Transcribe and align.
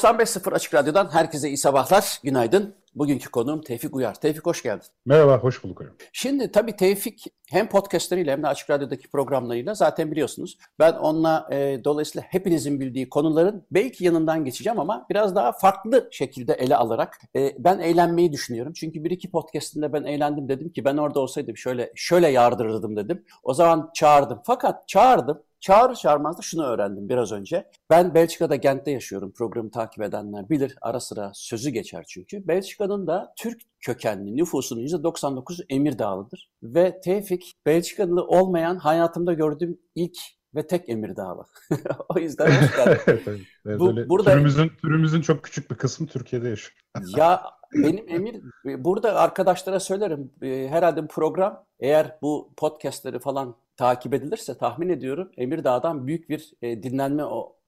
...95.0 0.00 0.54
Açık 0.54 0.74
Radyo'dan 0.74 1.08
herkese 1.12 1.48
iyi 1.48 1.56
sabahlar, 1.56 2.20
günaydın. 2.24 2.74
Bugünkü 2.94 3.30
konuğum 3.30 3.62
Tevfik 3.62 3.94
Uyar. 3.94 4.14
Tevfik 4.14 4.46
hoş 4.46 4.62
geldin. 4.62 4.86
Merhaba, 5.06 5.38
hoş 5.38 5.64
bulduk 5.64 5.80
hocam. 5.80 5.94
Şimdi 6.12 6.52
tabii 6.52 6.76
Tevfik 6.76 7.26
hem 7.50 7.68
podcastleriyle 7.68 8.32
hem 8.32 8.42
de 8.42 8.46
Açık 8.46 8.70
Radyo'daki 8.70 9.08
programlarıyla 9.08 9.74
zaten 9.74 10.10
biliyorsunuz. 10.10 10.58
Ben 10.78 10.92
onunla 10.92 11.48
e, 11.52 11.84
dolayısıyla 11.84 12.26
hepinizin 12.30 12.80
bildiği 12.80 13.08
konuların 13.08 13.66
belki 13.70 14.04
yanından 14.04 14.44
geçeceğim 14.44 14.80
ama 14.80 15.06
biraz 15.10 15.34
daha 15.34 15.52
farklı 15.52 16.08
şekilde 16.10 16.52
ele 16.52 16.76
alarak 16.76 17.20
e, 17.36 17.54
ben 17.58 17.78
eğlenmeyi 17.78 18.32
düşünüyorum. 18.32 18.72
Çünkü 18.72 19.04
bir 19.04 19.10
iki 19.10 19.30
podcastinde 19.30 19.92
ben 19.92 20.04
eğlendim 20.04 20.48
dedim 20.48 20.72
ki 20.72 20.84
ben 20.84 20.96
orada 20.96 21.20
olsaydım 21.20 21.56
şöyle 21.56 21.92
şöyle 21.94 22.28
yardırırdım 22.28 22.96
dedim. 22.96 23.24
O 23.42 23.54
zaman 23.54 23.90
çağırdım. 23.94 24.40
Fakat 24.44 24.88
çağırdım 24.88 25.42
Çağır 25.60 25.94
çağırmaz 25.94 26.38
da 26.38 26.42
şunu 26.42 26.64
öğrendim 26.64 27.08
biraz 27.08 27.32
önce. 27.32 27.70
Ben 27.90 28.14
Belçika'da 28.14 28.56
Gent'te 28.56 28.90
yaşıyorum. 28.90 29.32
Programı 29.32 29.70
takip 29.70 30.02
edenler 30.02 30.50
bilir. 30.50 30.76
Ara 30.82 31.00
sıra 31.00 31.30
sözü 31.34 31.70
geçer 31.70 32.04
çünkü. 32.08 32.48
Belçika'nın 32.48 33.06
da 33.06 33.32
Türk 33.36 33.60
kökenli 33.80 34.36
nüfusunun 34.36 34.80
%99'u 34.80 35.64
Emirdağlıdır. 35.68 36.50
Ve 36.62 37.00
Tevfik 37.00 37.52
Belçikalı 37.66 38.26
olmayan 38.26 38.76
hayatımda 38.76 39.32
gördüğüm 39.32 39.78
ilk 39.94 40.16
ve 40.54 40.66
tek 40.66 40.88
Emirdağlı. 40.88 41.44
o 42.08 42.18
yüzden 42.18 42.46
hoş 42.46 42.76
geldin. 42.76 43.46
Bu, 43.64 44.08
burada... 44.08 44.32
türümüzün, 44.32 44.68
türümüzün 44.82 45.20
çok 45.20 45.44
küçük 45.44 45.70
bir 45.70 45.76
kısmı 45.76 46.06
Türkiye'de 46.06 46.48
yaşıyor. 46.48 46.76
ya 47.16 47.42
benim 47.74 48.08
Emir, 48.08 48.42
burada 48.64 49.16
arkadaşlara 49.16 49.80
söylerim. 49.80 50.32
Ee, 50.42 50.68
herhalde 50.70 51.06
program 51.06 51.64
eğer 51.80 52.18
bu 52.22 52.52
podcastleri 52.56 53.18
falan 53.18 53.56
takip 53.76 54.14
edilirse 54.14 54.58
tahmin 54.58 54.88
ediyorum 54.88 55.30
Emirdağ'dan 55.36 56.06
büyük 56.06 56.28
bir 56.28 56.52
e, 56.62 56.82
dinlenme 56.82 57.22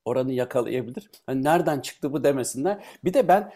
oranı 0.05 0.33
yakalayabilir. 0.33 1.11
Hani 1.27 1.45
nereden 1.45 1.81
çıktı 1.81 2.13
bu 2.13 2.25
demesinler. 2.25 2.85
Bir 3.05 3.15
de 3.15 3.29
ben 3.29 3.53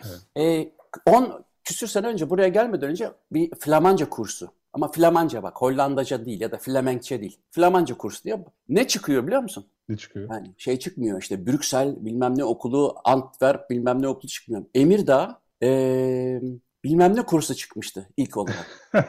10 1.06 1.24
evet. 1.24 1.40
e, 1.40 1.45
küsür 1.66 1.86
sene 1.86 2.06
önce 2.06 2.30
buraya 2.30 2.48
gelmeden 2.48 2.90
önce 2.90 3.12
bir 3.32 3.50
Flamanca 3.60 4.08
kursu. 4.08 4.48
Ama 4.72 4.92
Flamanca 4.92 5.42
bak 5.42 5.56
Hollandaca 5.56 6.24
değil 6.24 6.40
ya 6.40 6.52
da 6.52 6.58
Flemenkçe 6.58 7.20
değil. 7.20 7.38
Flamanca 7.50 7.96
kursu 7.96 8.24
diye. 8.24 8.44
Ne 8.68 8.86
çıkıyor 8.86 9.26
biliyor 9.26 9.42
musun? 9.42 9.66
Ne 9.88 9.96
çıkıyor? 9.96 10.30
Yani 10.30 10.54
şey 10.58 10.78
çıkmıyor 10.78 11.22
işte 11.22 11.46
Brüksel 11.46 12.04
bilmem 12.04 12.38
ne 12.38 12.44
okulu, 12.44 12.96
Antwerp 13.04 13.70
bilmem 13.70 14.02
ne 14.02 14.08
okulu 14.08 14.26
çıkmıyor. 14.28 14.64
Emirdağ 14.74 15.40
e, 15.62 16.40
bilmem 16.86 17.16
ne 17.16 17.22
kursu 17.22 17.54
çıkmıştı 17.54 18.08
ilk 18.16 18.36
olarak. 18.36 18.66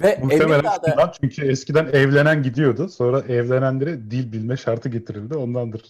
Ve 0.00 0.20
Muhtemelen 0.22 0.64
çünkü 1.20 1.50
eskiden 1.50 1.86
evlenen 1.86 2.42
gidiyordu. 2.42 2.88
Sonra 2.88 3.20
evlenenlere 3.20 4.10
dil 4.10 4.32
bilme 4.32 4.56
şartı 4.56 4.88
getirildi. 4.88 5.36
Ondandır. 5.36 5.82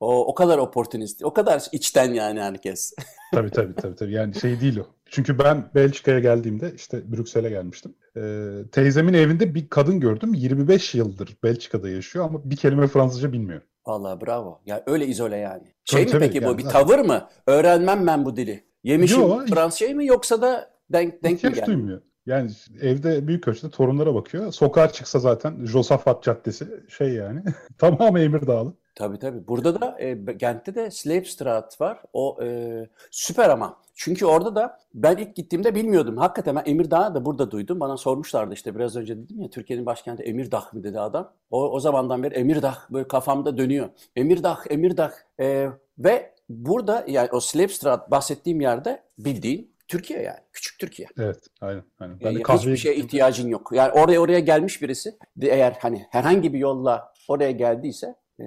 O, 0.00 0.26
o 0.26 0.34
kadar 0.34 0.58
oportunist, 0.58 1.24
o 1.24 1.32
kadar 1.32 1.62
içten 1.72 2.12
yani 2.12 2.40
herkes. 2.40 2.94
tabii 3.34 3.50
tabii 3.50 3.74
tabii. 3.74 3.96
tabii. 3.96 4.12
Yani 4.12 4.34
şey 4.34 4.60
değil 4.60 4.78
o. 4.78 4.86
Çünkü 5.06 5.38
ben 5.38 5.70
Belçika'ya 5.74 6.18
geldiğimde 6.18 6.72
işte 6.76 7.12
Brüksel'e 7.12 7.48
gelmiştim. 7.48 7.94
Ee, 8.16 8.48
teyzemin 8.72 9.14
evinde 9.14 9.54
bir 9.54 9.68
kadın 9.68 10.00
gördüm. 10.00 10.34
25 10.34 10.94
yıldır 10.94 11.36
Belçika'da 11.42 11.88
yaşıyor 11.88 12.24
ama 12.24 12.40
bir 12.44 12.56
kelime 12.56 12.86
Fransızca 12.86 13.32
bilmiyor. 13.32 13.62
Vallahi 13.86 14.20
bravo. 14.20 14.60
Ya 14.66 14.82
öyle 14.86 15.06
izole 15.06 15.36
yani. 15.36 15.74
Şey 15.84 16.06
tabii, 16.06 16.14
mi 16.14 16.26
peki 16.26 16.44
yani, 16.44 16.54
bu 16.54 16.58
bir 16.58 16.64
tavır 16.64 16.98
mı? 16.98 17.28
Öğrenmem 17.46 18.06
ben 18.06 18.24
bu 18.24 18.36
dili. 18.36 18.64
Yemişim 18.84 19.20
Yo, 19.20 19.46
Fransızcayı 19.46 19.94
mı 19.94 20.04
yoksa 20.04 20.42
da 20.42 20.70
denk 20.90 21.22
denk 21.22 21.44
mi 21.44 21.52
geldi? 21.52 21.66
duymuyor. 21.66 22.02
Yani 22.26 22.50
evde 22.80 23.28
büyük 23.28 23.48
ölçüde 23.48 23.70
torunlara 23.70 24.14
bakıyor. 24.14 24.52
Sokağa 24.52 24.92
çıksa 24.92 25.18
zaten 25.18 25.66
Josafat 25.66 26.22
Caddesi 26.22 26.66
şey 26.88 27.08
yani. 27.08 27.42
tamamı 27.78 28.20
Emirdağlı. 28.20 28.74
Tabii 28.94 29.18
tabii. 29.18 29.48
Burada 29.48 29.80
da 29.80 29.96
e, 30.00 30.14
Gent'te 30.14 30.74
de 30.74 30.90
Slepstraat 30.90 31.80
var. 31.80 32.02
O 32.12 32.38
e, 32.42 32.88
süper 33.10 33.48
ama. 33.48 33.82
Çünkü 33.94 34.26
orada 34.26 34.54
da 34.54 34.78
ben 34.94 35.16
ilk 35.16 35.36
gittiğimde 35.36 35.74
bilmiyordum. 35.74 36.16
Hakikaten 36.16 36.56
ben 36.56 36.62
Emirdağ'ı 36.66 37.14
da 37.14 37.24
burada 37.24 37.50
duydum. 37.50 37.80
Bana 37.80 37.96
sormuşlardı 37.96 38.54
işte 38.54 38.74
biraz 38.74 38.96
önce 38.96 39.16
dedim 39.18 39.40
ya 39.40 39.50
Türkiye'nin 39.50 39.86
başkenti 39.86 40.22
Emirdağ 40.22 40.62
mı 40.72 40.84
dedi 40.84 41.00
adam. 41.00 41.32
O, 41.50 41.70
o 41.70 41.80
zamandan 41.80 42.22
beri 42.22 42.34
Emirdağ 42.34 42.78
böyle 42.90 43.08
kafamda 43.08 43.58
dönüyor. 43.58 43.88
Emirdağ, 44.16 44.58
Emirdağ. 44.70 45.12
E, 45.40 45.68
ve 45.98 46.34
burada 46.52 47.04
yani 47.08 47.28
o 47.32 47.40
Slepstraat 47.40 48.10
bahsettiğim 48.10 48.60
yerde 48.60 49.02
bildiğin 49.18 49.72
Türkiye 49.88 50.22
yani. 50.22 50.38
Küçük 50.52 50.78
Türkiye. 50.80 51.08
Evet, 51.18 51.46
aynen. 51.60 51.84
aynen. 52.00 52.20
Ben 52.20 52.30
yani 52.30 52.42
hiçbir 52.58 52.76
şeye 52.76 52.96
ihtiyacın 52.96 53.48
yok. 53.48 53.70
Yani 53.74 53.92
oraya 53.92 54.20
oraya 54.20 54.40
gelmiş 54.40 54.82
birisi 54.82 55.18
eğer 55.40 55.76
hani 55.80 56.06
herhangi 56.10 56.52
bir 56.52 56.58
yolla 56.58 57.12
oraya 57.28 57.50
geldiyse 57.50 58.14
e, 58.40 58.44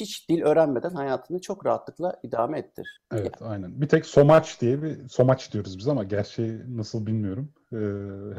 hiç 0.00 0.28
dil 0.28 0.42
öğrenmeden 0.42 0.90
hayatını 0.90 1.40
çok 1.40 1.66
rahatlıkla 1.66 2.20
idame 2.22 2.58
ettir. 2.58 3.00
Evet, 3.12 3.34
yani. 3.40 3.50
aynen. 3.50 3.80
Bir 3.80 3.88
tek 3.88 4.06
Somaç 4.06 4.60
diye 4.60 4.82
bir 4.82 5.08
Somaç 5.08 5.52
diyoruz 5.52 5.78
biz 5.78 5.88
ama 5.88 6.04
gerçeği 6.04 6.60
nasıl 6.68 7.06
bilmiyorum. 7.06 7.52
Ee, 7.72 7.76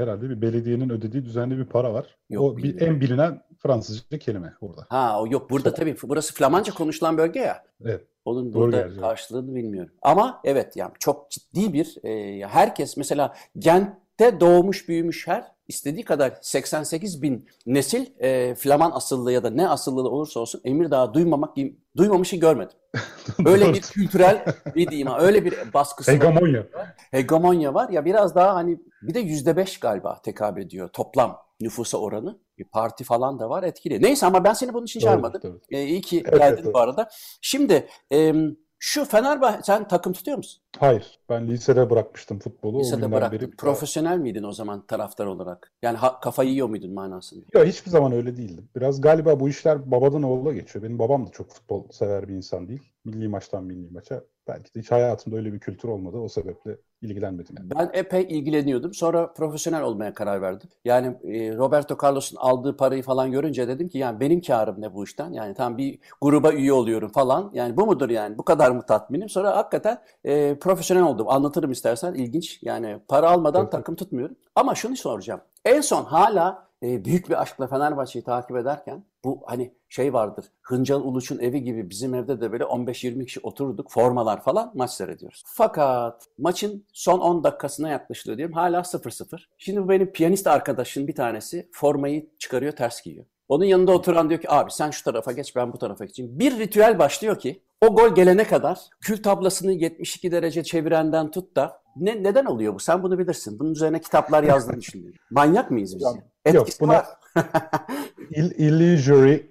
herhalde 0.02 0.30
bir 0.30 0.42
belediyenin 0.42 0.90
ödediği 0.90 1.26
düzenli 1.26 1.58
bir 1.58 1.66
para 1.66 1.94
var. 1.94 2.18
Yok, 2.30 2.44
o 2.44 2.58
bir 2.58 2.82
en 2.82 3.02
bilinen 3.02 3.42
Fransızca 3.58 4.18
kelime 4.18 4.54
orada. 4.62 4.86
Ha, 4.90 5.22
o 5.22 5.28
yok 5.32 5.50
burada 5.50 5.74
tabii 5.74 5.96
burası 6.04 6.34
Flamanca 6.34 6.74
konuşulan 6.74 7.18
bölge 7.18 7.40
ya. 7.40 7.64
Evet. 7.86 8.08
Onun 8.28 8.54
burada 8.54 8.90
Doğru 8.90 9.02
karşılığını 9.02 9.56
bilmiyorum. 9.56 9.92
Ama 10.02 10.42
evet 10.44 10.76
yani 10.76 10.92
çok 11.00 11.32
ciddi 11.32 11.74
bir 11.74 11.98
e, 12.04 12.48
herkes 12.48 12.98
mesela 12.98 13.36
Gent'te 13.60 14.40
doğmuş 14.40 14.90
büyümüş 14.90 15.28
her 15.28 15.52
istediği 15.68 16.04
kadar 16.04 16.38
88 16.42 17.22
bin 17.22 17.46
nesil 17.66 18.06
e, 18.20 18.56
Flaman 18.56 18.92
asıllı 18.92 19.32
ya 19.32 19.44
da 19.44 19.50
ne 19.50 19.70
asıllı 19.70 20.10
olursa 20.10 20.40
olsun 20.40 20.62
Emirdağ 20.64 21.14
duymamak 21.14 21.56
duymamışı 21.98 22.36
görmedim. 22.36 22.78
Öyle 23.46 23.74
bir 23.74 23.82
kültürel 23.82 24.46
bir 24.76 24.88
diyeyim 24.88 25.08
öyle 25.20 25.46
bir 25.46 25.74
baskısı 25.74 26.12
Hegemonya. 26.12 26.60
var. 26.60 26.96
Hegemonya 27.12 27.74
var. 27.74 27.90
Ya 27.90 28.06
biraz 28.06 28.36
daha 28.36 28.56
hani 28.56 28.80
bir 29.02 29.14
de 29.14 29.20
yüzde 29.20 29.58
beş 29.58 29.80
galiba 29.80 30.22
tekabül 30.22 30.62
ediyor 30.62 30.88
toplam 30.88 31.47
nüfusa 31.60 31.98
oranı. 31.98 32.40
Bir 32.58 32.64
parti 32.64 33.04
falan 33.04 33.40
da 33.40 33.50
var 33.50 33.64
etkili. 33.64 34.02
Neyse 34.02 34.26
ama 34.26 34.44
ben 34.44 34.54
seni 34.54 34.74
bunun 34.74 34.86
için 34.86 35.00
çağırmadım. 35.00 35.62
Ee, 35.70 35.84
iyi 35.84 36.02
ki 36.02 36.24
evet, 36.26 36.40
geldin 36.40 36.64
evet, 36.64 36.74
bu 36.74 36.80
arada. 36.80 37.10
Şimdi 37.42 37.88
e, 38.14 38.34
şu 38.80 39.06
Fenerbahçe 39.06 39.62
sen 39.64 39.88
takım 39.88 40.14
tutuyor 40.14 40.38
musun? 40.38 40.64
Hayır. 40.80 41.20
Ben 41.30 41.48
lisede 41.48 41.90
bırakmıştım 41.90 42.40
futbolu. 42.40 42.80
Lisede 42.80 43.12
bıraktın. 43.12 43.40
Beri... 43.40 43.52
Profesyonel 43.52 44.18
miydin 44.18 44.44
o 44.44 44.52
zaman 44.52 44.86
taraftar 44.88 45.26
olarak? 45.26 45.72
Yani 45.82 45.98
ha, 45.98 46.20
kafayı 46.20 46.50
yiyor 46.50 46.70
muydun 46.70 46.94
manasında? 46.94 47.46
Yok 47.54 47.66
hiçbir 47.66 47.92
zaman 47.92 48.12
öyle 48.12 48.38
değildim. 48.38 48.70
Biraz 48.76 49.02
galiba 49.02 49.40
bu 49.40 49.50
işler 49.50 49.92
babadan 49.92 50.24
oğula 50.24 50.54
geçiyor. 50.54 50.84
Benim 50.84 51.00
babam 51.00 51.28
da 51.28 51.32
çok 51.32 51.50
futbol 51.50 51.84
sever 51.92 52.28
bir 52.28 52.34
insan 52.34 52.68
değil. 52.68 52.82
Milli 53.06 53.28
maçtan 53.28 53.64
milli 53.64 53.92
maça. 53.92 54.24
Belki 54.48 54.76
de 54.76 54.80
hiç 54.80 54.92
hayatımda 54.92 55.38
öyle 55.38 55.54
bir 55.54 55.60
kültür 55.60 55.90
olmadı. 55.90 56.18
O 56.18 56.30
sebeple 56.30 56.78
ilgilenmedim. 57.02 57.56
Yani. 57.60 57.70
Ben 57.70 58.00
epey 58.00 58.22
ilgileniyordum. 58.22 58.94
Sonra 58.94 59.34
profesyonel 59.34 59.82
olmaya 59.82 60.14
karar 60.14 60.42
verdim. 60.42 60.70
Yani 60.86 61.08
e, 61.08 61.56
Roberto 61.56 61.98
Carlos'un 62.04 62.38
aldığı 62.38 62.78
parayı 62.78 63.04
falan 63.04 63.32
görünce 63.32 63.68
dedim 63.68 63.90
ki 63.90 63.98
yani 63.98 64.20
benim 64.20 64.42
karım 64.42 64.82
ne 64.82 64.94
bu 64.94 65.04
işten? 65.04 65.34
Yani 65.34 65.54
tam 65.54 65.78
bir 65.78 66.00
gruba 66.22 66.52
üye 66.54 66.74
oluyorum 66.74 67.12
falan. 67.12 67.52
Yani 67.54 67.78
bu 67.78 67.86
mudur 67.86 68.10
yani? 68.10 68.38
Bu 68.38 68.44
kadar 68.44 68.72
mı 68.72 68.86
tatminim? 68.86 69.30
Sonra 69.30 69.58
hakikaten 69.58 70.02
e, 70.26 70.56
profesyonel 70.68 71.04
oldum. 71.04 71.30
Anlatırım 71.30 71.72
istersen. 71.72 72.14
ilginç. 72.14 72.60
Yani 72.62 73.00
para 73.08 73.30
almadan 73.30 73.62
evet. 73.62 73.72
takım 73.72 73.96
tutmuyorum. 73.96 74.36
Ama 74.56 74.76
şunu 74.76 74.96
soracağım. 74.96 75.42
En 75.66 75.82
son 75.82 76.04
hala 76.04 76.68
e, 76.84 77.06
büyük 77.06 77.30
bir 77.30 77.42
aşkla 77.42 77.68
Fenerbahçe'yi 77.68 78.24
takip 78.24 78.58
ederken 78.58 79.04
bu 79.24 79.44
hani 79.46 79.74
şey 79.90 80.14
vardır. 80.14 80.46
Hıncal 80.62 81.02
Uluç'un 81.02 81.40
evi 81.40 81.64
gibi 81.64 81.90
bizim 81.90 82.14
evde 82.14 82.42
de 82.42 82.52
böyle 82.52 82.64
15-20 82.64 83.26
kişi 83.26 83.40
oturduk. 83.44 83.92
Formalar 83.92 84.44
falan 84.44 84.72
maç 84.76 84.92
seyrediyoruz. 84.92 85.44
Fakat 85.46 86.28
maçın 86.38 86.86
son 86.94 87.20
10 87.20 87.44
dakikasına 87.44 87.90
yaklaşılıyor 87.90 88.38
diyelim. 88.38 88.56
Hala 88.56 88.80
0-0. 88.80 89.40
Şimdi 89.58 89.84
bu 89.84 89.90
benim 89.90 90.12
piyanist 90.12 90.48
arkadaşın 90.48 91.08
bir 91.08 91.16
tanesi 91.16 91.70
formayı 91.72 92.30
çıkarıyor 92.40 92.72
ters 92.72 93.02
giyiyor. 93.02 93.26
Onun 93.50 93.66
yanında 93.66 93.92
oturan 93.92 94.30
diyor 94.30 94.42
ki 94.42 94.52
abi 94.52 94.72
sen 94.72 94.92
şu 94.92 95.04
tarafa 95.04 95.32
geç 95.32 95.56
ben 95.56 95.74
bu 95.74 95.78
tarafa 95.78 96.06
geçeyim. 96.06 96.40
Bir 96.40 96.60
ritüel 96.60 97.00
başlıyor 97.00 97.40
ki 97.40 97.62
o 97.82 97.96
gol 97.96 98.16
gelene 98.16 98.44
kadar 98.44 98.80
kül 99.02 99.24
tablasını 99.24 99.72
72 99.72 100.32
derece 100.32 100.64
çevirenden 100.64 101.32
tut 101.32 101.56
da 101.56 101.82
ne, 101.96 102.24
neden 102.24 102.46
oluyor 102.46 102.74
bu? 102.74 102.80
Sen 102.80 103.04
bunu 103.04 103.20
bilirsin. 103.20 103.60
Bunun 103.60 103.72
üzerine 103.72 104.02
kitaplar 104.02 104.44
yazdığını 104.44 104.82
düşünüyorum. 104.82 105.20
Manyak 105.32 105.72
mıyız 105.72 105.96
biz? 105.96 106.04
Yani? 106.46 106.56
yok, 106.56 106.68
buna-. 106.80 107.06
İll- 108.32 108.56
illusory 108.58 109.50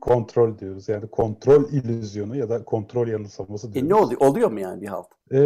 kontrol 0.00 0.58
diyoruz. 0.58 0.88
Yani 0.88 1.08
kontrol 1.10 1.68
illüzyonu 1.72 2.36
ya 2.36 2.48
da 2.50 2.64
kontrol 2.64 3.08
yanılsaması 3.08 3.68
E 3.70 3.72
diyoruz. 3.72 3.88
ne 3.90 3.94
oluyor? 3.94 4.20
Oluyor 4.20 4.50
mu 4.50 4.60
yani 4.60 4.82
bir 4.82 4.86
halt? 4.88 5.06
Ee, 5.32 5.38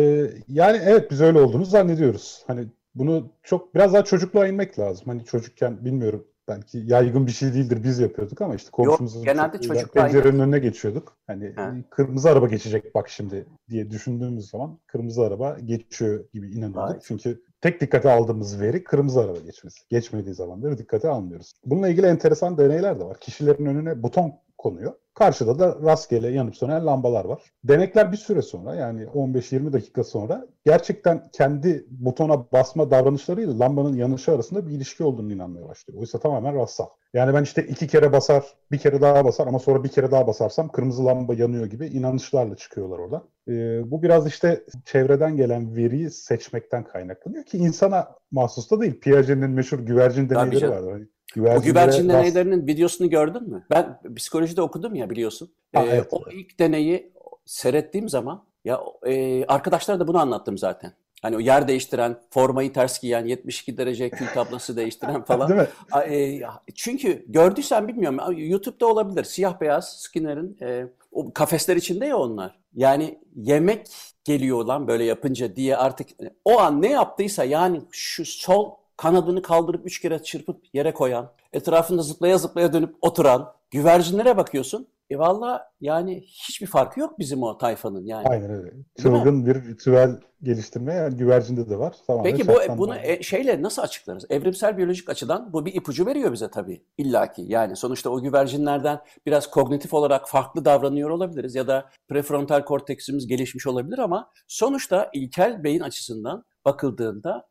yani 0.49 0.81
evet 0.85 1.11
biz 1.11 1.21
öyle 1.21 1.41
olduğunu 1.41 1.65
zannediyoruz. 1.65 2.45
Hani 2.47 2.67
bunu 2.95 3.29
çok 3.43 3.75
biraz 3.75 3.93
daha 3.95 4.05
çocukluğa 4.05 4.47
inmek 4.47 4.79
lazım. 4.79 5.05
Hani 5.07 5.25
çocukken 5.25 5.85
bilmiyorum 5.85 6.27
belki 6.49 6.79
yaygın 6.87 7.27
bir 7.27 7.33
şey 7.33 7.55
değildir 7.55 7.85
biz 7.85 7.99
yapıyorduk 7.99 8.41
ama 8.43 8.55
işte 8.55 8.71
komşumuzun 8.71 9.25
genelde 9.25 9.61
çocukluğa 9.61 10.05
pencerenin 10.05 10.39
önüne 10.39 10.59
geçiyorduk. 10.59 11.17
Hani 11.27 11.53
Ha. 11.57 11.75
kırmızı 11.91 12.31
araba 12.31 12.47
geçecek 12.47 12.95
bak 12.95 13.09
şimdi 13.09 13.47
diye 13.71 13.91
düşündüğümüz 13.91 14.51
zaman 14.51 14.79
kırmızı 14.87 15.23
araba 15.23 15.59
geçiyor 15.65 16.25
gibi 16.33 16.51
inanıyorduk. 16.51 17.03
Çünkü 17.03 17.43
tek 17.61 17.81
dikkate 17.81 18.11
aldığımız 18.11 18.61
veri 18.61 18.85
kırmızı 18.85 19.21
araba 19.21 19.39
geçmesi. 19.39 19.89
Geçmediği 19.89 20.35
zamanları 20.35 20.79
dikkate 20.79 21.09
almıyoruz. 21.09 21.55
Bununla 21.65 21.89
ilgili 21.89 22.07
enteresan 22.07 22.59
deneyler 22.59 23.01
de 23.01 23.05
var. 23.05 23.21
Kişilerin 23.21 23.67
önüne 23.67 24.03
buton 24.03 24.33
konuyor. 24.59 24.93
Karşıda 25.17 25.59
da 25.59 25.79
rastgele 25.83 26.29
yanıp 26.29 26.57
sönen 26.57 26.87
lambalar 26.87 27.25
var. 27.25 27.43
Denekler 27.65 28.13
bir 28.13 28.17
süre 28.17 28.43
sonra 28.43 28.75
yani 28.75 29.05
15-20 29.05 29.73
dakika 29.73 30.05
sonra 30.05 30.47
gerçekten 30.65 31.29
kendi 31.33 31.87
butona 31.91 32.53
basma 32.53 32.91
davranışlarıyla 32.91 33.59
lambanın 33.59 33.97
yanışı 33.97 34.33
arasında 34.33 34.67
bir 34.67 34.73
ilişki 34.73 35.05
olduğunu 35.05 35.33
inanmaya 35.33 35.69
başlıyor. 35.69 36.01
Oysa 36.01 36.19
tamamen 36.19 36.55
rastsal. 36.55 36.87
Yani 37.15 37.35
ben 37.35 37.43
işte 37.43 37.67
iki 37.67 37.87
kere 37.87 38.13
basar, 38.13 38.45
bir 38.73 38.79
kere 38.79 39.01
daha 39.01 39.25
basar 39.25 39.47
ama 39.47 39.59
sonra 39.59 39.85
bir 39.85 39.89
kere 39.89 40.11
daha 40.11 40.27
basarsam 40.27 40.69
kırmızı 40.69 41.07
lamba 41.07 41.35
yanıyor 41.35 41.67
gibi 41.67 41.87
inanışlarla 41.87 42.57
çıkıyorlar 42.57 42.99
oradan. 42.99 43.23
Ee, 43.49 43.91
bu 43.91 44.03
biraz 44.03 44.27
işte 44.27 44.65
çevreden 44.85 45.37
gelen 45.37 45.77
veriyi 45.77 46.11
seçmekten 46.11 46.85
kaynaklanıyor 46.85 47.45
ki 47.45 47.59
insana 47.59 48.09
mahsus 48.31 48.71
da 48.71 48.81
değil. 48.81 49.01
Piaget'in 49.01 49.51
meşhur 49.51 49.79
güvercin 49.79 50.31
deneyleri 50.31 50.71
vardır. 50.71 50.93
Hani 50.93 51.07
O 51.37 51.41
güvercinlere 51.41 51.71
güvercin 51.71 52.09
deneylerinin 52.09 52.67
videosunu 52.67 53.11
gördün 53.11 53.43
mü? 53.51 53.67
Ben 53.71 54.01
psikolojide 54.17 54.63
okudum 54.63 54.95
ya 54.95 55.11
biliyorsun. 55.11 55.51
Ha, 55.75 55.83
Ee, 55.85 55.89
evet. 55.91 56.07
o 56.11 56.23
ilk 56.33 56.59
deneyi 56.59 57.13
seyrettiğim 57.45 58.09
zaman 58.09 58.45
ya 58.65 58.81
e, 59.07 59.45
arkadaşlara 59.47 60.01
da 60.01 60.09
bunu 60.09 60.19
anlattım 60.19 60.59
zaten. 60.59 60.93
Hani 61.23 61.37
o 61.37 61.41
yer 61.41 61.69
değiştiren, 61.69 62.17
formayı 62.31 62.73
ters 62.73 63.01
giyen, 63.01 63.27
72 63.27 63.77
derece 63.77 64.11
kül 64.11 64.27
tablası 64.27 64.77
değiştiren 64.77 65.23
falan. 65.25 65.49
Değil 65.49 65.61
mi? 65.61 65.69
E, 66.15 66.41
Çünkü 66.75 67.25
gördüysen 67.29 67.89
bilmiyorum 67.89 68.19
YouTube'da 68.39 68.87
olabilir. 68.87 69.25
Siyah 69.25 69.61
beyaz 69.61 69.97
Skinner'in 70.01 70.59
e, 70.63 70.87
o 71.13 71.33
kafesler 71.33 71.77
içinde 71.77 72.07
ya 72.07 72.17
onlar. 72.19 72.59
Yani 72.75 73.19
yemek 73.37 73.87
geliyor 74.25 74.65
lan 74.65 74.89
böyle 74.89 75.05
yapınca 75.05 75.57
diye 75.57 75.77
artık 75.77 76.09
o 76.45 76.59
an 76.61 76.83
ne 76.83 76.91
yaptıysa 76.91 77.45
yani 77.45 77.83
şu 77.91 78.25
sol 78.25 78.71
kanadını 78.97 79.43
kaldırıp 79.43 79.87
üç 79.87 80.01
kere 80.01 80.23
çırpıp 80.23 80.65
yere 80.73 80.95
koyan, 80.95 81.33
etrafında 81.53 82.03
zıplaya 82.03 82.39
zıplaya 82.39 82.73
dönüp 82.73 82.95
oturan 83.01 83.53
güvercinlere 83.71 84.37
bakıyorsun. 84.37 84.89
E 85.11 85.19
valla 85.19 85.71
yani 85.81 86.25
hiçbir 86.27 86.67
farkı 86.67 87.01
yok 87.01 87.19
bizim 87.19 87.43
o 87.43 87.59
tayfanın 87.59 88.05
yani. 88.05 88.29
Aynen 88.29 88.51
öyle. 88.51 88.73
Çılgın 89.03 89.47
bir 89.47 89.55
ritüel 89.55 90.21
geliştirme 90.43 90.95
yani 90.95 91.17
güvercinde 91.17 91.71
de 91.71 91.79
var. 91.79 91.95
Tamamen 92.07 92.31
Peki 92.31 92.49
bu 92.49 92.79
bunu 92.79 92.97
e, 92.97 93.23
şeyle 93.23 93.63
nasıl 93.63 93.83
açıklarız? 93.83 94.25
Evrimsel 94.31 94.77
biyolojik 94.77 95.11
açıdan 95.11 95.53
bu 95.53 95.67
bir 95.67 95.75
ipucu 95.75 96.07
veriyor 96.07 96.33
bize 96.33 96.51
tabii. 96.51 96.83
illaki. 96.99 97.45
Yani 97.49 97.77
sonuçta 97.77 98.11
o 98.11 98.23
güvercinlerden 98.23 99.01
biraz 99.27 99.51
kognitif 99.51 99.95
olarak 99.95 100.29
farklı 100.29 100.65
davranıyor 100.65 101.11
olabiliriz 101.11 101.55
ya 101.55 101.67
da 101.67 101.91
prefrontal 102.09 102.65
korteksimiz 102.65 103.27
gelişmiş 103.27 103.67
olabilir 103.67 103.99
ama 103.99 104.31
sonuçta 104.49 105.11
ilkel 105.13 105.65
beyin 105.65 105.81
açısından 105.81 106.45
bakıldığında 106.65 107.49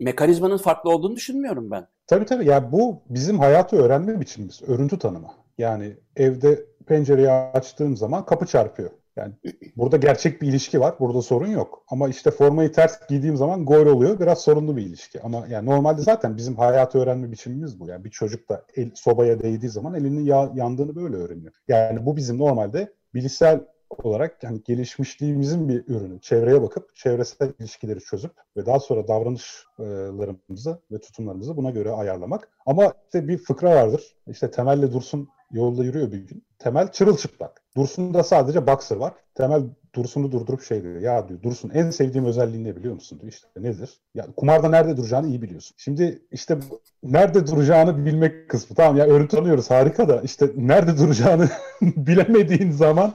mekanizmanın 0.00 0.56
farklı 0.56 0.90
olduğunu 0.90 1.16
düşünmüyorum 1.16 1.70
ben. 1.70 1.86
Tabii 2.06 2.24
tabii. 2.24 2.46
Yani 2.46 2.72
bu 2.72 3.02
bizim 3.08 3.38
hayatı 3.38 3.76
öğrenme 3.76 4.20
biçimimiz. 4.20 4.62
Örüntü 4.66 4.98
tanımı. 4.98 5.28
Yani 5.58 5.96
evde 6.16 6.66
pencereyi 6.86 7.30
açtığım 7.30 7.96
zaman 7.96 8.26
kapı 8.26 8.46
çarpıyor. 8.46 8.90
Yani 9.16 9.32
burada 9.76 9.96
gerçek 9.96 10.42
bir 10.42 10.48
ilişki 10.48 10.80
var. 10.80 10.94
Burada 11.00 11.22
sorun 11.22 11.46
yok. 11.46 11.84
Ama 11.88 12.08
işte 12.08 12.30
formayı 12.30 12.72
ters 12.72 13.06
giydiğim 13.08 13.36
zaman 13.36 13.64
gol 13.64 13.86
oluyor. 13.86 14.20
Biraz 14.20 14.40
sorunlu 14.40 14.76
bir 14.76 14.82
ilişki. 14.82 15.22
Ama 15.22 15.46
yani 15.48 15.66
normalde 15.66 16.02
zaten 16.02 16.36
bizim 16.36 16.56
hayatı 16.56 16.98
öğrenme 16.98 17.30
biçimimiz 17.30 17.80
bu. 17.80 17.88
Yani 17.88 18.04
bir 18.04 18.10
çocuk 18.10 18.48
da 18.48 18.64
el, 18.76 18.90
sobaya 18.94 19.42
değdiği 19.42 19.70
zaman 19.70 19.94
elinin 19.94 20.24
ya, 20.24 20.52
yandığını 20.54 20.96
böyle 20.96 21.16
öğreniyor. 21.16 21.52
Yani 21.68 22.06
bu 22.06 22.16
bizim 22.16 22.38
normalde 22.38 22.92
bilişsel 23.14 23.60
olarak 23.90 24.42
yani 24.42 24.62
gelişmişliğimizin 24.64 25.68
bir 25.68 25.84
ürünü. 25.88 26.20
Çevreye 26.20 26.62
bakıp 26.62 26.96
çevresel 26.96 27.52
ilişkileri 27.60 28.00
çözüp 28.00 28.32
ve 28.56 28.66
daha 28.66 28.80
sonra 28.80 29.08
davranışlarımızı 29.08 30.78
ve 30.92 30.98
tutumlarımızı 30.98 31.56
buna 31.56 31.70
göre 31.70 31.90
ayarlamak. 31.90 32.48
Ama 32.66 32.92
işte 33.04 33.28
bir 33.28 33.38
fıkra 33.38 33.70
vardır. 33.70 34.16
İşte 34.26 34.50
Temel'le 34.50 34.92
Dursun 34.92 35.28
yolda 35.50 35.84
yürüyor 35.84 36.12
bir 36.12 36.26
gün. 36.26 36.44
Temel 36.58 36.92
çırılçıplak. 36.92 37.62
Dursun'da 37.76 38.22
sadece 38.22 38.66
boxer 38.66 38.96
var. 38.96 39.12
Temel 39.34 39.62
Dursun'u 39.94 40.32
durdurup 40.32 40.62
şey 40.62 40.82
diyor. 40.82 41.00
Ya 41.00 41.28
diyor 41.28 41.42
Dursun 41.42 41.70
en 41.74 41.90
sevdiğim 41.90 42.26
özelliğin 42.26 42.64
ne 42.64 42.76
biliyor 42.76 42.94
musun 42.94 43.20
diyor. 43.20 43.32
İşte 43.32 43.48
nedir? 43.56 44.00
Ya 44.14 44.26
kumarda 44.36 44.68
nerede 44.68 44.96
duracağını 44.96 45.26
iyi 45.26 45.42
biliyorsun. 45.42 45.74
Şimdi 45.78 46.22
işte 46.30 46.58
nerede 47.02 47.46
duracağını 47.46 48.06
bilmek 48.06 48.50
kısmı. 48.50 48.76
Tamam 48.76 48.96
ya 48.96 49.06
örüntü 49.06 49.36
alıyoruz 49.36 49.70
harika 49.70 50.08
da 50.08 50.20
işte 50.20 50.50
nerede 50.56 50.98
duracağını 50.98 51.48
bilemediğin 51.82 52.70
zaman 52.70 53.14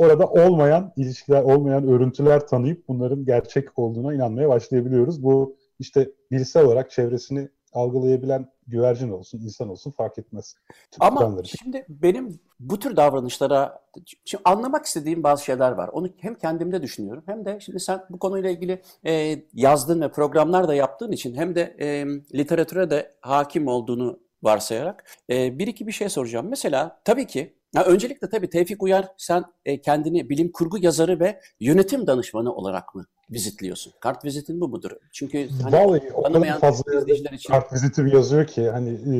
orada 0.00 0.26
olmayan 0.26 0.92
ilişkiler, 0.96 1.42
olmayan 1.42 1.88
örüntüler 1.88 2.46
tanıyıp 2.46 2.88
bunların 2.88 3.24
gerçek 3.24 3.78
olduğuna 3.78 4.14
inanmaya 4.14 4.48
başlayabiliyoruz. 4.48 5.22
Bu 5.22 5.56
işte 5.78 6.10
bilişsel 6.30 6.64
olarak 6.64 6.90
çevresini 6.90 7.48
algılayabilen 7.72 8.46
güvercin 8.66 9.10
olsun, 9.10 9.38
insan 9.38 9.68
olsun 9.68 9.90
fark 9.90 10.18
etmez. 10.18 10.54
Ama 11.00 11.20
Tutanları. 11.20 11.48
şimdi 11.48 11.86
benim 11.88 12.40
bu 12.60 12.78
tür 12.78 12.96
davranışlara 12.96 13.82
şimdi 14.24 14.42
anlamak 14.44 14.86
istediğim 14.86 15.22
bazı 15.22 15.44
şeyler 15.44 15.72
var. 15.72 15.88
Onu 15.88 16.08
hem 16.18 16.34
kendimde 16.34 16.82
düşünüyorum 16.82 17.22
hem 17.26 17.44
de 17.44 17.60
şimdi 17.60 17.80
sen 17.80 18.04
bu 18.10 18.18
konuyla 18.18 18.50
ilgili 18.50 18.82
e, 19.06 19.42
yazdığın 19.54 20.00
ve 20.00 20.10
programlar 20.10 20.68
da 20.68 20.74
yaptığın 20.74 21.12
için 21.12 21.34
hem 21.34 21.54
de 21.54 21.76
e, 21.80 22.06
literatüre 22.38 22.90
de 22.90 23.14
hakim 23.20 23.68
olduğunu 23.68 24.18
varsayarak 24.42 25.04
e, 25.30 25.58
bir 25.58 25.66
iki 25.66 25.86
bir 25.86 25.92
şey 25.92 26.08
soracağım. 26.08 26.46
Mesela 26.48 27.00
tabii 27.04 27.26
ki 27.26 27.59
ya 27.74 27.84
öncelikle 27.84 28.28
tabii 28.28 28.50
Tevfik 28.50 28.82
Uyar 28.82 29.08
sen 29.16 29.44
e, 29.64 29.80
kendini 29.80 30.28
bilim 30.28 30.52
kurgu 30.52 30.78
yazarı 30.78 31.20
ve 31.20 31.40
yönetim 31.60 32.06
danışmanı 32.06 32.54
olarak 32.54 32.94
mı 32.94 33.06
vizitliyorsun? 33.30 33.92
Kart 34.00 34.24
vizitin 34.24 34.60
bu 34.60 34.68
mudur? 34.68 34.90
Çünkü 35.12 35.48
hani 35.62 35.72
Vallahi 35.72 36.12
o 36.14 36.22
kadar 36.22 36.58
fazla 36.60 37.00
için 37.12 37.48
kart 37.48 37.72
viziti 37.72 38.02
yazıyor 38.14 38.46
ki 38.46 38.70
hani 38.70 38.88
e, 38.88 39.16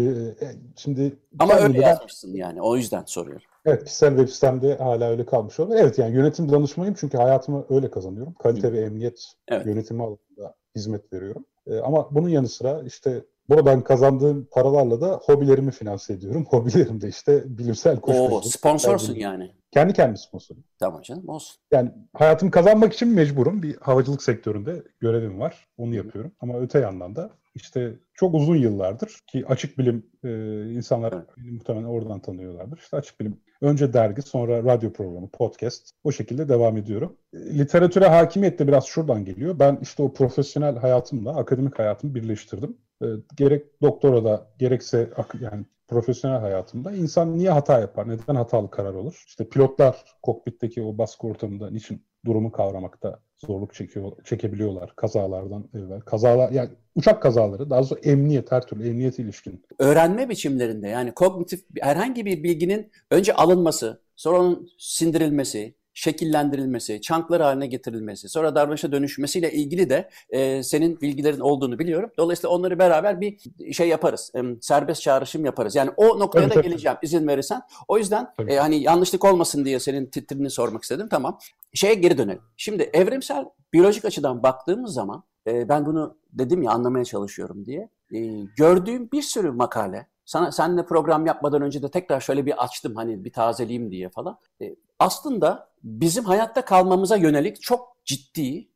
e, 0.46 0.50
şimdi 0.76 1.16
ama 1.38 1.54
öyle 1.54 1.62
kendimden- 1.62 1.88
yazmışsın 1.88 2.34
yani 2.34 2.62
o 2.62 2.76
yüzden 2.76 3.04
soruyorum. 3.06 3.42
Evet, 3.64 3.84
kişisel 3.84 4.10
web 4.16 4.28
sitemde 4.28 4.76
hala 4.76 5.10
öyle 5.10 5.26
kalmış 5.26 5.60
olabilir. 5.60 5.80
Evet 5.80 5.98
yani 5.98 6.14
yönetim 6.14 6.52
danışmanıyım 6.52 6.96
çünkü 7.00 7.18
hayatımı 7.18 7.64
öyle 7.70 7.90
kazanıyorum. 7.90 8.34
Kalite 8.42 8.72
ve 8.72 8.80
emniyet 8.80 9.32
Evet. 9.48 9.66
yönetimi 9.66 10.02
alanında 10.02 10.54
hizmet 10.76 11.12
veriyorum. 11.12 11.44
Ee, 11.66 11.78
ama 11.78 12.14
bunun 12.14 12.28
yanı 12.28 12.48
sıra 12.48 12.82
işte 12.86 13.24
buradan 13.50 13.84
kazandığım 13.84 14.48
paralarla 14.52 15.00
da 15.00 15.20
hobilerimi 15.24 15.70
finanse 15.70 16.12
ediyorum. 16.12 16.44
Hobilerim 16.50 17.00
de 17.00 17.08
işte 17.08 17.42
bilimsel 17.46 17.96
O 17.96 18.00
kuşkuculuk. 18.00 18.44
sponsorsun 18.46 19.14
bilim- 19.14 19.22
yani. 19.22 19.50
Kendi 19.70 19.92
kendime 19.92 20.16
sponsorum. 20.16 20.64
Tamam 20.78 21.02
canım 21.02 21.28
olsun. 21.28 21.56
Yani 21.72 21.90
hayatımı 22.14 22.50
kazanmak 22.50 22.92
için 22.92 23.08
mecburum. 23.08 23.62
Bir 23.62 23.76
havacılık 23.76 24.22
sektöründe 24.22 24.82
görevim 25.00 25.40
var. 25.40 25.68
Onu 25.78 25.94
yapıyorum. 25.94 26.32
Ama 26.40 26.58
öte 26.60 26.78
yandan 26.80 27.16
da 27.16 27.30
işte 27.54 27.94
çok 28.14 28.34
uzun 28.34 28.56
yıllardır 28.56 29.18
ki 29.26 29.44
açık 29.48 29.78
bilim 29.78 30.06
e, 30.24 30.28
insanlar 30.72 31.12
Evet. 31.12 31.24
muhtemelen 31.36 31.84
oradan 31.84 32.20
tanıyorlardır. 32.20 32.78
İşte 32.78 32.96
açık 32.96 33.20
bilim 33.20 33.40
önce 33.60 33.92
dergi 33.92 34.22
sonra 34.22 34.64
radyo 34.64 34.92
programı, 34.92 35.28
podcast 35.28 35.90
o 36.04 36.12
şekilde 36.12 36.48
devam 36.48 36.76
ediyorum. 36.76 37.16
E, 37.34 37.58
Literatüre 37.58 38.06
hakimiyet 38.08 38.58
de 38.58 38.68
biraz 38.68 38.84
şuradan 38.86 39.24
geliyor. 39.24 39.58
Ben 39.58 39.78
işte 39.82 40.02
o 40.02 40.12
profesyonel 40.12 40.76
hayatımla 40.76 41.36
akademik 41.36 41.78
hayatımı 41.78 42.14
birleştirdim. 42.14 42.76
E, 43.02 43.06
gerek 43.36 43.82
doktorada 43.82 44.46
gerekse 44.58 45.10
yani 45.40 45.64
profesyonel 45.88 46.40
hayatımda 46.40 46.92
insan 46.92 47.34
niye 47.34 47.50
hata 47.50 47.80
yapar? 47.80 48.08
Neden 48.08 48.34
hatalı 48.34 48.70
karar 48.70 48.94
olur? 48.94 49.24
İşte 49.26 49.48
pilotlar 49.48 50.04
kokpitteki 50.22 50.82
o 50.82 50.98
baskı 50.98 51.26
ortamında 51.26 51.70
niçin 51.70 52.02
durumu 52.26 52.52
kavramakta 52.52 53.20
zorluk 53.46 53.74
çekiyor, 53.74 54.12
çekebiliyorlar 54.24 54.96
kazalardan 54.96 55.68
evvel. 55.74 56.00
Kazalar 56.00 56.50
yani 56.50 56.70
uçak 56.94 57.22
kazaları 57.22 57.70
daha 57.70 57.80
doğrusu 57.80 57.98
emniyet 58.02 58.52
her 58.52 58.66
türlü 58.66 58.88
emniyet 58.88 59.18
ilişkin. 59.18 59.64
Öğrenme 59.78 60.28
biçimlerinde 60.28 60.88
yani 60.88 61.12
kognitif 61.14 61.64
herhangi 61.80 62.26
bir 62.26 62.42
bilginin 62.42 62.90
önce 63.10 63.34
alınması, 63.34 64.02
sonra 64.16 64.38
onun 64.38 64.68
sindirilmesi, 64.78 65.74
şekillendirilmesi, 66.00 67.00
çanklar 67.00 67.42
haline 67.42 67.66
getirilmesi, 67.66 68.28
sonra 68.28 68.54
davranışa 68.54 68.92
dönüşmesiyle 68.92 69.52
ilgili 69.52 69.90
de 69.90 70.10
e, 70.30 70.62
senin 70.62 71.00
bilgilerin 71.00 71.40
olduğunu 71.40 71.78
biliyorum. 71.78 72.10
Dolayısıyla 72.18 72.54
onları 72.54 72.78
beraber 72.78 73.20
bir 73.20 73.38
şey 73.72 73.88
yaparız. 73.88 74.32
e, 74.36 74.40
serbest 74.60 75.02
çağrışım 75.02 75.44
yaparız. 75.44 75.76
Yani 75.76 75.90
o 75.96 76.18
noktaya 76.18 76.48
Tabii, 76.48 76.54
da 76.54 76.60
geleceğim 76.60 76.98
izin 77.02 77.28
verirsen. 77.28 77.62
O 77.88 77.98
yüzden 77.98 78.32
e, 78.48 78.56
hani 78.56 78.82
yanlışlık 78.82 79.24
olmasın 79.24 79.64
diye 79.64 79.80
senin 79.80 80.06
titrini 80.06 80.50
sormak 80.50 80.82
istedim. 80.82 81.08
Tamam. 81.10 81.38
Şeye 81.74 81.94
geri 81.94 82.18
dönelim. 82.18 82.42
Şimdi 82.56 82.82
evrimsel 82.82 83.44
biyolojik 83.72 84.04
açıdan 84.04 84.42
baktığımız 84.42 84.94
zaman 84.94 85.24
e, 85.46 85.68
ben 85.68 85.86
bunu 85.86 86.16
dedim 86.32 86.62
ya 86.62 86.70
anlamaya 86.70 87.04
çalışıyorum 87.04 87.66
diye. 87.66 87.88
E, 88.14 88.18
gördüğüm 88.56 89.10
bir 89.12 89.22
sürü 89.22 89.50
makale, 89.50 90.06
sana 90.30 90.52
seninle 90.52 90.86
program 90.86 91.26
yapmadan 91.26 91.62
önce 91.62 91.82
de 91.82 91.90
tekrar 91.90 92.20
şöyle 92.20 92.46
bir 92.46 92.64
açtım 92.64 92.96
hani 92.96 93.24
bir 93.24 93.32
tazeleyeyim 93.32 93.90
diye 93.90 94.08
falan. 94.08 94.38
E, 94.62 94.76
aslında 94.98 95.70
bizim 95.82 96.24
hayatta 96.24 96.64
kalmamıza 96.64 97.16
yönelik 97.16 97.62
çok 97.62 97.96
ciddi 98.04 98.68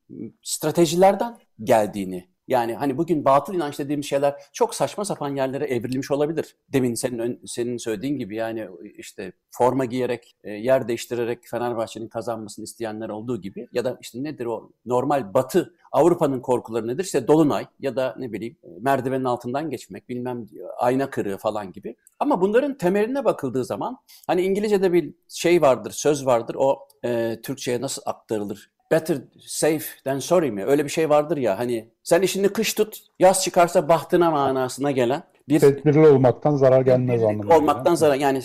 stratejilerden 0.42 1.38
geldiğini 1.62 2.28
yani 2.48 2.74
hani 2.74 2.98
bugün 2.98 3.24
batıl 3.24 3.54
inanç 3.54 3.78
dediğimiz 3.78 4.06
şeyler 4.06 4.34
çok 4.52 4.74
saçma 4.74 5.04
sapan 5.04 5.36
yerlere 5.36 5.64
evrilmiş 5.64 6.10
olabilir. 6.10 6.56
Demin 6.72 6.94
senin 6.94 7.40
senin 7.46 7.76
söylediğin 7.76 8.18
gibi 8.18 8.36
yani 8.36 8.68
işte 8.98 9.32
forma 9.50 9.84
giyerek, 9.84 10.36
e, 10.44 10.50
yer 10.50 10.88
değiştirerek 10.88 11.38
Fenerbahçe'nin 11.46 12.08
kazanmasını 12.08 12.64
isteyenler 12.64 13.08
olduğu 13.08 13.40
gibi 13.40 13.68
ya 13.72 13.84
da 13.84 13.98
işte 14.00 14.22
nedir 14.22 14.46
o 14.46 14.70
normal 14.86 15.34
batı 15.34 15.74
Avrupa'nın 15.92 16.40
korkuları 16.40 16.86
nedir? 16.86 17.04
İşte 17.04 17.28
dolunay 17.28 17.66
ya 17.80 17.96
da 17.96 18.14
ne 18.18 18.32
bileyim 18.32 18.56
e, 18.64 18.68
merdivenin 18.80 19.24
altından 19.24 19.70
geçmek, 19.70 20.08
bilmem 20.08 20.46
ayna 20.78 21.10
kırığı 21.10 21.36
falan 21.36 21.72
gibi. 21.72 21.96
Ama 22.18 22.40
bunların 22.40 22.78
temeline 22.78 23.24
bakıldığı 23.24 23.64
zaman 23.64 23.98
hani 24.26 24.42
İngilizce'de 24.42 24.92
bir 24.92 25.14
şey 25.28 25.62
vardır, 25.62 25.90
söz 25.90 26.26
vardır. 26.26 26.56
O 26.58 26.88
e, 27.04 27.40
Türkçe'ye 27.42 27.80
nasıl 27.80 28.02
aktarılır? 28.06 28.74
Better 28.91 29.19
safe 29.41 29.85
than 30.05 30.19
sorry 30.19 30.50
mi? 30.50 30.64
Öyle 30.64 30.85
bir 30.85 30.91
şey 30.91 31.11
vardır 31.11 31.37
ya 31.37 31.59
hani 31.59 31.88
sen 32.03 32.23
işini 32.23 32.49
kış 32.49 32.75
tut, 32.75 32.99
yaz 33.19 33.45
çıkarsa 33.45 33.88
bahtına 33.88 34.31
manasına 34.31 34.91
gelen 34.91 35.23
bir 35.49 35.61
tedbirli 35.61 36.09
olmaktan 36.09 36.57
zarar 36.57 36.81
gelmez 36.81 37.23
anlamında. 37.23 37.57
Olmaktan 37.57 37.95
zarar 37.95 38.14
yani 38.14 38.43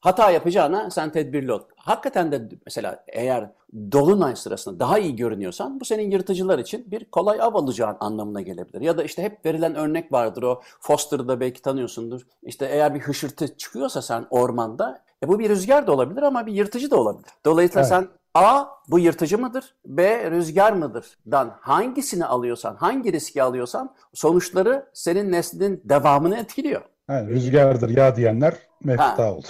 hata 0.00 0.30
yapacağına 0.30 0.90
sen 0.90 1.12
tedbirli 1.12 1.52
ol. 1.52 1.60
Hakikaten 1.76 2.32
de 2.32 2.48
mesela 2.66 3.04
eğer 3.08 3.50
dolunay 3.92 4.36
sırasında 4.36 4.78
daha 4.78 4.98
iyi 4.98 5.16
görünüyorsan 5.16 5.80
bu 5.80 5.84
senin 5.84 6.10
yırtıcılar 6.10 6.58
için 6.58 6.90
bir 6.90 7.04
kolay 7.04 7.40
av 7.40 7.54
alacağın 7.54 7.96
anlamına 8.00 8.40
gelebilir. 8.40 8.80
Ya 8.80 8.98
da 8.98 9.04
işte 9.04 9.22
hep 9.22 9.46
verilen 9.46 9.74
örnek 9.74 10.12
vardır 10.12 10.42
o 10.42 10.60
Foster'da 10.80 11.40
belki 11.40 11.62
tanıyorsundur. 11.62 12.20
İşte 12.42 12.68
eğer 12.72 12.94
bir 12.94 13.00
hışırtı 13.00 13.56
çıkıyorsa 13.56 14.02
sen 14.02 14.26
ormanda 14.30 15.02
e 15.24 15.28
bu 15.28 15.38
bir 15.38 15.48
rüzgar 15.48 15.86
da 15.86 15.92
olabilir 15.92 16.22
ama 16.22 16.46
bir 16.46 16.52
yırtıcı 16.52 16.90
da 16.90 17.00
olabilir. 17.00 17.30
Dolayısıyla 17.44 17.80
evet. 17.80 17.88
sen 17.88 18.08
A 18.34 18.64
bu 18.88 18.98
yırtıcı 18.98 19.38
mıdır? 19.38 19.74
B 19.86 20.30
rüzgar 20.30 20.72
mıdır? 20.72 21.18
Dan 21.30 21.56
hangisini 21.60 22.26
alıyorsan, 22.26 22.74
hangi 22.74 23.12
riski 23.12 23.42
alıyorsan 23.42 23.94
sonuçları 24.14 24.86
senin 24.92 25.32
neslinin 25.32 25.82
devamını 25.84 26.36
etkiliyor. 26.36 26.82
Yani 27.08 27.30
rüzgardır 27.30 27.88
ya 27.88 28.16
diyenler 28.16 28.54
mefta 28.84 29.34
oldu. 29.34 29.46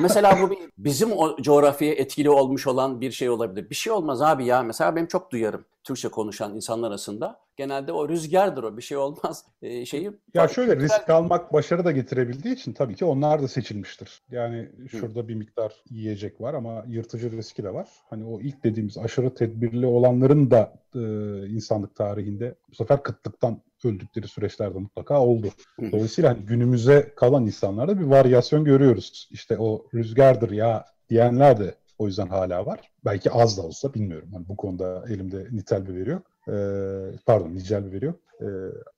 Mesela 0.00 0.38
bu 0.42 0.54
bizim 0.78 1.12
o 1.12 1.36
coğrafyaya 1.36 1.94
etkili 1.94 2.30
olmuş 2.30 2.66
olan 2.66 3.00
bir 3.00 3.10
şey 3.10 3.30
olabilir. 3.30 3.70
Bir 3.70 3.74
şey 3.74 3.92
olmaz 3.92 4.22
abi 4.22 4.46
ya. 4.46 4.62
Mesela 4.62 4.96
benim 4.96 5.06
çok 5.06 5.30
duyarım 5.30 5.64
Türkçe 5.84 6.08
konuşan 6.08 6.54
insanlar 6.54 6.88
arasında. 6.88 7.43
Genelde 7.56 7.92
o 7.92 8.08
rüzgardır 8.08 8.62
o 8.62 8.76
bir 8.76 8.82
şey 8.82 8.96
olmaz 8.96 9.44
ee, 9.62 9.86
şeyi. 9.86 10.10
Ya 10.34 10.48
şöyle 10.48 10.76
risk 10.76 11.10
almak 11.10 11.52
başarı 11.52 11.84
da 11.84 11.92
getirebildiği 11.92 12.54
için 12.54 12.72
tabii 12.72 12.94
ki 12.94 13.04
onlar 13.04 13.42
da 13.42 13.48
seçilmiştir. 13.48 14.22
Yani 14.30 14.68
şurada 14.90 15.20
Hı. 15.20 15.28
bir 15.28 15.34
miktar 15.34 15.72
yiyecek 15.90 16.40
var 16.40 16.54
ama 16.54 16.84
yırtıcı 16.88 17.32
riski 17.32 17.64
de 17.64 17.74
var. 17.74 17.88
Hani 18.10 18.24
o 18.24 18.40
ilk 18.40 18.64
dediğimiz 18.64 18.98
aşırı 18.98 19.34
tedbirli 19.34 19.86
olanların 19.86 20.50
da 20.50 20.72
e, 20.94 21.00
insanlık 21.48 21.96
tarihinde 21.96 22.54
bu 22.70 22.74
sefer 22.74 23.02
kıtlıktan 23.02 23.62
öldükleri 23.84 24.28
süreçlerde 24.28 24.78
mutlaka 24.78 25.20
oldu. 25.20 25.48
Dolayısıyla 25.92 26.30
hani 26.30 26.46
günümüze 26.46 27.12
kalan 27.16 27.46
insanlarda 27.46 28.00
bir 28.00 28.04
varyasyon 28.04 28.64
görüyoruz. 28.64 29.28
İşte 29.30 29.58
o 29.58 29.86
rüzgardır 29.94 30.50
ya 30.50 30.84
diyenler 31.10 31.58
de 31.60 31.74
o 31.98 32.06
yüzden 32.06 32.26
hala 32.26 32.66
var. 32.66 32.80
Belki 33.04 33.30
az 33.30 33.58
da 33.58 33.62
olsa 33.62 33.94
bilmiyorum. 33.94 34.28
Hani 34.32 34.48
bu 34.48 34.56
konuda 34.56 35.04
elimde 35.08 35.46
nitel 35.52 35.86
bir 35.86 35.94
veri 35.94 36.10
yok. 36.10 36.22
Ee, 36.48 37.16
pardon 37.26 37.54
nicel 37.54 37.86
bir 37.86 37.92
veri 37.92 38.04
yok. 38.04 38.20
Ee, 38.40 38.46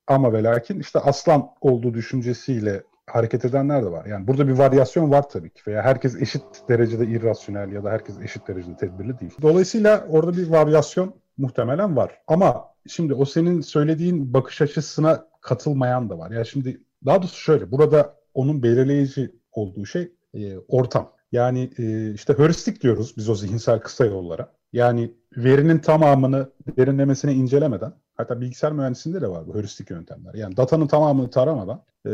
ama 0.07 0.33
ve 0.33 0.43
lakin 0.43 0.81
işte 0.81 0.99
aslan 0.99 1.51
olduğu 1.61 1.95
düşüncesiyle 1.95 2.83
hareket 3.07 3.45
edenler 3.45 3.83
de 3.83 3.91
var. 3.91 4.07
Yani 4.07 4.27
burada 4.27 4.49
bir 4.49 4.53
varyasyon 4.53 5.11
var 5.11 5.29
tabii 5.29 5.51
ki. 5.51 5.63
Veya 5.67 5.83
herkes 5.83 6.23
eşit 6.23 6.43
derecede 6.69 7.07
irrasyonel 7.07 7.73
ya 7.73 7.85
da 7.85 7.91
herkes 7.91 8.21
eşit 8.21 8.49
derecede 8.49 8.77
tedbirli 8.77 9.21
değil. 9.21 9.35
Dolayısıyla 9.43 10.07
orada 10.09 10.37
bir 10.37 10.51
varyasyon 10.51 11.15
muhtemelen 11.39 11.97
var. 11.97 12.19
Ama 12.27 12.65
şimdi 12.89 13.15
o 13.15 13.25
senin 13.25 13.61
söylediğin 13.61 14.35
bakış 14.35 14.63
açısına 14.63 15.27
katılmayan 15.41 16.11
da 16.11 16.19
var. 16.19 16.31
Yani 16.31 16.47
şimdi 16.47 16.81
daha 17.05 17.23
doğrusu 17.23 17.41
şöyle. 17.41 17.73
Burada 17.73 18.17
onun 18.35 18.63
belirleyici 18.63 19.35
olduğu 19.53 19.87
şey 19.87 20.13
e, 20.35 20.59
ortam. 20.59 21.13
Yani 21.33 21.71
e, 21.79 22.13
işte 22.13 22.39
heuristik 22.39 22.83
diyoruz 22.83 23.15
biz 23.17 23.29
o 23.29 23.35
zihinsel 23.35 23.81
kısa 23.81 24.05
yollara. 24.07 24.53
Yani 24.73 25.13
verinin 25.37 25.79
tamamını 25.79 26.51
derinlemesine 26.77 27.35
incelemeden, 27.35 27.93
hatta 28.15 28.41
bilgisayar 28.41 28.73
mühendisliğinde 28.73 29.21
de 29.21 29.29
var 29.29 29.47
bu 29.47 29.55
heuristik 29.55 29.91
yöntemler. 29.91 30.35
Yani 30.35 30.57
datanın 30.57 30.87
tamamını 30.87 31.31
taramadan 31.31 31.83
e, 32.07 32.11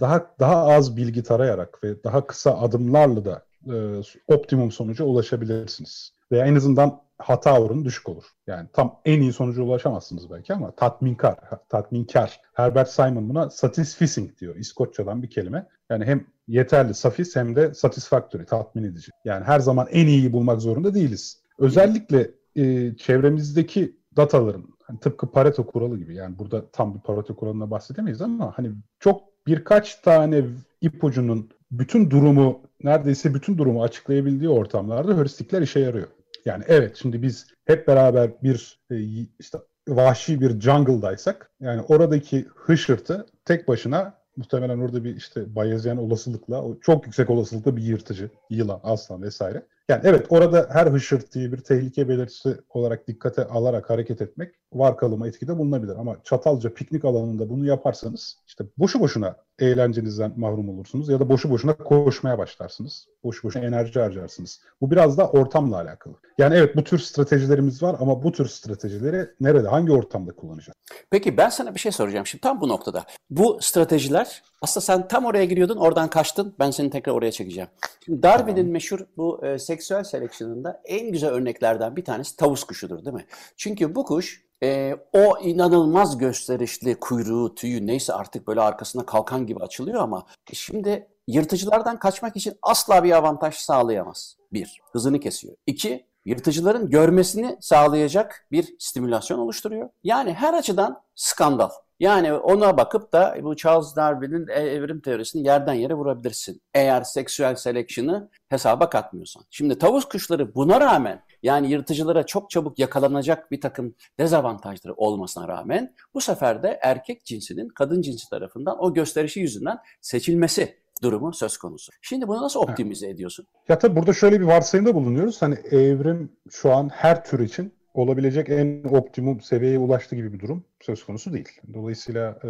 daha 0.00 0.34
daha 0.40 0.66
az 0.66 0.96
bilgi 0.96 1.22
tarayarak 1.22 1.84
ve 1.84 2.04
daha 2.04 2.26
kısa 2.26 2.58
adımlarla 2.60 3.24
da 3.24 3.44
e, 3.74 4.02
optimum 4.26 4.72
sonuca 4.72 5.04
ulaşabilirsiniz. 5.04 6.12
Veya 6.32 6.46
en 6.46 6.54
azından 6.54 7.00
hata 7.18 7.60
oranı 7.60 7.84
düşük 7.84 8.08
olur. 8.08 8.24
Yani 8.46 8.68
tam 8.72 9.00
en 9.04 9.20
iyi 9.20 9.32
sonuca 9.32 9.62
ulaşamazsınız 9.62 10.30
belki 10.30 10.54
ama 10.54 10.70
tatminkar, 10.70 11.38
tatminkar. 11.68 12.40
Herbert 12.54 12.90
Simon 12.90 13.28
buna 13.28 13.50
satisficing 13.50 14.38
diyor. 14.38 14.56
İskoççadan 14.56 15.22
bir 15.22 15.30
kelime. 15.30 15.68
Yani 15.90 16.04
hem 16.04 16.26
yeterli, 16.48 16.94
safis 16.94 17.36
hem 17.36 17.56
de 17.56 17.74
satisfactory, 17.74 18.44
tatmin 18.44 18.84
edici. 18.84 19.10
Yani 19.24 19.44
her 19.44 19.60
zaman 19.60 19.86
en 19.90 20.06
iyiyi 20.06 20.32
bulmak 20.32 20.60
zorunda 20.60 20.94
değiliz. 20.94 21.42
Özellikle 21.58 22.30
e, 22.56 22.96
çevremizdeki 22.96 23.96
dataların 24.16 24.64
hani 24.82 25.00
tıpkı 25.00 25.30
Pareto 25.30 25.66
kuralı 25.66 25.98
gibi 25.98 26.14
yani 26.14 26.38
burada 26.38 26.70
tam 26.70 26.94
bir 26.94 27.00
Pareto 27.00 27.36
kuralına 27.36 27.70
bahsedemeyiz 27.70 28.20
ama 28.20 28.52
hani 28.58 28.70
çok 29.00 29.22
birkaç 29.46 29.94
tane 29.94 30.44
ipucunun 30.80 31.50
bütün 31.70 32.10
durumu 32.10 32.62
neredeyse 32.82 33.34
bütün 33.34 33.58
durumu 33.58 33.82
açıklayabildiği 33.82 34.50
ortamlarda 34.50 35.16
heuristikler 35.16 35.62
işe 35.62 35.80
yarıyor. 35.80 36.08
Yani 36.44 36.64
evet 36.66 36.96
şimdi 36.96 37.22
biz 37.22 37.46
hep 37.64 37.88
beraber 37.88 38.30
bir 38.42 38.78
e, 38.90 38.96
işte 39.38 39.58
vahşi 39.88 40.40
bir 40.40 40.60
jungle'daysak 40.60 41.50
yani 41.60 41.82
oradaki 41.82 42.46
hışırtı 42.54 43.26
tek 43.44 43.68
başına 43.68 44.23
muhtemelen 44.36 44.78
orada 44.78 45.04
bir 45.04 45.16
işte 45.16 45.54
Bayezyen 45.54 45.96
olasılıkla 45.96 46.64
çok 46.80 47.06
yüksek 47.06 47.30
olasılıkla 47.30 47.76
bir 47.76 47.82
yırtıcı, 47.82 48.30
yılan, 48.50 48.80
aslan 48.82 49.22
vesaire. 49.22 49.66
Yani 49.88 50.00
evet 50.04 50.26
orada 50.28 50.68
her 50.72 50.86
hışırtıyı 50.86 51.52
bir 51.52 51.56
tehlike 51.58 52.08
belirtisi 52.08 52.56
olarak 52.68 53.08
dikkate 53.08 53.44
alarak 53.44 53.90
hareket 53.90 54.22
etmek 54.22 54.54
var 54.72 54.96
kalıma 54.96 55.28
etkide 55.28 55.58
bulunabilir. 55.58 55.96
Ama 55.96 56.16
Çatalca 56.24 56.74
piknik 56.74 57.04
alanında 57.04 57.50
bunu 57.50 57.66
yaparsanız 57.66 58.38
işte 58.46 58.64
boşu 58.78 59.00
boşuna 59.00 59.36
eğlencenizden 59.58 60.32
mahrum 60.36 60.68
olursunuz 60.68 61.08
ya 61.08 61.20
da 61.20 61.28
boşu 61.28 61.50
boşuna 61.50 61.76
koşmaya 61.76 62.38
başlarsınız. 62.38 63.06
Boşu 63.24 63.48
boşuna 63.48 63.64
enerji 63.64 64.00
harcarsınız. 64.00 64.60
Bu 64.80 64.90
biraz 64.90 65.18
da 65.18 65.30
ortamla 65.30 65.76
alakalı. 65.76 66.14
Yani 66.38 66.54
evet 66.54 66.76
bu 66.76 66.84
tür 66.84 66.98
stratejilerimiz 66.98 67.82
var 67.82 67.96
ama 68.00 68.22
bu 68.22 68.32
tür 68.32 68.46
stratejileri 68.46 69.28
nerede, 69.40 69.68
hangi 69.68 69.92
ortamda 69.92 70.32
kullanacağız? 70.32 70.76
Peki 71.10 71.36
ben 71.36 71.48
sana 71.48 71.74
bir 71.74 71.80
şey 71.80 71.92
soracağım 71.92 72.26
şimdi 72.26 72.42
tam 72.42 72.60
bu 72.60 72.68
noktada. 72.68 73.04
Bu 73.30 73.58
stratejiler 73.60 74.42
aslında 74.64 74.84
sen 74.84 75.08
tam 75.08 75.24
oraya 75.24 75.44
giriyordun 75.44 75.76
oradan 75.76 76.10
kaçtın 76.10 76.54
ben 76.58 76.70
seni 76.70 76.90
tekrar 76.90 77.12
oraya 77.12 77.32
çekeceğim. 77.32 77.68
Şimdi 78.04 78.22
Darwin'in 78.22 78.56
tamam. 78.56 78.72
meşhur 78.72 79.00
bu 79.16 79.46
e, 79.46 79.58
seksüel 79.58 80.04
seleksiyonunda 80.04 80.82
en 80.84 81.12
güzel 81.12 81.30
örneklerden 81.30 81.96
bir 81.96 82.04
tanesi 82.04 82.36
tavus 82.36 82.64
kuşudur 82.64 83.04
değil 83.04 83.16
mi? 83.16 83.26
Çünkü 83.56 83.94
bu 83.94 84.04
kuş 84.04 84.44
e, 84.62 84.96
o 85.12 85.38
inanılmaz 85.38 86.18
gösterişli 86.18 86.94
kuyruğu, 86.94 87.54
tüyü 87.54 87.86
neyse 87.86 88.12
artık 88.12 88.46
böyle 88.46 88.60
arkasına 88.60 89.06
kalkan 89.06 89.46
gibi 89.46 89.60
açılıyor 89.60 90.02
ama 90.02 90.26
şimdi 90.52 91.08
yırtıcılardan 91.28 91.98
kaçmak 91.98 92.36
için 92.36 92.54
asla 92.62 93.04
bir 93.04 93.12
avantaj 93.12 93.54
sağlayamaz. 93.54 94.36
Bir, 94.52 94.80
hızını 94.92 95.20
kesiyor. 95.20 95.56
İki, 95.66 96.06
yırtıcıların 96.24 96.90
görmesini 96.90 97.56
sağlayacak 97.60 98.46
bir 98.52 98.74
stimülasyon 98.78 99.38
oluşturuyor. 99.38 99.88
Yani 100.04 100.32
her 100.32 100.54
açıdan 100.54 101.02
skandal. 101.14 101.70
Yani 102.00 102.32
ona 102.32 102.76
bakıp 102.76 103.12
da 103.12 103.36
bu 103.42 103.56
Charles 103.56 103.96
Darwin'in 103.96 104.48
e, 104.48 104.52
evrim 104.52 105.00
teorisini 105.00 105.46
yerden 105.46 105.74
yere 105.74 105.94
vurabilirsin. 105.94 106.62
Eğer 106.74 107.02
seksüel 107.02 107.54
seleksiyonu 107.54 108.30
hesaba 108.48 108.90
katmıyorsan. 108.90 109.44
Şimdi 109.50 109.78
tavus 109.78 110.04
kuşları 110.04 110.54
buna 110.54 110.80
rağmen 110.80 111.22
yani 111.42 111.70
yırtıcılara 111.70 112.26
çok 112.26 112.50
çabuk 112.50 112.78
yakalanacak 112.78 113.50
bir 113.50 113.60
takım 113.60 113.94
dezavantajları 114.18 114.94
olmasına 114.94 115.48
rağmen 115.48 115.94
bu 116.14 116.20
sefer 116.20 116.62
de 116.62 116.78
erkek 116.82 117.24
cinsinin 117.24 117.68
kadın 117.68 118.02
cinsi 118.02 118.30
tarafından 118.30 118.84
o 118.84 118.94
gösterişi 118.94 119.40
yüzünden 119.40 119.78
seçilmesi 120.00 120.78
durumu 121.02 121.32
söz 121.32 121.56
konusu. 121.56 121.92
Şimdi 122.02 122.28
bunu 122.28 122.42
nasıl 122.42 122.60
optimize 122.60 123.08
ediyorsun? 123.08 123.46
Ya 123.68 123.78
tabii 123.78 123.96
burada 123.96 124.12
şöyle 124.12 124.40
bir 124.40 124.44
varsayımda 124.44 124.94
bulunuyoruz. 124.94 125.42
Hani 125.42 125.54
evrim 125.54 126.32
şu 126.50 126.72
an 126.72 126.88
her 126.88 127.24
tür 127.24 127.40
için 127.40 127.74
olabilecek 127.94 128.48
en 128.48 128.84
optimum 128.84 129.40
seviyeye 129.40 129.78
ulaştı 129.78 130.16
gibi 130.16 130.32
bir 130.32 130.40
durum 130.40 130.64
söz 130.80 131.04
konusu 131.04 131.32
değil. 131.32 131.48
Dolayısıyla 131.74 132.38
e, 132.44 132.48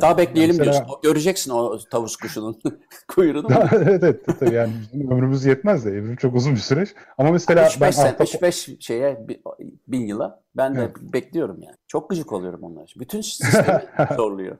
daha 0.00 0.18
bekleyelim 0.18 0.56
mesela... 0.58 0.72
diyorsun. 0.72 0.96
Göreceksin 1.02 1.50
o 1.50 1.78
tavus 1.90 2.16
kuşunun 2.16 2.60
kuyruğunu. 3.08 3.48
evet 3.72 4.02
evet 4.02 4.24
tabii 4.40 4.54
yani 4.54 4.72
ömrümüz 4.94 5.44
yetmez 5.44 5.84
de 5.84 5.90
evrim 5.90 6.16
çok 6.16 6.34
uzun 6.34 6.54
bir 6.54 6.60
süreç. 6.60 6.94
Ama 7.18 7.30
mesela 7.30 7.64
65 7.64 7.86
ben 7.86 7.90
sen, 7.90 8.12
ahtapot- 8.12 8.20
65 8.22 8.70
şeye 8.80 9.28
bi- 9.28 9.42
bin 9.88 10.06
yıla 10.06 10.42
ben 10.56 10.74
de 10.74 10.80
Evet. 10.80 10.96
bekliyorum 11.12 11.62
yani. 11.62 11.76
Çok 11.86 12.10
gıcık 12.10 12.32
oluyorum 12.32 12.62
onlar. 12.62 12.94
Bütün 12.98 13.20
sistemi 13.20 13.84
zorluyor. 14.16 14.56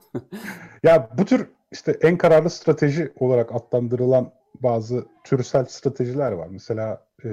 Ya 0.83 1.11
bu 1.19 1.25
tür 1.25 1.47
işte 1.73 1.99
en 2.03 2.19
kararlı 2.19 2.51
strateji 2.51 3.13
olarak 3.21 3.55
adlandırılan 3.55 4.33
bazı 4.63 5.07
türsel 5.25 5.65
stratejiler 5.65 6.33
var. 6.33 6.49
Mesela 6.51 7.07
e, 7.25 7.29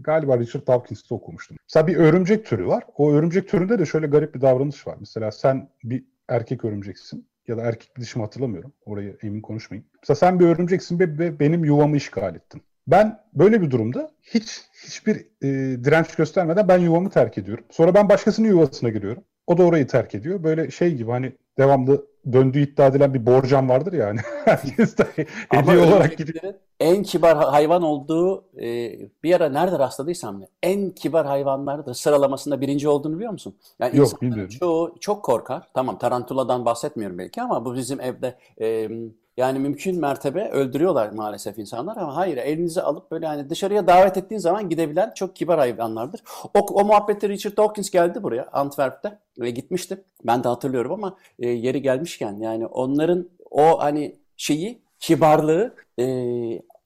galiba 0.00 0.38
Richard 0.38 0.66
Dawkins'te 0.66 1.14
okumuştum. 1.14 1.56
Mesela 1.68 1.86
bir 1.86 1.96
örümcek 1.96 2.46
türü 2.46 2.66
var. 2.66 2.84
O 2.96 3.12
örümcek 3.12 3.48
türünde 3.48 3.78
de 3.78 3.86
şöyle 3.86 4.06
garip 4.06 4.34
bir 4.34 4.40
davranış 4.40 4.86
var. 4.86 4.96
Mesela 5.00 5.32
sen 5.32 5.68
bir 5.84 6.04
erkek 6.28 6.64
örümceksin 6.64 7.26
ya 7.48 7.56
da 7.56 7.62
erkek 7.62 7.96
dişimi 8.00 8.24
hatırlamıyorum. 8.24 8.72
Orayı 8.86 9.18
emin 9.22 9.40
konuşmayayım. 9.40 9.88
Mesela 10.02 10.16
sen 10.16 10.40
bir 10.40 10.46
örümceksin 10.46 10.98
ve 10.98 11.40
benim 11.40 11.64
yuvamı 11.64 11.96
işgal 11.96 12.34
ettin. 12.34 12.62
Ben 12.86 13.20
böyle 13.34 13.62
bir 13.62 13.70
durumda 13.70 14.10
hiç 14.22 14.62
hiçbir 14.86 15.16
e, 15.16 15.48
direnç 15.84 16.14
göstermeden 16.14 16.68
ben 16.68 16.78
yuvamı 16.78 17.10
terk 17.10 17.38
ediyorum. 17.38 17.64
Sonra 17.70 17.94
ben 17.94 18.08
başkasının 18.08 18.48
yuvasına 18.48 18.90
giriyorum. 18.90 19.22
O 19.46 19.58
da 19.58 19.62
orayı 19.62 19.86
terk 19.86 20.14
ediyor. 20.14 20.42
Böyle 20.42 20.70
şey 20.70 20.94
gibi 20.94 21.10
hani 21.10 21.32
devamlı 21.58 22.06
döndüğü 22.32 22.60
iddia 22.60 22.86
edilen 22.86 23.14
bir 23.14 23.26
borcam 23.26 23.68
vardır 23.68 23.92
ya 23.92 24.06
hani. 24.06 24.20
Herkes 24.44 24.98
de 24.98 25.04
hediye 25.50 25.78
olarak 25.78 26.16
gidiyor. 26.18 26.54
en 26.80 27.02
kibar 27.02 27.36
ha- 27.36 27.52
hayvan 27.52 27.82
olduğu 27.82 28.44
e, 28.60 28.98
bir 29.22 29.34
ara 29.34 29.48
nerede 29.48 29.78
rastladıysam 29.78 30.42
en 30.62 30.90
kibar 30.90 31.26
hayvanlardır 31.26 31.94
sıralamasında 31.94 32.60
birinci 32.60 32.88
olduğunu 32.88 33.16
biliyor 33.16 33.32
musun? 33.32 33.56
Yani 33.78 33.96
Yok, 33.96 34.22
bilmiyorum. 34.22 34.58
çoğu 34.60 34.94
çok 35.00 35.24
korkar. 35.24 35.68
Tamam 35.74 35.98
tarantuladan 35.98 36.64
bahsetmiyorum 36.64 37.18
belki 37.18 37.42
ama 37.42 37.64
bu 37.64 37.74
bizim 37.74 38.00
evde 38.00 38.38
e, 38.60 38.88
yani 39.36 39.58
mümkün 39.58 40.00
mertebe 40.00 40.48
öldürüyorlar 40.48 41.10
maalesef 41.10 41.58
insanlar 41.58 41.96
ama 41.96 42.16
hayır 42.16 42.36
elinize 42.36 42.82
alıp 42.82 43.10
böyle 43.10 43.26
hani 43.26 43.50
dışarıya 43.50 43.86
davet 43.86 44.16
ettiğin 44.16 44.40
zaman 44.40 44.68
gidebilen 44.68 45.12
çok 45.14 45.36
kibar 45.36 45.58
hayvanlardır. 45.58 46.22
O, 46.54 46.58
o 46.58 46.84
muhabbette 46.84 47.28
Richard 47.28 47.56
Dawkins 47.56 47.90
geldi 47.90 48.22
buraya 48.22 48.48
Antwerp'te 48.52 49.18
ve 49.38 49.50
gitmişti. 49.50 50.04
Ben 50.26 50.44
de 50.44 50.48
hatırlıyorum 50.48 50.92
ama 50.92 51.16
e, 51.38 51.48
yeri 51.48 51.82
gelmişken 51.82 52.36
yani 52.40 52.66
onların 52.66 53.28
o 53.50 53.80
hani 53.82 54.16
şeyi 54.36 54.82
kibarlığı 54.98 55.74
e, 55.98 56.04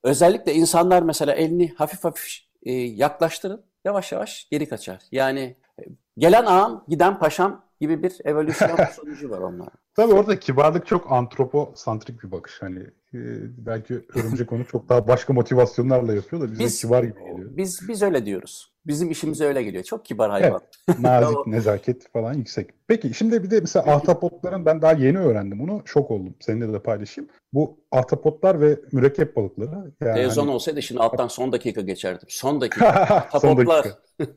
özellikle 0.03 0.55
insanlar 0.55 1.03
mesela 1.03 1.33
elini 1.33 1.75
hafif 1.77 2.05
hafif 2.05 2.39
e, 2.63 2.73
yaklaştırın 2.73 3.63
yavaş 3.85 4.13
yavaş 4.13 4.49
geri 4.51 4.69
kaçar. 4.69 5.03
Yani 5.13 5.57
e, 5.81 5.83
gelen 6.19 6.47
ağam 6.47 6.85
giden 6.89 7.19
paşam 7.19 7.65
gibi 7.81 8.03
bir 8.03 8.21
evolüsyon 8.25 8.77
sonucu 8.97 9.31
var 9.31 9.39
onlar. 9.39 9.69
Tabii 10.01 10.15
orada 10.15 10.39
kibarlık 10.41 10.87
çok 10.87 11.13
antroposantrik 11.13 12.23
bir 12.25 12.33
bakış. 12.33 12.63
Hani 12.63 12.81
e, 13.15 13.19
belki 13.67 13.95
örümcek 14.15 14.53
onu 14.53 14.65
çok 14.65 14.89
daha 14.89 15.09
başka 15.09 15.33
motivasyonlarla 15.33 16.15
yapıyor 16.15 16.43
da 16.43 16.53
bize 16.53 16.65
Biz 16.65 16.81
kibar 16.81 17.03
gibi 17.03 17.19
geliyor. 17.19 17.51
biz 17.57 17.89
biz 17.89 18.03
öyle 18.03 18.27
diyoruz. 18.27 18.73
Bizim 18.87 19.11
işimize 19.11 19.45
öyle 19.45 19.63
geliyor. 19.63 19.85
Çok 19.85 20.05
kibar 20.05 20.31
hayvan. 20.31 20.61
Nazik, 20.89 21.29
Tamam. 21.29 21.45
nezaket 21.47 22.13
falan 22.13 22.35
yüksek. 22.35 22.71
Peki 22.89 23.15
şimdi 23.15 23.43
bir 23.43 23.51
de 23.51 23.61
mesela 23.61 23.95
ahtapotların 23.95 24.67
ben 24.67 24.83
daha 24.83 24.93
yeni 24.93 25.19
öğrendim 25.19 25.59
bunu. 25.59 25.83
Şok 25.85 26.11
oldum. 26.11 26.35
Seninle 26.41 26.73
de 26.73 26.79
paylaşayım. 26.79 27.31
Bu 27.53 27.81
ahtapotlar 27.93 28.61
ve 28.61 28.81
mürekkep 28.93 29.37
balıkları. 29.37 29.93
Yani 30.01 30.15
Televizyon 30.15 30.45
hani- 30.45 30.55
olsaydı 30.55 30.83
şimdi 30.83 31.01
alttan 31.01 31.29
son 31.29 31.53
dakika 31.53 31.81
geçerdim. 31.81 32.29
Son 32.29 32.61
dakika. 32.61 33.29
Son 33.41 33.57
dakika. 33.57 33.99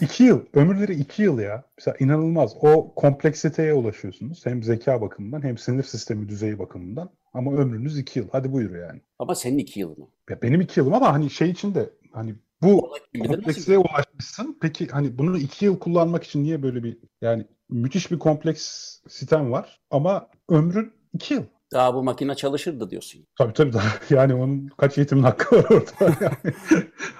İki 0.00 0.24
yıl. 0.24 0.40
Ömürleri 0.52 0.94
iki 0.94 1.22
yıl 1.22 1.38
ya. 1.38 1.64
Mesela 1.78 1.96
inanılmaz. 2.00 2.56
O 2.60 2.94
kompleksiteye 2.94 3.74
ulaşıyorsunuz. 3.74 4.46
Hem 4.46 4.62
zeka 4.62 5.00
bakımından 5.00 5.42
hem 5.42 5.58
sinir 5.58 5.82
sistemi 5.82 6.28
düzeyi 6.28 6.58
bakımından. 6.58 7.10
Ama 7.32 7.52
ömrünüz 7.52 7.98
iki 7.98 8.18
yıl. 8.18 8.28
Hadi 8.32 8.52
buyur 8.52 8.76
yani. 8.76 9.00
Ama 9.18 9.34
senin 9.34 9.58
iki 9.58 9.80
yılın. 9.80 10.08
Ya 10.30 10.42
benim 10.42 10.60
iki 10.60 10.80
yılım 10.80 10.94
ama 10.94 11.12
hani 11.12 11.30
şey 11.30 11.50
için 11.50 11.74
de 11.74 11.90
hani 12.12 12.34
bu 12.62 12.90
kompleksiteye 13.28 13.78
ulaşmışsın. 13.78 14.58
Peki 14.60 14.86
hani 14.86 15.18
bunu 15.18 15.38
iki 15.38 15.64
yıl 15.64 15.78
kullanmak 15.78 16.24
için 16.24 16.44
niye 16.44 16.62
böyle 16.62 16.82
bir 16.82 16.98
yani 17.20 17.46
müthiş 17.70 18.10
bir 18.10 18.18
kompleks 18.18 18.96
sistem 19.08 19.52
var 19.52 19.80
ama 19.90 20.28
ömrün 20.48 20.92
iki 21.12 21.34
yıl. 21.34 21.44
Daha 21.72 21.94
bu 21.94 22.02
makine 22.02 22.34
çalışırdı 22.34 22.90
diyorsun. 22.90 23.26
Tabii 23.38 23.52
tabii 23.52 23.72
daha 23.72 23.88
yani 24.10 24.34
onun 24.34 24.68
kaç 24.76 24.98
eğitimin 24.98 25.22
hakkı 25.22 25.56
var 25.56 25.64
orada. 25.70 26.16
Yani, 26.20 26.54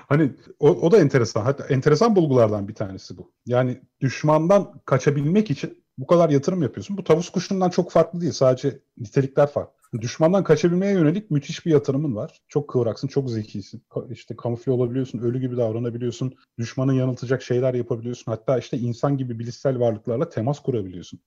hani 0.09 0.33
o, 0.61 0.69
o 0.69 0.91
da 0.91 0.99
enteresan. 0.99 1.43
Hatta 1.43 1.67
enteresan 1.67 2.17
bulgulardan 2.17 2.69
bir 2.69 2.75
tanesi 2.75 3.19
bu. 3.19 3.33
Yani 3.47 3.81
düşmandan 4.01 4.81
kaçabilmek 4.85 5.51
için 5.51 5.85
bu 5.99 6.07
kadar 6.07 6.31
yatırım 6.31 6.63
yapıyorsun. 6.63 6.97
Bu 6.97 7.05
tavus 7.05 7.31
kuşundan 7.31 7.71
çok 7.71 7.91
farklı 7.91 8.21
değil. 8.21 8.33
Sadece 8.33 8.79
nitelikler 8.99 9.47
farklı. 9.47 9.82
Düşmandan 10.01 10.45
kaçabilmeye 10.45 10.93
yönelik 10.93 11.31
müthiş 11.31 11.67
bir 11.67 11.71
yatırımın 11.71 12.17
var. 12.17 12.41
Çok 12.49 12.69
kıvraksın, 12.69 13.09
çok 13.09 13.31
zekisin. 13.31 13.83
İşte 14.11 14.37
kamufle 14.37 14.73
olabiliyorsun, 14.73 15.19
ölü 15.19 15.41
gibi 15.41 15.57
davranabiliyorsun. 15.57 16.35
Düşmanı 16.59 16.95
yanıltacak 16.95 17.43
şeyler 17.43 17.75
yapabiliyorsun. 17.75 18.33
Hatta 18.33 18.59
işte 18.59 18.79
insan 18.79 19.17
gibi 19.17 19.39
bilişsel 19.39 19.81
varlıklarla 19.81 20.29
temas 20.29 20.61
kurabiliyorsun. 20.61 21.21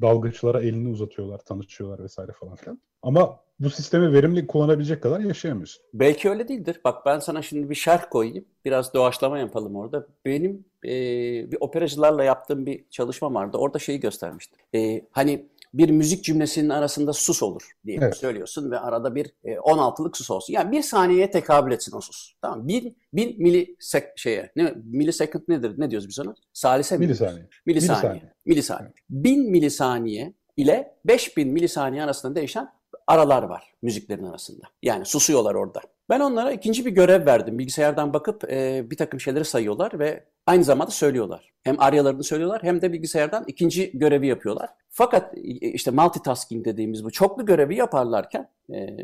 Dalgıçlara 0.00 0.62
elini 0.62 0.88
uzatıyorlar, 0.88 1.38
tanışıyorlar 1.38 2.04
vesaire 2.04 2.32
falan 2.32 2.56
filan. 2.56 2.80
Ama 3.02 3.40
bu 3.60 3.70
sistemi 3.70 4.12
verimli 4.12 4.46
kullanabilecek 4.46 5.02
kadar 5.02 5.20
yaşayamıyorsun. 5.20 5.82
Belki 5.94 6.30
öyle 6.30 6.48
değildir. 6.48 6.80
Bak 6.84 7.06
ben 7.06 7.18
sana 7.18 7.42
şimdi 7.42 7.70
bir 7.70 7.74
şerh 7.74 8.10
koyayım. 8.10 8.44
Biraz 8.64 8.94
doğaçlama 8.94 9.38
yapalım 9.38 9.76
orada. 9.76 10.06
Benim 10.24 10.64
e, 10.84 10.90
bir 11.52 11.56
operacılarla 11.60 12.24
yaptığım 12.24 12.66
bir 12.66 12.84
çalışma 12.90 13.34
vardı. 13.34 13.56
Orada 13.56 13.78
şeyi 13.78 14.00
göstermiştim. 14.00 14.58
E, 14.74 15.06
hani 15.10 15.46
bir 15.74 15.90
müzik 15.90 16.24
cümlesinin 16.24 16.68
arasında 16.68 17.12
sus 17.12 17.42
olur 17.42 17.72
diye 17.86 17.98
Evet. 18.02 18.16
söylüyorsun 18.16 18.70
ve 18.70 18.78
arada 18.78 19.14
bir 19.14 19.34
e, 19.44 19.54
16'lık 19.54 20.16
sus 20.16 20.30
olsun. 20.30 20.52
Yani 20.54 20.72
bir 20.72 20.82
saniyeye 20.82 21.30
tekabül 21.30 21.72
etsin 21.72 21.96
o 21.96 22.00
sus. 22.00 22.34
Tamam. 22.42 22.68
Bir, 22.68 22.92
bin 23.12 23.42
milisek 23.42 24.18
şeye. 24.18 24.52
Ne, 24.56 24.74
millisecond 24.84 25.42
nedir? 25.48 25.74
Ne 25.78 25.90
diyoruz 25.90 26.08
biz 26.08 26.18
ona? 26.18 26.34
Salise 26.52 26.96
mi? 26.96 27.06
Milisaniye. 27.06 27.48
Milisaniye. 27.66 28.12
Milisaniye. 28.12 28.32
Milisaniye. 28.46 28.92
1000 29.10 29.50
milisaniye 29.50 30.34
ile 30.56 30.94
5000 31.04 31.48
milisaniye 31.48 32.02
arasında 32.02 32.34
değişen 32.34 32.68
aralar 33.06 33.42
var 33.42 33.74
müziklerin 33.82 34.24
arasında. 34.24 34.66
Yani 34.82 35.04
susuyorlar 35.04 35.54
orada. 35.54 35.80
Ben 36.10 36.20
onlara 36.20 36.52
ikinci 36.52 36.86
bir 36.86 36.90
görev 36.90 37.26
verdim. 37.26 37.58
Bilgisayardan 37.58 38.12
bakıp 38.14 38.52
e, 38.52 38.90
bir 38.90 38.96
takım 38.96 39.20
şeyleri 39.20 39.44
sayıyorlar 39.44 39.98
ve 39.98 40.24
aynı 40.46 40.64
zamanda 40.64 40.90
söylüyorlar. 40.90 41.52
Hem 41.64 41.80
aryalarını 41.80 42.24
söylüyorlar 42.24 42.62
hem 42.62 42.82
de 42.82 42.92
bilgisayardan 42.92 43.44
ikinci 43.46 43.98
görevi 43.98 44.26
yapıyorlar. 44.26 44.70
Fakat 44.90 45.38
e, 45.38 45.40
işte 45.50 45.90
multitasking 45.90 46.64
dediğimiz 46.64 47.04
bu 47.04 47.10
çoklu 47.10 47.46
görevi 47.46 47.76
yaparlarken 47.76 48.50
e, 48.72 48.96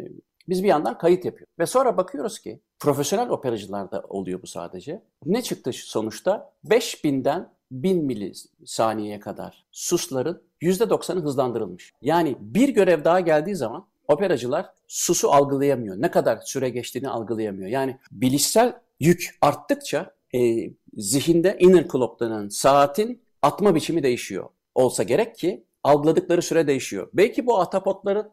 biz 0.48 0.62
bir 0.62 0.68
yandan 0.68 0.98
kayıt 0.98 1.24
yapıyoruz. 1.24 1.54
Ve 1.58 1.66
sonra 1.66 1.96
bakıyoruz 1.96 2.38
ki 2.38 2.60
profesyonel 2.78 3.28
operacılarda 3.28 4.04
oluyor 4.08 4.42
bu 4.42 4.46
sadece. 4.46 5.02
Ne 5.26 5.42
çıktı 5.42 5.70
sonuçta? 5.72 6.52
5000'den 6.64 7.50
1000 7.70 8.04
milisaniyeye 8.04 9.20
kadar 9.20 9.64
susların 9.72 10.42
%90'ı 10.62 11.22
hızlandırılmış. 11.22 11.92
Yani 12.02 12.36
bir 12.40 12.68
görev 12.68 13.04
daha 13.04 13.20
geldiği 13.20 13.56
zaman 13.56 13.86
operacılar 14.08 14.66
susu 14.86 15.30
algılayamıyor. 15.30 16.02
Ne 16.02 16.10
kadar 16.10 16.38
süre 16.44 16.68
geçtiğini 16.68 17.08
algılayamıyor. 17.08 17.68
Yani 17.68 17.98
bilişsel 18.10 18.72
yük 19.00 19.38
arttıkça 19.40 20.14
e, 20.34 20.70
zihinde 20.96 21.56
inner 21.60 21.88
clock 21.88 22.20
denen 22.20 22.48
saatin 22.48 23.22
atma 23.42 23.74
biçimi 23.74 24.02
değişiyor. 24.02 24.48
Olsa 24.74 25.02
gerek 25.02 25.36
ki 25.36 25.64
algıladıkları 25.84 26.42
süre 26.42 26.66
değişiyor. 26.66 27.08
Belki 27.14 27.46
bu 27.46 27.58
atapotların 27.60 28.26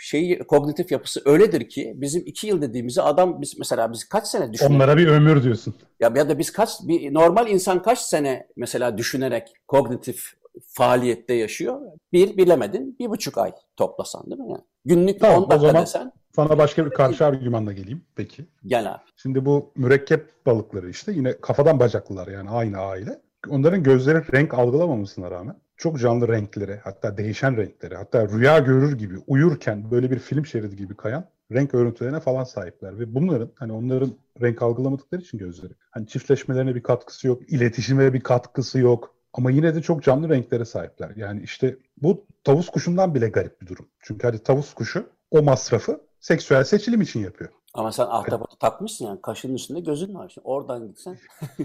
şeyi 0.00 0.38
kognitif 0.38 0.92
yapısı 0.92 1.22
öyledir 1.24 1.68
ki 1.68 1.92
bizim 1.96 2.22
iki 2.26 2.46
yıl 2.46 2.62
dediğimizi 2.62 3.02
adam 3.02 3.40
biz 3.42 3.58
mesela 3.58 3.92
biz 3.92 4.04
kaç 4.08 4.26
sene 4.26 4.52
düşünüyoruz? 4.52 4.76
Onlara 4.76 4.96
bir 4.96 5.06
ömür 5.06 5.42
diyorsun. 5.42 5.74
Ya 6.00 6.12
ya 6.16 6.28
da 6.28 6.38
biz 6.38 6.52
kaç 6.52 6.70
bir 6.82 7.14
normal 7.14 7.48
insan 7.48 7.82
kaç 7.82 7.98
sene 7.98 8.46
mesela 8.56 8.98
düşünerek 8.98 9.52
kognitif 9.68 10.32
faaliyette 10.68 11.34
yaşıyor? 11.34 11.80
Bir 12.12 12.36
bilemedin 12.36 12.96
bir 13.00 13.10
buçuk 13.10 13.38
ay 13.38 13.52
toplasan 13.76 14.26
değil 14.26 14.40
mi? 14.40 14.46
Yani 14.50 14.62
günlük 14.84 15.20
Tamam, 15.20 15.42
10 15.42 15.46
o 15.46 15.50
dakika 15.50 15.66
zaman- 15.66 15.82
desen 15.82 16.12
Sana 16.36 16.58
başka 16.58 16.86
bir 16.86 16.90
karşı 16.90 17.26
argümanla 17.26 17.72
geleyim 17.72 18.02
peki. 18.16 18.46
gel 18.66 18.92
abi. 18.92 19.02
Şimdi 19.16 19.44
bu 19.44 19.72
mürekkep 19.76 20.46
balıkları 20.46 20.90
işte 20.90 21.12
yine 21.12 21.40
kafadan 21.40 21.80
bacaklılar 21.80 22.28
yani 22.28 22.50
aynı 22.50 22.78
aile. 22.78 23.20
Onların 23.48 23.82
gözleri 23.82 24.32
renk 24.32 24.54
algılamamasına 24.54 25.30
rağmen 25.30 25.56
çok 25.76 26.00
canlı 26.00 26.28
renkleri 26.28 26.76
hatta 26.84 27.16
değişen 27.16 27.56
renkleri 27.56 27.96
hatta 27.96 28.28
rüya 28.28 28.58
görür 28.58 28.98
gibi 28.98 29.14
uyurken 29.26 29.90
böyle 29.90 30.10
bir 30.10 30.18
film 30.18 30.46
şeridi 30.46 30.76
gibi 30.76 30.96
kayan 30.96 31.24
renk 31.52 31.74
örüntülerine 31.74 32.20
falan 32.20 32.44
sahipler. 32.44 32.98
Ve 32.98 33.14
bunların 33.14 33.50
hani 33.54 33.72
onların 33.72 34.14
renk 34.40 34.62
algılamadıkları 34.62 35.20
için 35.20 35.38
gözleri 35.38 35.72
hani 35.90 36.06
çiftleşmelerine 36.06 36.74
bir 36.74 36.82
katkısı 36.82 37.26
yok, 37.26 37.52
iletişime 37.52 38.12
bir 38.12 38.20
katkısı 38.20 38.78
yok. 38.78 39.14
Ama 39.32 39.50
yine 39.50 39.74
de 39.74 39.82
çok 39.82 40.02
canlı 40.02 40.28
renklere 40.28 40.64
sahipler. 40.64 41.12
Yani 41.16 41.42
işte 41.42 41.76
bu 42.02 42.24
tavus 42.44 42.68
kuşundan 42.68 43.14
bile 43.14 43.28
garip 43.28 43.62
bir 43.62 43.66
durum. 43.66 43.88
Çünkü 44.00 44.26
hadi 44.26 44.38
tavus 44.38 44.74
kuşu 44.74 45.06
o 45.30 45.42
masrafı 45.42 46.00
seksüel 46.26 46.64
seçilim 46.64 47.00
için 47.00 47.20
yapıyor. 47.20 47.50
Ama 47.74 47.92
sen 47.92 48.06
ahtapotu 48.08 48.58
takmışsın 48.58 49.06
yani. 49.06 49.20
Kaşının 49.22 49.54
üstünde 49.54 49.80
gözün 49.80 50.14
var. 50.14 50.28
Şimdi 50.34 50.46
oradan 50.48 50.88
gitsen 50.88 51.18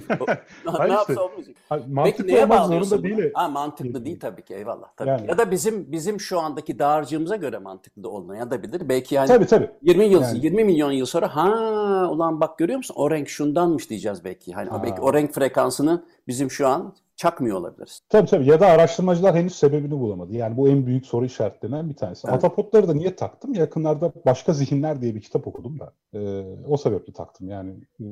ne 0.65 0.71
Hayır 0.71 0.93
yapsa 0.93 1.13
işte. 1.13 1.23
olmayacak. 1.23 1.55
Hayır, 1.69 1.83
Peki 1.83 1.93
mantıklı 1.93 2.27
neye 2.27 2.43
olmak 2.43 2.65
zorunda 2.65 3.03
değil. 3.03 3.31
Ha, 3.33 3.47
mantıklı 3.47 4.05
değil 4.05 4.19
tabii 4.19 4.41
ki 4.45 4.55
eyvallah. 4.55 4.87
Tabii. 4.97 5.09
Yani. 5.09 5.27
Ya 5.27 5.37
da 5.37 5.51
bizim 5.51 5.91
bizim 5.91 6.19
şu 6.19 6.39
andaki 6.39 6.79
dağarcığımıza 6.79 7.35
göre 7.35 7.57
mantıklı 7.57 8.03
da 8.03 8.09
olmaya 8.09 8.51
da 8.51 8.63
bilir. 8.63 8.89
Belki 8.89 9.15
yani 9.15 9.27
Tabii 9.27 9.45
tabii. 9.45 9.71
20 9.81 10.05
yıl 10.05 10.21
Yani. 10.21 10.45
20 10.45 10.63
milyon 10.63 10.91
yıl 10.91 11.05
sonra 11.05 11.35
ha 11.35 11.49
ulan 12.11 12.41
bak 12.41 12.57
görüyor 12.57 12.77
musun 12.77 12.95
o 12.97 13.11
renk 13.11 13.29
şundanmış 13.29 13.89
diyeceğiz 13.89 14.23
belki. 14.25 14.53
Hani 14.53 14.69
Ha. 14.69 14.83
belki 14.83 15.01
o 15.01 15.13
renk 15.13 15.33
frekansını 15.33 16.03
bizim 16.27 16.51
şu 16.51 16.67
an 16.67 16.95
çakmıyor 17.21 17.57
olabiliriz. 17.57 18.01
Tabii 18.09 18.29
tabii 18.29 18.45
ya 18.45 18.59
da 18.59 18.67
araştırmacılar 18.67 19.35
henüz 19.35 19.55
sebebini 19.55 19.99
bulamadı. 19.99 20.33
Yani 20.33 20.57
bu 20.57 20.69
en 20.69 20.85
büyük 20.85 21.05
soru 21.05 21.25
işaretlerinden 21.25 21.89
bir 21.89 21.95
tanesi. 21.95 22.27
Evet. 22.27 22.35
Atapotları 22.35 22.87
da 22.87 22.93
niye 22.93 23.15
taktım? 23.15 23.53
Yakınlarda 23.53 24.13
Başka 24.25 24.53
Zihinler 24.53 25.01
diye 25.01 25.15
bir 25.15 25.21
kitap 25.21 25.47
okudum 25.47 25.79
da. 25.79 25.93
Ee, 26.13 26.43
o 26.67 26.77
sebeple 26.77 27.13
taktım. 27.13 27.49
Yani 27.49 27.71
e, 27.99 28.05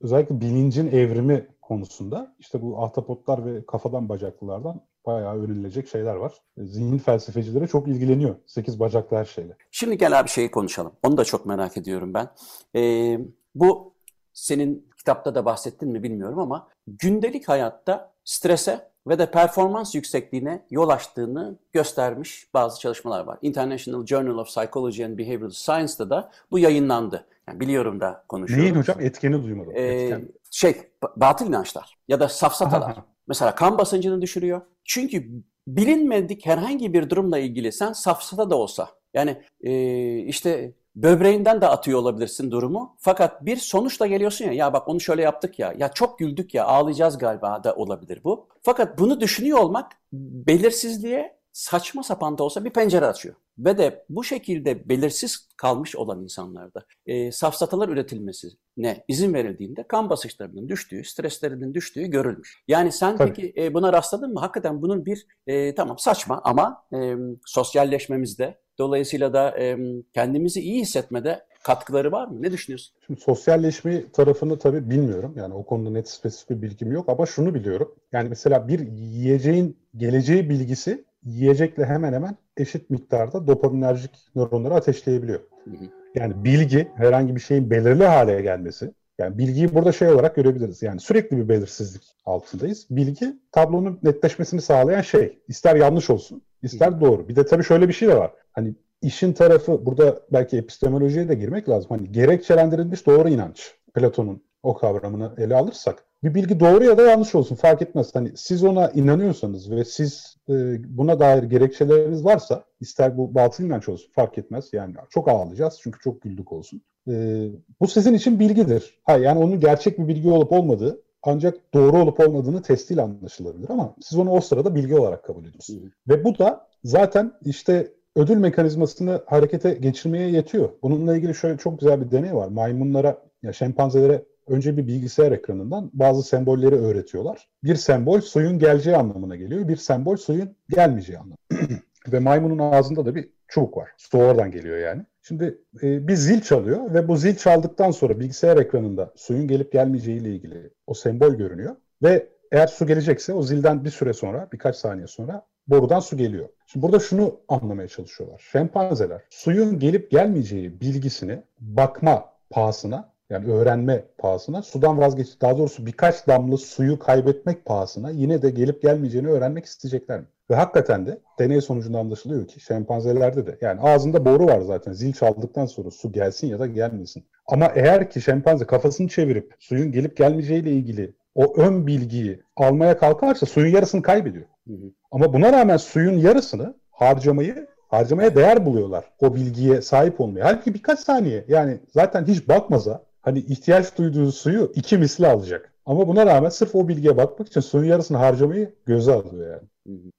özellikle 0.00 0.40
bilincin 0.40 0.86
evrimi 0.86 1.48
konusunda 1.62 2.34
işte 2.38 2.62
bu 2.62 2.82
ahtapotlar 2.82 3.46
ve 3.46 3.66
kafadan 3.66 4.08
bacaklılardan 4.08 4.80
bayağı 5.06 5.36
öğrenilecek 5.36 5.88
şeyler 5.88 6.14
var. 6.14 6.32
E, 6.56 6.64
Zihin 6.64 6.98
felsefecileri 6.98 7.68
çok 7.68 7.88
ilgileniyor. 7.88 8.36
Sekiz 8.46 8.80
bacaklı 8.80 9.16
her 9.16 9.24
şeyle. 9.24 9.56
Şimdi 9.70 9.98
gel 9.98 10.20
abi 10.20 10.28
şeyi 10.28 10.50
konuşalım. 10.50 10.92
Onu 11.02 11.16
da 11.16 11.24
çok 11.24 11.46
merak 11.46 11.76
ediyorum 11.76 12.14
ben. 12.14 12.28
Ee, 12.76 13.18
bu 13.54 13.94
senin 14.32 14.88
kitapta 14.98 15.34
da 15.34 15.44
bahsettin 15.44 15.88
mi 15.88 16.02
bilmiyorum 16.02 16.38
ama 16.38 16.68
gündelik 16.86 17.48
hayatta 17.48 18.17
strese 18.28 18.90
ve 19.06 19.18
de 19.18 19.30
performans 19.30 19.94
yüksekliğine 19.94 20.66
yol 20.70 20.88
açtığını 20.88 21.58
göstermiş 21.72 22.54
bazı 22.54 22.80
çalışmalar 22.80 23.24
var. 23.24 23.38
International 23.42 24.06
Journal 24.06 24.38
of 24.38 24.46
Psychology 24.46 25.04
and 25.04 25.18
Behavioral 25.18 25.50
Science'da 25.50 26.10
da 26.10 26.30
bu 26.50 26.58
yayınlandı. 26.58 27.26
Yani 27.48 27.60
biliyorum 27.60 28.00
da 28.00 28.24
konuşuyorum. 28.28 28.64
Neyin 28.64 28.76
hocam? 28.76 29.00
Etkeni 29.00 29.42
duymadım. 29.42 29.72
Ee, 29.76 29.82
Etken. 29.82 30.28
şey, 30.50 30.70
ba- 31.02 31.12
batıl 31.16 31.46
inançlar 31.46 31.98
ya 32.08 32.20
da 32.20 32.28
safsatalar. 32.28 32.90
Aha. 32.90 33.04
Mesela 33.28 33.54
kan 33.54 33.78
basıncını 33.78 34.22
düşürüyor. 34.22 34.60
Çünkü 34.84 35.28
bilinmedik 35.66 36.46
herhangi 36.46 36.92
bir 36.92 37.10
durumla 37.10 37.38
ilgili 37.38 37.72
sen 37.72 37.92
safsata 37.92 38.50
da 38.50 38.56
olsa 38.56 38.88
yani 39.14 39.42
e, 39.60 39.72
işte 40.18 40.72
böbreğinden 41.02 41.60
de 41.60 41.68
atıyor 41.68 41.98
olabilirsin 41.98 42.50
durumu. 42.50 42.96
Fakat 42.98 43.44
bir 43.44 43.56
sonuçla 43.56 44.06
geliyorsun 44.06 44.44
ya 44.44 44.52
ya 44.52 44.72
bak 44.72 44.88
onu 44.88 45.00
şöyle 45.00 45.22
yaptık 45.22 45.58
ya 45.58 45.74
ya 45.78 45.88
çok 45.92 46.18
güldük 46.18 46.54
ya 46.54 46.64
ağlayacağız 46.64 47.18
galiba 47.18 47.64
da 47.64 47.74
olabilir 47.74 48.20
bu. 48.24 48.48
Fakat 48.62 48.98
bunu 48.98 49.20
düşünüyor 49.20 49.58
olmak 49.58 49.92
belirsizliğe 50.12 51.38
saçma 51.52 52.02
sapan 52.02 52.38
da 52.38 52.42
olsa 52.42 52.64
bir 52.64 52.70
pencere 52.70 53.06
açıyor. 53.06 53.34
Ve 53.58 53.78
de 53.78 54.04
bu 54.08 54.24
şekilde 54.24 54.88
belirsiz 54.88 55.48
kalmış 55.56 55.96
olan 55.96 56.22
insanlarda 56.22 56.84
e, 57.06 57.32
safsatalar 57.32 57.88
üretilmesine 57.88 59.04
izin 59.08 59.34
verildiğinde 59.34 59.82
kan 59.82 60.10
basınçlarının 60.10 60.68
düştüğü, 60.68 61.04
streslerinin 61.04 61.74
düştüğü 61.74 62.06
görülmüş. 62.06 62.62
Yani 62.68 62.92
sen 62.92 63.16
Tabii. 63.16 63.32
peki 63.32 63.62
e, 63.62 63.74
buna 63.74 63.92
rastladın 63.92 64.32
mı? 64.32 64.40
Hakikaten 64.40 64.82
bunun 64.82 65.06
bir 65.06 65.26
e, 65.46 65.74
tamam 65.74 65.98
saçma 65.98 66.40
ama 66.44 66.84
e, 66.94 67.14
sosyalleşmemizde 67.44 68.58
dolayısıyla 68.78 69.32
da 69.32 69.58
e, 69.58 69.78
kendimizi 70.14 70.60
iyi 70.60 70.80
hissetmede 70.80 71.44
katkıları 71.62 72.12
var 72.12 72.28
mı? 72.28 72.42
Ne 72.42 72.52
düşünüyorsun? 72.52 72.94
Şimdi 73.06 73.20
sosyalleşme 73.20 74.12
tarafını 74.12 74.58
tabii 74.58 74.90
bilmiyorum. 74.90 75.34
Yani 75.36 75.54
o 75.54 75.66
konuda 75.66 75.90
net 75.90 76.08
spesifik 76.08 76.50
bir 76.50 76.62
bilgim 76.62 76.92
yok 76.92 77.08
ama 77.08 77.26
şunu 77.26 77.54
biliyorum. 77.54 77.94
Yani 78.12 78.28
mesela 78.28 78.68
bir 78.68 78.80
yiyeceğin 78.92 79.76
geleceği 79.96 80.50
bilgisi 80.50 81.04
yiyecekle 81.24 81.84
hemen 81.84 82.12
hemen 82.12 82.36
eşit 82.56 82.90
miktarda 82.90 83.46
dopaminerjik 83.46 84.10
nöronları 84.34 84.74
ateşleyebiliyor. 84.74 85.40
Hı 85.64 85.70
hı. 85.70 85.84
Yani 86.14 86.44
bilgi 86.44 86.88
herhangi 86.96 87.36
bir 87.36 87.40
şeyin 87.40 87.70
belirli 87.70 88.04
hale 88.04 88.42
gelmesi. 88.42 88.92
Yani 89.18 89.38
bilgiyi 89.38 89.74
burada 89.74 89.92
şey 89.92 90.08
olarak 90.08 90.36
görebiliriz. 90.36 90.82
Yani 90.82 91.00
sürekli 91.00 91.36
bir 91.36 91.48
belirsizlik 91.48 92.02
altındayız. 92.26 92.86
Bilgi 92.90 93.36
tablonun 93.52 93.98
netleşmesini 94.02 94.60
sağlayan 94.60 95.00
şey. 95.00 95.38
İster 95.48 95.76
yanlış 95.76 96.10
olsun, 96.10 96.42
ister 96.62 97.00
doğru. 97.00 97.28
Bir 97.28 97.36
de 97.36 97.46
tabii 97.46 97.64
şöyle 97.64 97.88
bir 97.88 97.92
şey 97.92 98.08
de 98.08 98.16
var. 98.16 98.32
Hani 98.52 98.74
işin 99.02 99.32
tarafı 99.32 99.86
burada 99.86 100.20
belki 100.32 100.56
epistemolojiye 100.56 101.28
de 101.28 101.34
girmek 101.34 101.68
lazım. 101.68 101.90
Hani 101.90 102.12
gerekçelendirilmiş 102.12 103.06
doğru 103.06 103.28
inanç. 103.28 103.74
Platon'un 103.94 104.42
o 104.62 104.74
kavramını 104.74 105.34
ele 105.38 105.56
alırsak 105.56 106.04
bir 106.24 106.34
bilgi 106.34 106.60
doğru 106.60 106.84
ya 106.84 106.98
da 106.98 107.02
yanlış 107.02 107.34
olsun 107.34 107.56
fark 107.56 107.82
etmez. 107.82 108.14
Hani 108.14 108.32
siz 108.36 108.64
ona 108.64 108.90
inanıyorsanız 108.90 109.70
ve 109.70 109.84
siz 109.84 110.36
e, 110.48 110.52
buna 110.96 111.20
dair 111.20 111.42
gerekçeleriniz 111.42 112.24
varsa 112.24 112.64
ister 112.80 113.18
bu 113.18 113.34
batıl 113.34 113.64
inanç 113.64 113.88
olsun 113.88 114.12
fark 114.12 114.38
etmez. 114.38 114.68
Yani 114.72 114.94
çok 115.10 115.28
ağlayacağız 115.28 115.78
çünkü 115.82 116.00
çok 116.00 116.22
güldük 116.22 116.52
olsun. 116.52 116.82
E, 117.08 117.46
bu 117.80 117.86
sizin 117.86 118.14
için 118.14 118.40
bilgidir. 118.40 118.98
Ha, 119.04 119.16
yani 119.16 119.38
onun 119.38 119.60
gerçek 119.60 119.98
bir 119.98 120.08
bilgi 120.08 120.30
olup 120.30 120.52
olmadığı 120.52 121.02
ancak 121.22 121.74
doğru 121.74 122.02
olup 122.02 122.20
olmadığını 122.20 122.62
testiyle 122.62 123.02
anlaşılabilir 123.02 123.70
ama 123.70 123.94
siz 124.00 124.18
onu 124.18 124.30
o 124.30 124.40
sırada 124.40 124.74
bilgi 124.74 124.96
olarak 124.96 125.24
kabul 125.24 125.44
ediyorsunuz. 125.44 125.82
Hı. 125.82 125.88
Ve 126.08 126.24
bu 126.24 126.38
da 126.38 126.66
zaten 126.84 127.32
işte 127.44 127.92
ödül 128.16 128.36
mekanizmasını 128.36 129.22
harekete 129.26 129.74
geçirmeye 129.74 130.30
yetiyor. 130.30 130.70
Bununla 130.82 131.16
ilgili 131.16 131.34
şöyle 131.34 131.58
çok 131.58 131.80
güzel 131.80 132.00
bir 132.00 132.10
deney 132.10 132.34
var. 132.34 132.48
Maymunlara, 132.48 133.18
ya 133.42 133.52
şempanzelere 133.52 134.24
önce 134.46 134.76
bir 134.76 134.86
bilgisayar 134.86 135.32
ekranından 135.32 135.90
bazı 135.92 136.22
sembolleri 136.22 136.74
öğretiyorlar. 136.74 137.48
Bir 137.64 137.74
sembol 137.74 138.20
suyun 138.20 138.58
geleceği 138.58 138.96
anlamına 138.96 139.36
geliyor. 139.36 139.68
Bir 139.68 139.76
sembol 139.76 140.16
suyun 140.16 140.56
gelmeyeceği 140.68 141.18
anlamına. 141.18 141.38
ve 142.12 142.18
maymunun 142.18 142.58
ağzında 142.58 143.06
da 143.06 143.14
bir 143.14 143.28
çubuk 143.48 143.76
var. 143.76 143.90
Su 143.96 144.18
oradan 144.18 144.50
geliyor 144.50 144.78
yani. 144.78 145.02
Şimdi 145.22 145.58
e, 145.82 146.08
bir 146.08 146.14
zil 146.14 146.40
çalıyor 146.40 146.94
ve 146.94 147.08
bu 147.08 147.16
zil 147.16 147.36
çaldıktan 147.36 147.90
sonra 147.90 148.20
bilgisayar 148.20 148.56
ekranında 148.56 149.12
suyun 149.16 149.48
gelip 149.48 149.72
gelmeyeceği 149.72 150.20
ile 150.20 150.30
ilgili 150.30 150.70
o 150.86 150.94
sembol 150.94 151.34
görünüyor. 151.34 151.76
Ve 152.02 152.28
eğer 152.52 152.66
su 152.66 152.86
gelecekse 152.86 153.32
o 153.32 153.42
zilden 153.42 153.84
bir 153.84 153.90
süre 153.90 154.12
sonra, 154.12 154.48
birkaç 154.52 154.76
saniye 154.76 155.06
sonra 155.06 155.46
borudan 155.66 156.00
su 156.00 156.16
geliyor. 156.16 156.48
Şimdi 156.66 156.86
burada 156.86 156.98
şunu 156.98 157.40
anlamaya 157.48 157.88
çalışıyorlar. 157.88 158.48
Şempanzeler 158.52 159.22
suyun 159.30 159.78
gelip 159.78 160.10
gelmeyeceği 160.10 160.80
bilgisini 160.80 161.42
bakma 161.60 162.32
pahasına 162.50 163.12
yani 163.30 163.52
öğrenme 163.52 164.04
pahasına 164.18 164.62
sudan 164.62 164.98
vazgeç 164.98 165.40
daha 165.40 165.58
doğrusu 165.58 165.86
birkaç 165.86 166.26
damla 166.26 166.56
suyu 166.56 166.98
kaybetmek 166.98 167.64
pahasına 167.64 168.10
yine 168.10 168.42
de 168.42 168.50
gelip 168.50 168.82
gelmeyeceğini 168.82 169.28
öğrenmek 169.28 169.64
isteyecekler 169.64 170.20
mi? 170.20 170.26
Ve 170.50 170.54
hakikaten 170.54 171.06
de 171.06 171.18
deney 171.38 171.60
sonucunda 171.60 171.98
anlaşılıyor 171.98 172.46
ki 172.46 172.60
şempanzelerde 172.60 173.46
de 173.46 173.58
yani 173.60 173.80
ağzında 173.80 174.24
boru 174.24 174.46
var 174.46 174.60
zaten 174.60 174.92
zil 174.92 175.12
çaldıktan 175.12 175.66
sonra 175.66 175.90
su 175.90 176.12
gelsin 176.12 176.46
ya 176.46 176.58
da 176.58 176.66
gelmesin. 176.66 177.24
Ama 177.46 177.72
eğer 177.74 178.10
ki 178.10 178.20
şempanze 178.20 178.66
kafasını 178.66 179.08
çevirip 179.08 179.54
suyun 179.58 179.92
gelip 179.92 180.16
gelmeyeceğiyle 180.16 180.72
ilgili 180.72 181.14
o 181.34 181.56
ön 181.56 181.86
bilgiyi 181.86 182.42
almaya 182.56 182.98
kalkarsa 182.98 183.46
suyun 183.46 183.74
yarısını 183.74 184.02
kaybediyor. 184.02 184.44
Hı 184.68 184.74
hı. 184.74 184.92
Ama 185.10 185.32
buna 185.32 185.52
rağmen 185.52 185.76
suyun 185.76 186.18
yarısını 186.18 186.74
harcamayı 186.90 187.66
harcamaya 187.88 188.36
değer 188.36 188.66
buluyorlar. 188.66 189.04
O 189.20 189.34
bilgiye 189.34 189.82
sahip 189.82 190.20
olmaya. 190.20 190.44
Halbuki 190.44 190.74
birkaç 190.74 191.00
saniye 191.00 191.44
yani 191.48 191.80
zaten 191.88 192.24
hiç 192.24 192.48
bakmaza 192.48 193.02
hani 193.22 193.38
ihtiyaç 193.38 193.98
duyduğu 193.98 194.32
suyu 194.32 194.72
iki 194.74 194.98
misli 194.98 195.26
alacak. 195.26 195.72
Ama 195.86 196.08
buna 196.08 196.26
rağmen 196.26 196.48
sırf 196.48 196.74
o 196.74 196.88
bilgiye 196.88 197.16
bakmak 197.16 197.48
için 197.48 197.60
suyun 197.60 197.84
yarısını 197.84 198.16
harcamayı 198.16 198.74
göze 198.86 199.12
alıyor 199.12 199.50
yani. 199.50 199.68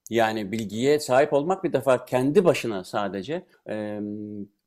Yani 0.10 0.52
bilgiye 0.52 1.00
sahip 1.00 1.34
olmak 1.34 1.64
bir 1.64 1.74
defa 1.74 2.06
kendi 2.06 2.46
başına 2.46 2.84
sadece 2.84 3.46
e, 3.70 4.00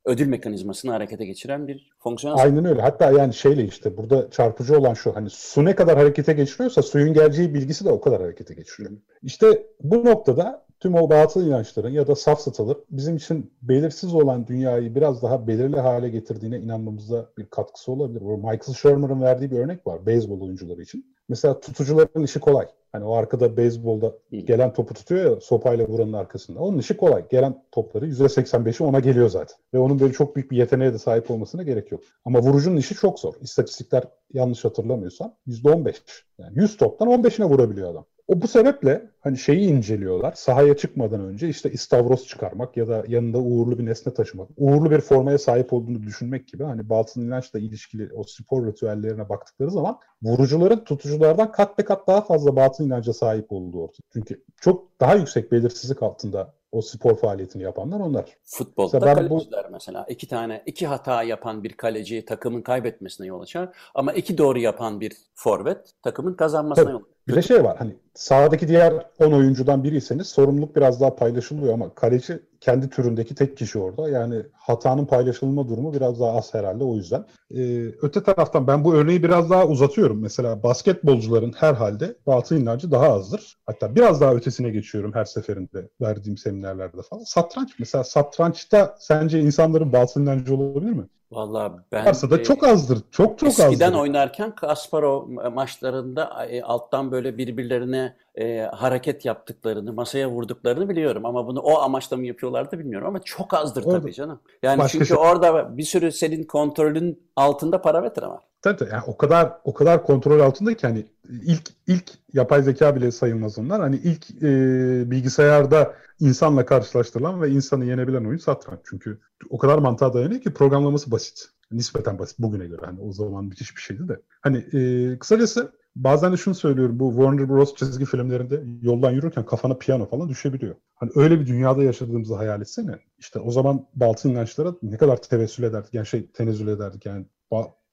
ödül 0.04 0.26
mekanizmasını 0.26 0.90
harekete 0.90 1.24
geçiren 1.24 1.68
bir 1.68 1.90
fonksiyon. 1.98 2.36
Aynen 2.38 2.64
öyle. 2.64 2.82
Hatta 2.82 3.10
yani 3.10 3.34
şeyle 3.34 3.64
işte 3.64 3.96
burada 3.96 4.30
çarpıcı 4.30 4.78
olan 4.78 4.94
şu 4.94 5.16
hani 5.16 5.30
su 5.30 5.64
ne 5.64 5.74
kadar 5.74 5.98
harekete 5.98 6.32
geçiriyorsa 6.32 6.82
suyun 6.82 7.14
geleceği 7.14 7.54
bilgisi 7.54 7.84
de 7.84 7.90
o 7.90 8.00
kadar 8.00 8.22
harekete 8.22 8.54
geçiriyor. 8.54 8.90
İşte 9.22 9.66
bu 9.80 10.04
noktada 10.04 10.66
tüm 10.80 10.94
o 10.94 11.10
batıl 11.10 11.46
inançların 11.46 11.90
ya 11.90 12.06
da 12.06 12.14
safsatalar 12.14 12.76
bizim 12.90 13.16
için 13.16 13.52
belirsiz 13.62 14.14
olan 14.14 14.46
dünyayı 14.46 14.94
biraz 14.94 15.22
daha 15.22 15.46
belirli 15.46 15.80
hale 15.80 16.08
getirdiğine 16.08 16.58
inanmamızda 16.58 17.30
bir 17.38 17.46
katkısı 17.46 17.92
olabilir. 17.92 18.20
Michael 18.20 18.74
Shermer'ın 18.76 19.22
verdiği 19.22 19.50
bir 19.50 19.58
örnek 19.58 19.86
var 19.86 20.06
beyzbol 20.06 20.40
oyuncuları 20.40 20.82
için. 20.82 21.06
Mesela 21.28 21.60
tutucuların 21.60 22.24
işi 22.24 22.40
kolay. 22.40 22.66
Hani 22.92 23.04
o 23.04 23.14
arkada 23.14 23.56
beyzbolda 23.56 24.12
gelen 24.30 24.72
topu 24.72 24.94
tutuyor 24.94 25.30
ya 25.30 25.40
sopayla 25.40 25.88
vuranın 25.88 26.12
arkasında. 26.12 26.60
Onun 26.60 26.78
işi 26.78 26.96
kolay. 26.96 27.28
Gelen 27.28 27.64
topları 27.72 28.06
%85'i 28.06 28.84
ona 28.84 29.00
geliyor 29.00 29.28
zaten. 29.28 29.56
Ve 29.74 29.78
onun 29.78 30.00
böyle 30.00 30.12
çok 30.12 30.36
büyük 30.36 30.50
bir 30.50 30.56
yeteneğe 30.56 30.92
de 30.92 30.98
sahip 30.98 31.30
olmasına 31.30 31.62
gerek 31.62 31.92
yok. 31.92 32.00
Ama 32.24 32.38
vurucunun 32.42 32.76
işi 32.76 32.94
çok 32.94 33.18
zor. 33.20 33.34
İstatistikler 33.40 34.04
yanlış 34.32 34.64
hatırlamıyorsam 34.64 35.34
%15. 35.46 36.02
Yani 36.38 36.58
100 36.58 36.76
toptan 36.76 37.08
15'ine 37.08 37.44
vurabiliyor 37.44 37.90
adam. 37.90 38.04
O 38.28 38.40
bu 38.40 38.48
sebeple 38.48 39.10
hani 39.20 39.38
şeyi 39.38 39.68
inceliyorlar. 39.68 40.32
Sahaya 40.32 40.76
çıkmadan 40.76 41.20
önce 41.20 41.48
işte 41.48 41.70
istavros 41.72 42.26
çıkarmak 42.26 42.76
ya 42.76 42.88
da 42.88 43.04
yanında 43.08 43.38
uğurlu 43.38 43.78
bir 43.78 43.86
nesne 43.86 44.14
taşımak. 44.14 44.48
Uğurlu 44.56 44.90
bir 44.90 45.00
formaya 45.00 45.38
sahip 45.38 45.72
olduğunu 45.72 46.02
düşünmek 46.02 46.48
gibi 46.48 46.64
hani 46.64 46.88
batıl 46.88 47.20
inançla 47.20 47.58
ilişkili 47.58 48.12
o 48.14 48.22
spor 48.22 48.66
ritüellerine 48.66 49.28
baktıkları 49.28 49.70
zaman 49.70 49.98
vurucuların 50.22 50.84
tutuculardan 50.84 51.52
kat 51.52 51.78
be 51.78 51.84
kat 51.84 52.06
daha 52.06 52.20
fazla 52.20 52.56
batıl 52.56 52.84
inanca 52.84 53.12
sahip 53.12 53.52
olduğu 53.52 53.82
ortaya. 53.82 54.02
Çünkü 54.12 54.44
çok 54.60 55.00
daha 55.00 55.14
yüksek 55.14 55.52
belirsizlik 55.52 56.02
altında 56.02 56.54
O 56.72 56.82
spor 56.82 57.16
faaliyetini 57.16 57.62
yapanlar 57.62 58.00
onlar. 58.00 58.24
Futbolda 58.44 58.98
mesela 59.00 59.14
kaleciler 59.14 59.64
bu... 59.68 59.72
mesela. 59.72 60.06
iki 60.08 60.28
tane, 60.28 60.62
iki 60.66 60.86
hata 60.86 61.22
yapan 61.22 61.62
bir 61.64 61.72
kaleci 61.72 62.24
takımın 62.24 62.62
kaybetmesine 62.62 63.26
yol 63.26 63.40
açar. 63.40 63.68
Ama 63.94 64.12
iki 64.12 64.38
doğru 64.38 64.58
yapan 64.58 65.00
bir 65.00 65.12
forvet 65.34 65.92
takımın 66.02 66.34
kazanmasına 66.34 66.84
Tabii. 66.84 66.92
yol 66.92 67.00
açar. 67.00 67.12
Bir 67.28 67.34
de 67.34 67.42
şey 67.42 67.64
var 67.64 67.76
hani 67.78 67.96
sahadaki 68.14 68.68
diğer 68.68 69.06
10 69.18 69.32
oyuncudan 69.32 69.84
biriyseniz 69.84 70.26
sorumluluk 70.26 70.76
biraz 70.76 71.00
daha 71.00 71.16
paylaşılıyor 71.16 71.74
ama 71.74 71.94
kaleci 71.94 72.42
kendi 72.62 72.90
türündeki 72.90 73.34
tek 73.34 73.56
kişi 73.56 73.78
orada. 73.78 74.08
Yani 74.08 74.42
hatanın 74.52 75.06
paylaşılma 75.06 75.68
durumu 75.68 75.94
biraz 75.94 76.20
daha 76.20 76.32
az 76.38 76.54
herhalde 76.54 76.84
o 76.84 76.96
yüzden. 76.96 77.26
Ee, 77.54 77.86
öte 78.02 78.22
taraftan 78.22 78.66
ben 78.66 78.84
bu 78.84 78.94
örneği 78.94 79.22
biraz 79.22 79.50
daha 79.50 79.66
uzatıyorum. 79.66 80.20
Mesela 80.22 80.62
basketbolcuların 80.62 81.52
herhalde 81.52 82.16
batı 82.26 82.56
inancı 82.56 82.90
daha 82.90 83.12
azdır. 83.12 83.58
Hatta 83.66 83.94
biraz 83.94 84.20
daha 84.20 84.34
ötesine 84.34 84.70
geçiyorum 84.70 85.14
her 85.14 85.24
seferinde 85.24 85.88
verdiğim 86.00 86.36
seminerlerde 86.36 87.02
falan. 87.02 87.22
Satranç 87.24 87.78
mesela 87.78 88.04
satrançta 88.04 88.96
sence 88.98 89.40
insanların 89.40 89.92
batı 89.92 90.20
inancı 90.20 90.56
olabilir 90.56 90.92
mi? 90.92 91.04
Vallahi 91.32 91.72
ben 91.92 92.06
varsa 92.06 92.30
da 92.30 92.42
çok 92.42 92.64
azdır. 92.64 92.98
Çok 93.10 93.38
çok 93.38 93.48
eskiden 93.48 93.66
azdır. 93.66 93.74
Eskiden 93.74 93.98
oynarken 93.98 94.54
Kasparov 94.54 95.28
maçlarında 95.54 96.46
e, 96.46 96.62
alttan 96.62 97.12
böyle 97.12 97.38
birbirlerine 97.38 98.16
e, 98.34 98.60
hareket 98.60 99.24
yaptıklarını, 99.24 99.92
masaya 99.92 100.30
vurduklarını 100.30 100.88
biliyorum 100.88 101.26
ama 101.26 101.46
bunu 101.46 101.60
o 101.60 101.78
amaçla 101.78 102.16
mı 102.16 102.26
yapıyorlardı 102.26 102.78
bilmiyorum 102.78 103.08
ama 103.08 103.18
çok 103.18 103.54
azdır 103.54 103.84
orada, 103.84 104.00
tabii 104.00 104.12
canım. 104.12 104.40
Yani 104.62 104.78
Başka 104.78 104.92
çünkü 104.92 105.06
şey... 105.06 105.16
orada 105.16 105.76
bir 105.76 105.82
sürü 105.82 106.12
senin 106.12 106.44
kontrolün 106.44 107.22
altında 107.36 107.82
parametre 107.82 108.26
var. 108.26 108.42
Tabii 108.62 108.84
yani 108.92 109.02
o 109.06 109.16
kadar 109.16 109.52
o 109.64 109.74
kadar 109.74 110.02
kontrol 110.02 110.40
altında 110.40 110.76
ki 110.76 110.86
hani 110.86 111.06
ilk 111.28 111.62
ilk 111.86 112.10
yapay 112.32 112.62
zeka 112.62 112.96
bile 112.96 113.10
sayılmaz 113.10 113.58
onlar. 113.58 113.80
Hani 113.80 113.96
ilk 113.96 114.42
e, 114.42 115.10
bilgisayarda 115.10 115.94
insanla 116.20 116.66
karşılaştırılan 116.66 117.42
ve 117.42 117.50
insanı 117.50 117.84
yenebilen 117.84 118.24
oyun 118.24 118.38
satranç. 118.38 118.80
Çünkü 118.84 119.20
o 119.50 119.58
kadar 119.58 119.78
mantığa 119.78 120.14
dayanıyor 120.14 120.40
ki 120.40 120.54
programlaması 120.54 121.10
basit. 121.10 121.48
Nispeten 121.72 122.18
basit 122.18 122.38
bugüne 122.38 122.66
göre. 122.66 122.80
Hani 122.84 123.00
o 123.00 123.12
zaman 123.12 123.44
müthiş 123.44 123.76
bir 123.76 123.80
şeydi 123.80 124.08
de. 124.08 124.20
Hani 124.40 124.58
e, 124.58 125.18
kısacası 125.18 125.72
bazen 125.96 126.32
de 126.32 126.36
şunu 126.36 126.54
söylüyorum. 126.54 126.98
Bu 126.98 127.10
Warner 127.10 127.48
Bros. 127.48 127.74
çizgi 127.74 128.04
filmlerinde 128.04 128.62
yoldan 128.82 129.10
yürürken 129.10 129.46
kafana 129.46 129.74
piyano 129.74 130.06
falan 130.06 130.28
düşebiliyor. 130.28 130.74
Hani 130.94 131.10
öyle 131.14 131.40
bir 131.40 131.46
dünyada 131.46 131.82
yaşadığımızı 131.82 132.34
hayal 132.34 132.60
etsene. 132.60 132.98
İşte 133.18 133.38
o 133.38 133.50
zaman 133.50 133.86
batı 133.94 134.28
inançlara 134.28 134.74
ne 134.82 134.96
kadar 134.96 135.22
tevessül 135.22 135.62
ederdik. 135.62 135.94
Yani 135.94 136.06
şey 136.06 136.26
tenezzül 136.26 136.68
ederdik. 136.68 137.06
Yani 137.06 137.26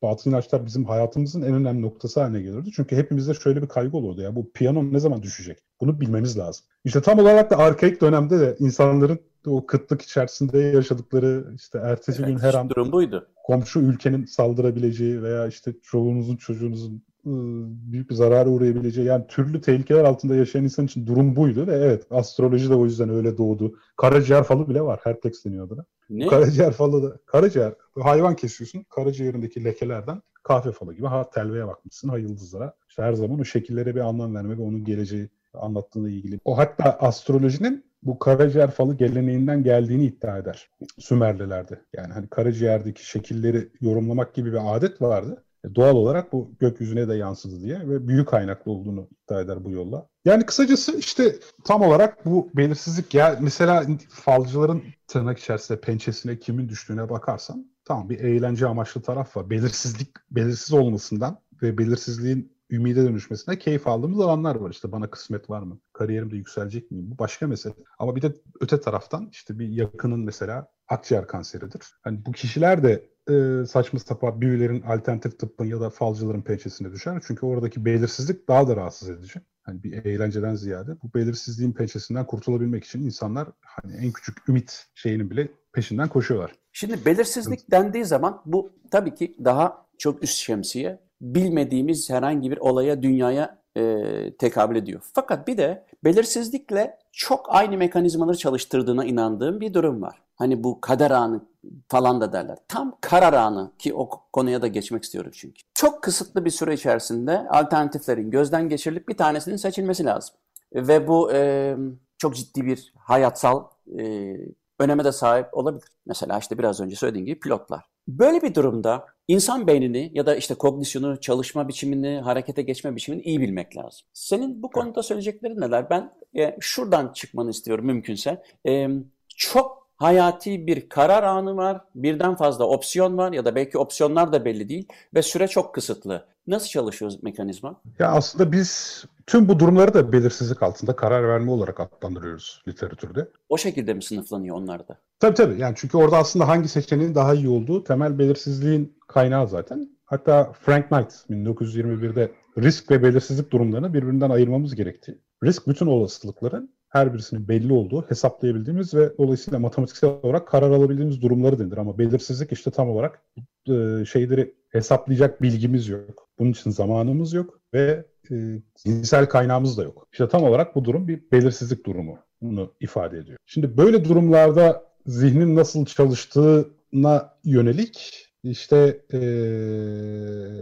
batıl 0.01 0.31
inançlar 0.31 0.65
bizim 0.65 0.85
hayatımızın 0.85 1.41
en 1.41 1.53
önemli 1.53 1.81
noktası 1.81 2.21
haline 2.21 2.41
gelirdi. 2.41 2.69
Çünkü 2.75 2.95
hepimizde 2.95 3.33
şöyle 3.33 3.61
bir 3.61 3.67
kaygı 3.67 3.97
olurdu 3.97 4.21
ya 4.21 4.35
bu 4.35 4.51
piyano 4.51 4.93
ne 4.93 4.99
zaman 4.99 5.23
düşecek? 5.23 5.57
Bunu 5.81 6.01
bilmemiz 6.01 6.37
lazım. 6.37 6.65
İşte 6.83 7.01
tam 7.01 7.19
olarak 7.19 7.51
da 7.51 7.57
arkaik 7.57 8.01
dönemde 8.01 8.39
de 8.39 8.55
insanların 8.59 9.19
o 9.47 9.65
kıtlık 9.65 10.01
içerisinde 10.01 10.59
yaşadıkları 10.59 11.45
işte 11.55 11.79
ertesi 11.79 12.21
evet, 12.23 12.31
gün 12.31 12.39
her 12.39 12.53
an 12.53 12.69
durum 12.69 12.91
buydu. 12.91 13.27
komşu 13.43 13.79
ülkenin 13.79 14.25
saldırabileceği 14.25 15.23
veya 15.23 15.47
işte 15.47 15.73
çoğunuzun 15.83 16.35
çocuğunuzun 16.35 17.03
büyük 17.25 18.09
bir 18.09 18.15
zarara 18.15 18.49
uğrayabileceği 18.49 19.07
yani 19.07 19.27
türlü 19.27 19.61
tehlikeler 19.61 20.03
altında 20.03 20.35
yaşayan 20.35 20.63
insan 20.63 20.85
için 20.85 21.07
durum 21.07 21.35
buydu 21.35 21.67
ve 21.67 21.75
evet 21.75 22.07
astroloji 22.09 22.69
de 22.69 22.73
o 22.73 22.85
yüzden 22.85 23.09
öyle 23.09 23.37
doğdu. 23.37 23.75
Karaciğer 23.97 24.43
falı 24.43 24.69
bile 24.69 24.81
var. 24.81 24.99
Herplex 25.03 25.45
deniyor 25.45 25.67
adına. 25.67 25.85
Ne? 26.09 26.27
Karaciğer 26.27 26.71
falı 26.71 27.03
da 27.03 27.17
karaciğer 27.25 27.73
hayvan 27.99 28.35
kesiyorsun. 28.35 28.85
Karaciğerindeki 28.89 29.63
lekelerden 29.63 30.21
kahve 30.43 30.71
falı 30.71 30.93
gibi 30.93 31.07
ha 31.07 31.29
telveye 31.29 31.67
bakmışsın 31.67 32.09
ha 32.09 32.17
yıldızlara. 32.17 32.73
İşte 32.89 33.03
her 33.03 33.13
zaman 33.13 33.39
o 33.39 33.43
şekillere 33.43 33.95
bir 33.95 33.99
anlam 33.99 34.35
verme 34.35 34.57
ve 34.57 34.61
onun 34.61 34.83
geleceği 34.83 35.29
anlattığına 35.53 36.09
ilgili. 36.09 36.39
O 36.45 36.57
hatta 36.57 36.83
astrolojinin 36.83 37.85
bu 38.03 38.19
karaciğer 38.19 38.71
falı 38.71 38.97
geleneğinden 38.97 39.63
geldiğini 39.63 40.05
iddia 40.05 40.37
eder 40.37 40.69
Sümerlilerde. 40.97 41.81
Yani 41.93 42.13
hani 42.13 42.27
karaciğerdeki 42.27 43.09
şekilleri 43.09 43.69
yorumlamak 43.81 44.33
gibi 44.33 44.51
bir 44.51 44.75
adet 44.75 45.01
vardı. 45.01 45.43
E, 45.65 45.75
doğal 45.75 45.95
olarak 45.95 46.33
bu 46.33 46.51
gökyüzüne 46.59 47.07
de 47.07 47.15
yansıdı 47.15 47.61
diye 47.61 47.79
ve 47.89 48.07
büyük 48.07 48.27
kaynaklı 48.27 48.71
olduğunu 48.71 49.07
iddia 49.23 49.41
eder 49.41 49.63
bu 49.63 49.71
yolla. 49.71 50.07
Yani 50.25 50.45
kısacası 50.45 50.97
işte 50.97 51.35
tam 51.65 51.81
olarak 51.81 52.25
bu 52.25 52.49
belirsizlik 52.53 53.13
ya 53.13 53.37
mesela 53.41 53.85
falcıların 54.09 54.83
tırnak 55.07 55.39
içerisinde 55.39 55.81
pençesine 55.81 56.39
kimin 56.39 56.69
düştüğüne 56.69 57.09
bakarsan 57.09 57.71
tamam 57.85 58.09
bir 58.09 58.19
eğlence 58.19 58.67
amaçlı 58.67 59.01
taraf 59.01 59.37
var. 59.37 59.49
Belirsizlik 59.49 60.09
belirsiz 60.31 60.73
olmasından 60.73 61.39
ve 61.61 61.77
belirsizliğin 61.77 62.59
ümide 62.71 63.03
dönüşmesine 63.03 63.59
keyif 63.59 63.87
aldığımız 63.87 64.19
alanlar 64.19 64.55
var. 64.55 64.69
İşte 64.69 64.91
bana 64.91 65.09
kısmet 65.09 65.49
var 65.49 65.61
mı? 65.61 65.79
Kariyerimde 65.93 66.35
yükselecek 66.35 66.91
miyim? 66.91 67.11
Bu 67.11 67.17
başka 67.17 67.47
mesele. 67.47 67.73
Ama 67.99 68.15
bir 68.15 68.21
de 68.21 68.33
öte 68.61 68.81
taraftan 68.81 69.29
işte 69.31 69.59
bir 69.59 69.67
yakının 69.67 70.19
mesela 70.19 70.67
akciğer 70.87 71.27
kanseridir. 71.27 71.81
Hani 72.01 72.25
bu 72.25 72.31
kişiler 72.31 72.83
de 72.83 73.09
e, 73.29 73.65
saçma 73.65 73.99
sapan 73.99 74.41
büyülerin 74.41 74.81
alternatif 74.81 75.39
tıbbın 75.39 75.65
ya 75.65 75.81
da 75.81 75.89
falcıların 75.89 76.41
pençesine 76.41 76.91
düşer. 76.91 77.21
Çünkü 77.27 77.45
oradaki 77.45 77.85
belirsizlik 77.85 78.47
daha 78.47 78.67
da 78.67 78.75
rahatsız 78.75 79.09
edici. 79.09 79.41
Hani 79.61 79.83
bir 79.83 80.05
eğlenceden 80.05 80.55
ziyade 80.55 80.91
bu 81.03 81.13
belirsizliğin 81.13 81.73
pençesinden 81.73 82.25
kurtulabilmek 82.25 82.83
için 82.83 83.05
insanlar 83.05 83.47
hani 83.61 83.93
en 83.93 84.11
küçük 84.11 84.49
ümit 84.49 84.87
şeyinin 84.95 85.29
bile 85.29 85.47
peşinden 85.73 86.09
koşuyorlar. 86.09 86.51
Şimdi 86.71 87.05
belirsizlik 87.05 87.71
dendiği 87.71 88.05
zaman 88.05 88.41
bu 88.45 88.71
tabii 88.91 89.15
ki 89.15 89.35
daha 89.43 89.85
çok 89.97 90.23
üst 90.23 90.37
şemsiye 90.37 90.99
bilmediğimiz 91.21 92.09
herhangi 92.09 92.51
bir 92.51 92.57
olaya, 92.57 93.01
dünyaya 93.01 93.58
e, 93.79 94.33
tekabül 94.37 94.75
ediyor. 94.75 95.01
Fakat 95.13 95.47
bir 95.47 95.57
de 95.57 95.85
belirsizlikle 96.03 96.97
çok 97.11 97.45
aynı 97.49 97.77
mekanizmaları 97.77 98.37
çalıştırdığına 98.37 99.05
inandığım 99.05 99.59
bir 99.59 99.73
durum 99.73 100.01
var. 100.01 100.21
Hani 100.35 100.63
bu 100.63 100.81
kader 100.81 101.11
anı 101.11 101.41
falan 101.87 102.21
da 102.21 102.33
derler. 102.33 102.57
Tam 102.67 102.97
karar 103.01 103.33
anı 103.33 103.71
ki 103.79 103.93
o 103.93 104.09
konuya 104.33 104.61
da 104.61 104.67
geçmek 104.67 105.03
istiyorum 105.03 105.31
çünkü. 105.33 105.61
Çok 105.73 106.03
kısıtlı 106.03 106.45
bir 106.45 106.49
süre 106.49 106.73
içerisinde 106.73 107.49
alternatiflerin 107.49 108.31
gözden 108.31 108.69
geçirilip 108.69 109.07
bir 109.07 109.17
tanesinin 109.17 109.55
seçilmesi 109.55 110.05
lazım. 110.05 110.35
Ve 110.75 111.07
bu 111.07 111.33
e, 111.33 111.75
çok 112.17 112.35
ciddi 112.35 112.65
bir 112.65 112.93
hayatsal 112.97 113.63
e, 113.99 114.35
öneme 114.79 115.03
de 115.03 115.11
sahip 115.11 115.57
olabilir. 115.57 115.87
Mesela 116.05 116.39
işte 116.39 116.57
biraz 116.57 116.81
önce 116.81 116.95
söylediğim 116.95 117.25
gibi 117.25 117.39
pilotlar. 117.39 117.88
Böyle 118.09 118.41
bir 118.41 118.55
durumda 118.55 119.05
insan 119.27 119.67
beynini 119.67 120.11
ya 120.13 120.25
da 120.25 120.35
işte 120.35 120.55
kognisyonu, 120.55 121.19
çalışma 121.19 121.67
biçimini, 121.67 122.19
harekete 122.19 122.61
geçme 122.61 122.95
biçimini 122.95 123.21
iyi 123.21 123.41
bilmek 123.41 123.77
lazım. 123.77 124.07
Senin 124.13 124.63
bu 124.63 124.69
konuda 124.69 125.03
söyleyeceklerin 125.03 125.61
neler? 125.61 125.89
Ben 125.89 126.13
e, 126.37 126.57
şuradan 126.59 127.13
çıkmanı 127.13 127.49
istiyorum 127.49 127.85
mümkünse. 127.85 128.43
E, 128.67 128.87
çok 129.27 129.78
hayati 129.99 130.67
bir 130.67 130.89
karar 130.89 131.23
anı 131.23 131.57
var, 131.57 131.81
birden 131.95 132.35
fazla 132.35 132.65
opsiyon 132.65 133.17
var 133.17 133.33
ya 133.33 133.45
da 133.45 133.55
belki 133.55 133.77
opsiyonlar 133.77 134.33
da 134.33 134.45
belli 134.45 134.69
değil 134.69 134.87
ve 135.15 135.21
süre 135.21 135.47
çok 135.47 135.75
kısıtlı. 135.75 136.25
Nasıl 136.47 136.67
çalışıyor 136.67 137.11
mekanizma? 137.21 137.81
Ya 137.99 138.11
aslında 138.11 138.51
biz 138.51 139.03
tüm 139.27 139.47
bu 139.47 139.59
durumları 139.59 139.93
da 139.93 140.11
belirsizlik 140.11 140.63
altında 140.63 140.95
karar 140.95 141.27
verme 141.27 141.51
olarak 141.51 141.79
adlandırıyoruz 141.79 142.63
literatürde. 142.67 143.29
O 143.49 143.57
şekilde 143.57 143.93
mi 143.93 144.03
sınıflanıyor 144.03 144.55
onlar 144.55 144.87
da? 144.87 144.97
Tabii 145.19 145.35
tabii. 145.35 145.61
Yani 145.61 145.73
çünkü 145.77 145.97
orada 145.97 146.17
aslında 146.17 146.47
hangi 146.47 146.67
seçeneğin 146.67 147.15
daha 147.15 147.33
iyi 147.33 147.49
olduğu 147.49 147.83
temel 147.83 148.19
belirsizliğin 148.19 148.97
kaynağı 149.07 149.47
zaten. 149.47 149.89
Hatta 150.05 150.53
Frank 150.61 150.89
Knight 150.89 151.13
1921'de 151.29 152.31
risk 152.57 152.91
ve 152.91 153.03
belirsizlik 153.03 153.51
durumlarını 153.51 153.93
birbirinden 153.93 154.29
ayırmamız 154.29 154.75
gerektiği. 154.75 155.19
Risk 155.43 155.67
bütün 155.67 155.85
olasılıkların 155.85 156.73
her 156.89 157.13
birisinin 157.13 157.47
belli 157.47 157.73
olduğu, 157.73 158.05
hesaplayabildiğimiz 158.09 158.93
ve 158.93 159.17
dolayısıyla 159.17 159.59
matematiksel 159.59 160.09
olarak 160.23 160.47
karar 160.47 160.71
alabildiğimiz 160.71 161.21
durumları 161.21 161.59
denir. 161.59 161.77
Ama 161.77 161.97
belirsizlik 161.97 162.51
işte 162.51 162.71
tam 162.71 162.89
olarak 162.89 163.21
e, 163.67 164.05
şeyleri 164.05 164.55
hesaplayacak 164.69 165.41
bilgimiz 165.41 165.87
yok. 165.87 166.29
Bunun 166.39 166.51
için 166.51 166.71
zamanımız 166.71 167.33
yok 167.33 167.59
ve 167.73 168.05
e, 168.31 168.35
zihinsel 168.77 169.25
kaynağımız 169.25 169.77
da 169.77 169.83
yok. 169.83 170.07
İşte 170.11 170.27
tam 170.27 170.43
olarak 170.43 170.75
bu 170.75 170.85
durum 170.85 171.07
bir 171.07 171.31
belirsizlik 171.31 171.85
durumu. 171.85 172.19
Bunu 172.41 172.73
ifade 172.79 173.17
ediyor. 173.17 173.37
Şimdi 173.45 173.77
böyle 173.77 174.05
durumlarda 174.05 174.83
zihnin 175.05 175.55
nasıl 175.55 175.85
çalıştığına 175.85 177.33
yönelik 177.43 178.25
işte 178.43 179.01
e, 179.13 179.19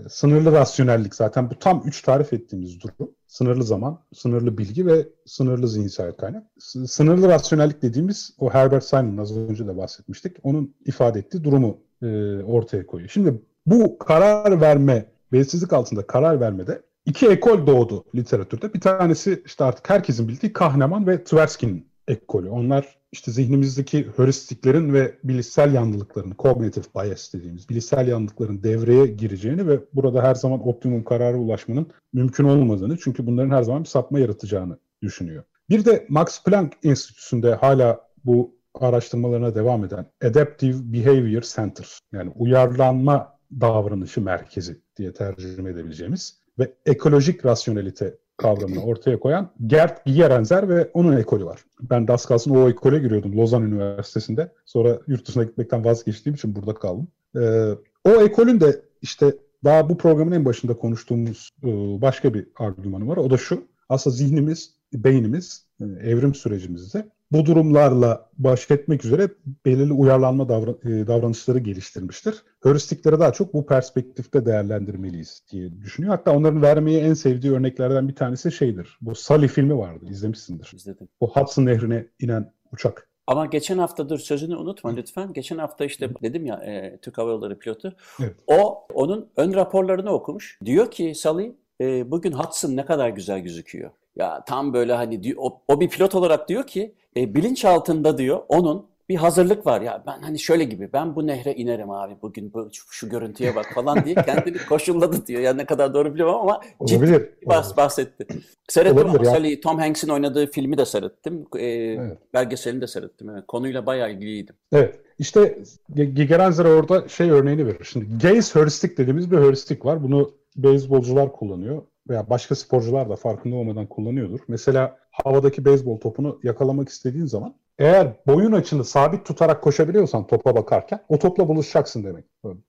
sınırlı 0.09 0.51
rasyonellik 0.51 1.15
zaten 1.15 1.49
bu 1.49 1.59
tam 1.59 1.83
üç 1.85 2.01
tarif 2.01 2.33
ettiğimiz 2.33 2.81
durum. 2.81 3.11
Sınırlı 3.38 3.63
zaman, 3.63 4.00
sınırlı 4.13 4.58
bilgi 4.58 4.86
ve 4.86 5.08
sınırlı 5.26 5.67
zihinsel 5.67 6.12
kaynak. 6.12 6.43
Sınırlı 6.88 7.28
rasyonellik 7.28 7.82
dediğimiz 7.82 8.36
o 8.39 8.54
Herbert 8.54 8.84
Simon 8.84 9.17
az 9.17 9.38
önce 9.38 9.67
de 9.67 9.78
bahsetmiştik. 9.78 10.38
Onun 10.43 10.76
ifade 10.86 11.19
ettiği 11.19 11.43
durumu 11.43 11.78
e, 12.02 12.08
ortaya 12.43 12.86
koyuyor. 12.86 13.10
Şimdi 13.10 13.41
bu 13.65 13.97
karar 13.97 14.62
verme, 14.62 15.06
belirsizlik 15.32 15.73
altında 15.73 16.08
karar 16.08 16.39
vermede 16.39 16.82
iki 17.06 17.28
ekol 17.28 17.67
doğdu 17.67 18.06
literatürde. 18.15 18.73
Bir 18.73 18.82
tanesi 18.82 19.43
işte 19.45 19.63
artık 19.63 19.89
herkesin 19.89 20.28
bildiği 20.28 20.54
Kahneman 20.54 21.08
ve 21.08 21.23
Tversky'nin 21.23 21.87
ekolü. 22.08 22.50
Onlar 22.50 22.98
işte 23.12 23.32
zihnimizdeki 23.32 24.08
heuristiklerin 24.15 24.93
ve 24.93 25.17
bilişsel 25.24 25.74
yanlılıkların, 25.74 26.34
cognitive 26.39 26.86
bias 26.96 27.34
dediğimiz 27.34 27.70
bilişsel 27.70 28.08
yanlılıkların 28.08 28.63
devreye 28.63 29.08
gireceğini 29.08 29.67
ve 29.67 29.80
burada 29.93 30.24
her 30.24 30.36
zaman 30.36 30.67
optimum 30.67 31.04
karara 31.04 31.38
ulaşmanın 31.38 31.88
mümkün 32.13 32.43
olmadığını 32.43 32.98
çünkü 32.98 33.28
bunların 33.28 33.56
her 33.56 33.63
zaman 33.63 33.84
bir 33.84 33.89
sapma 33.89 34.20
yaratacağını 34.20 34.78
düşünüyor. 35.02 35.43
Bir 35.70 35.86
de 35.86 36.06
Max 36.10 36.43
Planck 36.43 36.74
Enstitüsü'nde 36.84 37.56
hala 37.56 38.02
bu 38.26 38.58
araştırmalarına 38.74 39.56
devam 39.56 39.86
eden 39.86 40.06
Adaptive 40.24 40.93
Behavior 40.93 41.41
Center 41.41 42.00
yani 42.13 42.32
uyarlanma 42.36 43.38
davranışı 43.52 44.22
merkezi 44.22 44.82
diye 44.98 45.13
tercüme 45.13 45.70
edebileceğimiz 45.70 46.41
ve 46.60 46.74
ekolojik 46.86 47.46
rasyonelite 47.46 48.17
kavramını 48.38 48.84
ortaya 48.84 49.19
koyan 49.19 49.52
Gert 49.67 50.06
Gigerenzer 50.06 50.69
ve 50.69 50.89
onun 50.93 51.17
ekolü 51.17 51.45
var. 51.45 51.60
Ben 51.82 52.08
de 52.08 52.13
az 52.13 52.26
kalsın 52.26 52.56
o 52.56 52.69
ekole 52.69 53.00
giriyordum 53.00 53.38
Lozan 53.38 53.63
Üniversitesi'nde. 53.63 54.52
Sonra 54.65 55.00
yurt 55.08 55.28
dışına 55.28 55.43
gitmekten 55.43 55.86
vazgeçtiğim 55.86 56.36
için 56.36 56.56
burada 56.56 56.73
kaldım. 56.73 57.08
Ee, 57.36 57.71
o 58.04 58.10
ekolün 58.10 58.60
de 58.60 58.82
işte 59.02 59.36
daha 59.63 59.89
bu 59.89 59.97
programın 59.97 60.32
en 60.32 60.45
başında 60.45 60.78
konuştuğumuz 60.78 61.50
e, 61.63 61.67
başka 62.02 62.34
bir 62.34 62.47
argümanı 62.56 63.08
var. 63.08 63.17
O 63.17 63.30
da 63.30 63.38
şu. 63.38 63.67
Aslında 63.89 64.15
zihnimiz, 64.15 64.73
beynimiz, 64.93 65.65
e, 65.82 65.84
evrim 65.86 66.36
sürecimizde 66.36 67.10
bu 67.31 67.45
durumlarla 67.45 68.29
baş 68.37 68.71
etmek 68.71 69.05
üzere 69.05 69.29
belirli 69.65 69.93
uyarlanma 69.93 70.49
davran 70.49 70.77
e, 70.83 71.07
davranışları 71.07 71.59
geliştirmiştir. 71.59 72.43
Heuristikleri 72.63 73.19
daha 73.19 73.33
çok 73.33 73.53
bu 73.53 73.65
perspektifte 73.65 74.45
değerlendirmeliyiz 74.45 75.43
diye 75.51 75.81
düşünüyor. 75.81 76.15
Hatta 76.15 76.31
onların 76.31 76.61
vermeyi 76.61 76.99
en 76.99 77.13
sevdiği 77.13 77.53
örneklerden 77.53 78.07
bir 78.07 78.15
tanesi 78.15 78.51
şeydir. 78.51 78.97
Bu 79.01 79.15
Sully 79.15 79.47
filmi 79.47 79.77
vardı, 79.77 80.05
izlemişsindir. 80.09 80.71
İzledim. 80.75 81.07
O 81.19 81.29
Hudson 81.29 81.65
Nehri'ne 81.65 82.07
inen 82.19 82.53
uçak. 82.73 83.09
Ama 83.27 83.45
geçen 83.45 83.77
hafta 83.77 84.09
dur 84.09 84.19
sözünü 84.19 84.55
unutma 84.55 84.89
lütfen. 84.93 85.33
Geçen 85.33 85.57
hafta 85.57 85.85
işte 85.85 86.09
dedim 86.21 86.45
ya 86.45 86.55
e, 86.55 86.97
Türk 87.01 87.17
Hava 87.17 87.31
Yolları 87.31 87.59
pilotu. 87.59 87.95
Evet. 88.19 88.35
O 88.47 88.87
onun 88.93 89.29
ön 89.37 89.53
raporlarını 89.53 90.09
okumuş. 90.11 90.59
Diyor 90.65 90.91
ki 90.91 91.13
Salih 91.15 91.51
e, 91.81 92.11
bugün 92.11 92.31
Hudson 92.31 92.75
ne 92.75 92.85
kadar 92.85 93.09
güzel 93.09 93.39
gözüküyor. 93.39 93.91
Ya 94.17 94.43
tam 94.45 94.73
böyle 94.73 94.93
hani 94.93 95.34
o, 95.38 95.62
o 95.67 95.80
bir 95.80 95.89
pilot 95.89 96.15
olarak 96.15 96.49
diyor 96.49 96.67
ki 96.67 96.95
e, 97.17 97.36
bilinç 97.36 97.65
altında 97.65 98.17
diyor 98.17 98.41
onun 98.47 98.86
bir 99.10 99.15
hazırlık 99.15 99.65
var 99.65 99.82
ya 99.82 100.03
ben 100.08 100.21
hani 100.21 100.39
şöyle 100.39 100.63
gibi 100.63 100.89
ben 100.93 101.15
bu 101.15 101.27
nehre 101.27 101.53
inerim 101.53 101.91
abi 101.91 102.13
bugün 102.21 102.53
bu 102.53 102.69
şu, 102.73 102.86
şu 102.91 103.10
görüntüye 103.10 103.56
bak 103.56 103.65
falan 103.75 104.06
diye 104.06 104.15
kendini 104.15 104.58
koşulladı 104.69 105.27
diyor. 105.27 105.41
Yani 105.41 105.58
ne 105.58 105.65
kadar 105.65 105.93
doğru 105.93 106.10
bilmiyorum 106.10 106.36
ama 106.36 106.62
ciddi 106.86 106.99
Olabilir. 106.99 107.30
bahs, 107.45 107.77
bahsetti. 107.77 108.27
Seyrettim 108.67 108.97
Olabilir 108.97 109.19
ama 109.19 109.25
ya. 109.27 109.34
Salih, 109.36 109.62
Tom 109.62 109.80
Hanks'in 109.80 110.10
oynadığı 110.10 110.51
filmi 110.51 110.77
de 110.77 110.86
seyrettim. 110.86 111.45
E, 111.56 111.65
Evet. 111.67 112.17
Belgeselini 112.34 112.82
de 112.82 112.88
seyrettim. 112.88 113.30
Evet. 113.30 113.43
Konuyla 113.47 113.86
bayağı 113.86 114.12
ilgiliydim. 114.12 114.56
Evet. 114.71 114.99
İşte 115.19 115.58
Gigerenzer 115.95 116.65
orada 116.65 117.08
şey 117.08 117.30
örneğini 117.32 117.65
verir. 117.67 117.84
Şimdi 117.84 118.06
gaze 118.21 118.60
heuristik 118.60 118.97
dediğimiz 118.97 119.32
bir 119.32 119.38
heuristik 119.38 119.86
var. 119.86 120.03
Bunu 120.03 120.32
beyzbolcular 120.56 121.32
kullanıyor 121.32 121.82
veya 122.10 122.30
başka 122.30 122.56
sporcular 122.56 123.10
da 123.10 123.15
farkında 123.15 123.56
olmadan 123.56 123.86
kullanıyordur. 123.86 124.39
Mesela 124.48 124.98
havadaki 125.12 125.65
beyzbol 125.65 126.00
topunu 126.00 126.39
yakalamak 126.43 126.89
istediğin 126.89 127.26
zaman 127.26 127.56
eğer 127.80 128.13
boyun 128.28 128.52
açını 128.52 128.86
sabit 128.86 129.26
tutarak 129.26 129.63
koşabiliyorsan 129.63 130.28
topa 130.28 130.56
bakarken 130.56 131.00
o 131.10 131.20
topla 131.20 131.48
buluşacaksın 131.48 132.04
demek. 132.04 132.26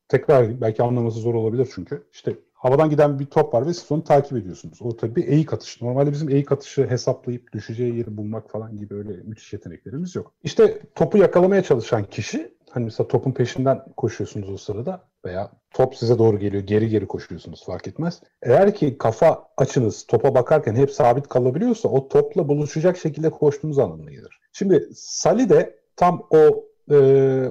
Tekrar. 0.09 0.61
Belki 0.61 0.83
anlaması 0.83 1.18
zor 1.18 1.35
olabilir 1.35 1.68
çünkü. 1.74 2.07
İşte 2.12 2.35
havadan 2.53 2.90
giden 2.90 3.18
bir 3.18 3.27
top 3.27 3.55
var 3.55 3.66
ve 3.66 3.74
siz 3.74 3.92
onu 3.92 4.05
takip 4.05 4.38
ediyorsunuz. 4.38 4.83
O 4.83 4.96
tabii 4.96 5.16
bir 5.16 5.29
eğik 5.29 5.53
atış. 5.53 5.83
Normalde 5.83 6.12
bizim 6.12 6.31
eğik 6.31 6.53
atışı 6.53 6.87
hesaplayıp 6.90 7.53
düşeceği 7.53 7.96
yeri 7.96 8.16
bulmak 8.16 8.51
falan 8.51 8.77
gibi 8.77 8.94
öyle 8.94 9.12
müthiş 9.24 9.53
yeteneklerimiz 9.53 10.16
yok. 10.16 10.33
İşte 10.42 10.83
topu 10.94 11.18
yakalamaya 11.18 11.62
çalışan 11.62 12.05
kişi 12.05 12.57
hani 12.70 12.85
mesela 12.85 13.09
topun 13.09 13.33
peşinden 13.33 13.85
koşuyorsunuz 13.96 14.50
o 14.50 14.57
sırada 14.57 15.00
veya 15.24 15.50
top 15.70 15.96
size 15.96 16.18
doğru 16.18 16.38
geliyor 16.38 16.62
geri 16.62 16.88
geri 16.88 17.07
koşuyorsunuz 17.07 17.64
fark 17.66 17.88
etmez. 17.88 18.20
Eğer 18.42 18.74
ki 18.74 18.98
kafa 18.98 19.48
açınız 19.57 20.07
topa 20.07 20.35
bakarken 20.35 20.74
hep 20.74 20.90
sabit 20.90 21.28
kalabiliyorsa 21.28 21.88
o 21.88 22.09
topla 22.09 22.48
buluşacak 22.48 22.96
şekilde 22.96 23.31
koştuğunuz 23.31 23.78
anlamına 23.78 24.11
gelir. 24.11 24.40
Şimdi 24.52 24.88
Sally 24.94 25.48
de 25.48 25.78
tam 25.96 26.26
o 26.31 26.64
e, 26.90 26.96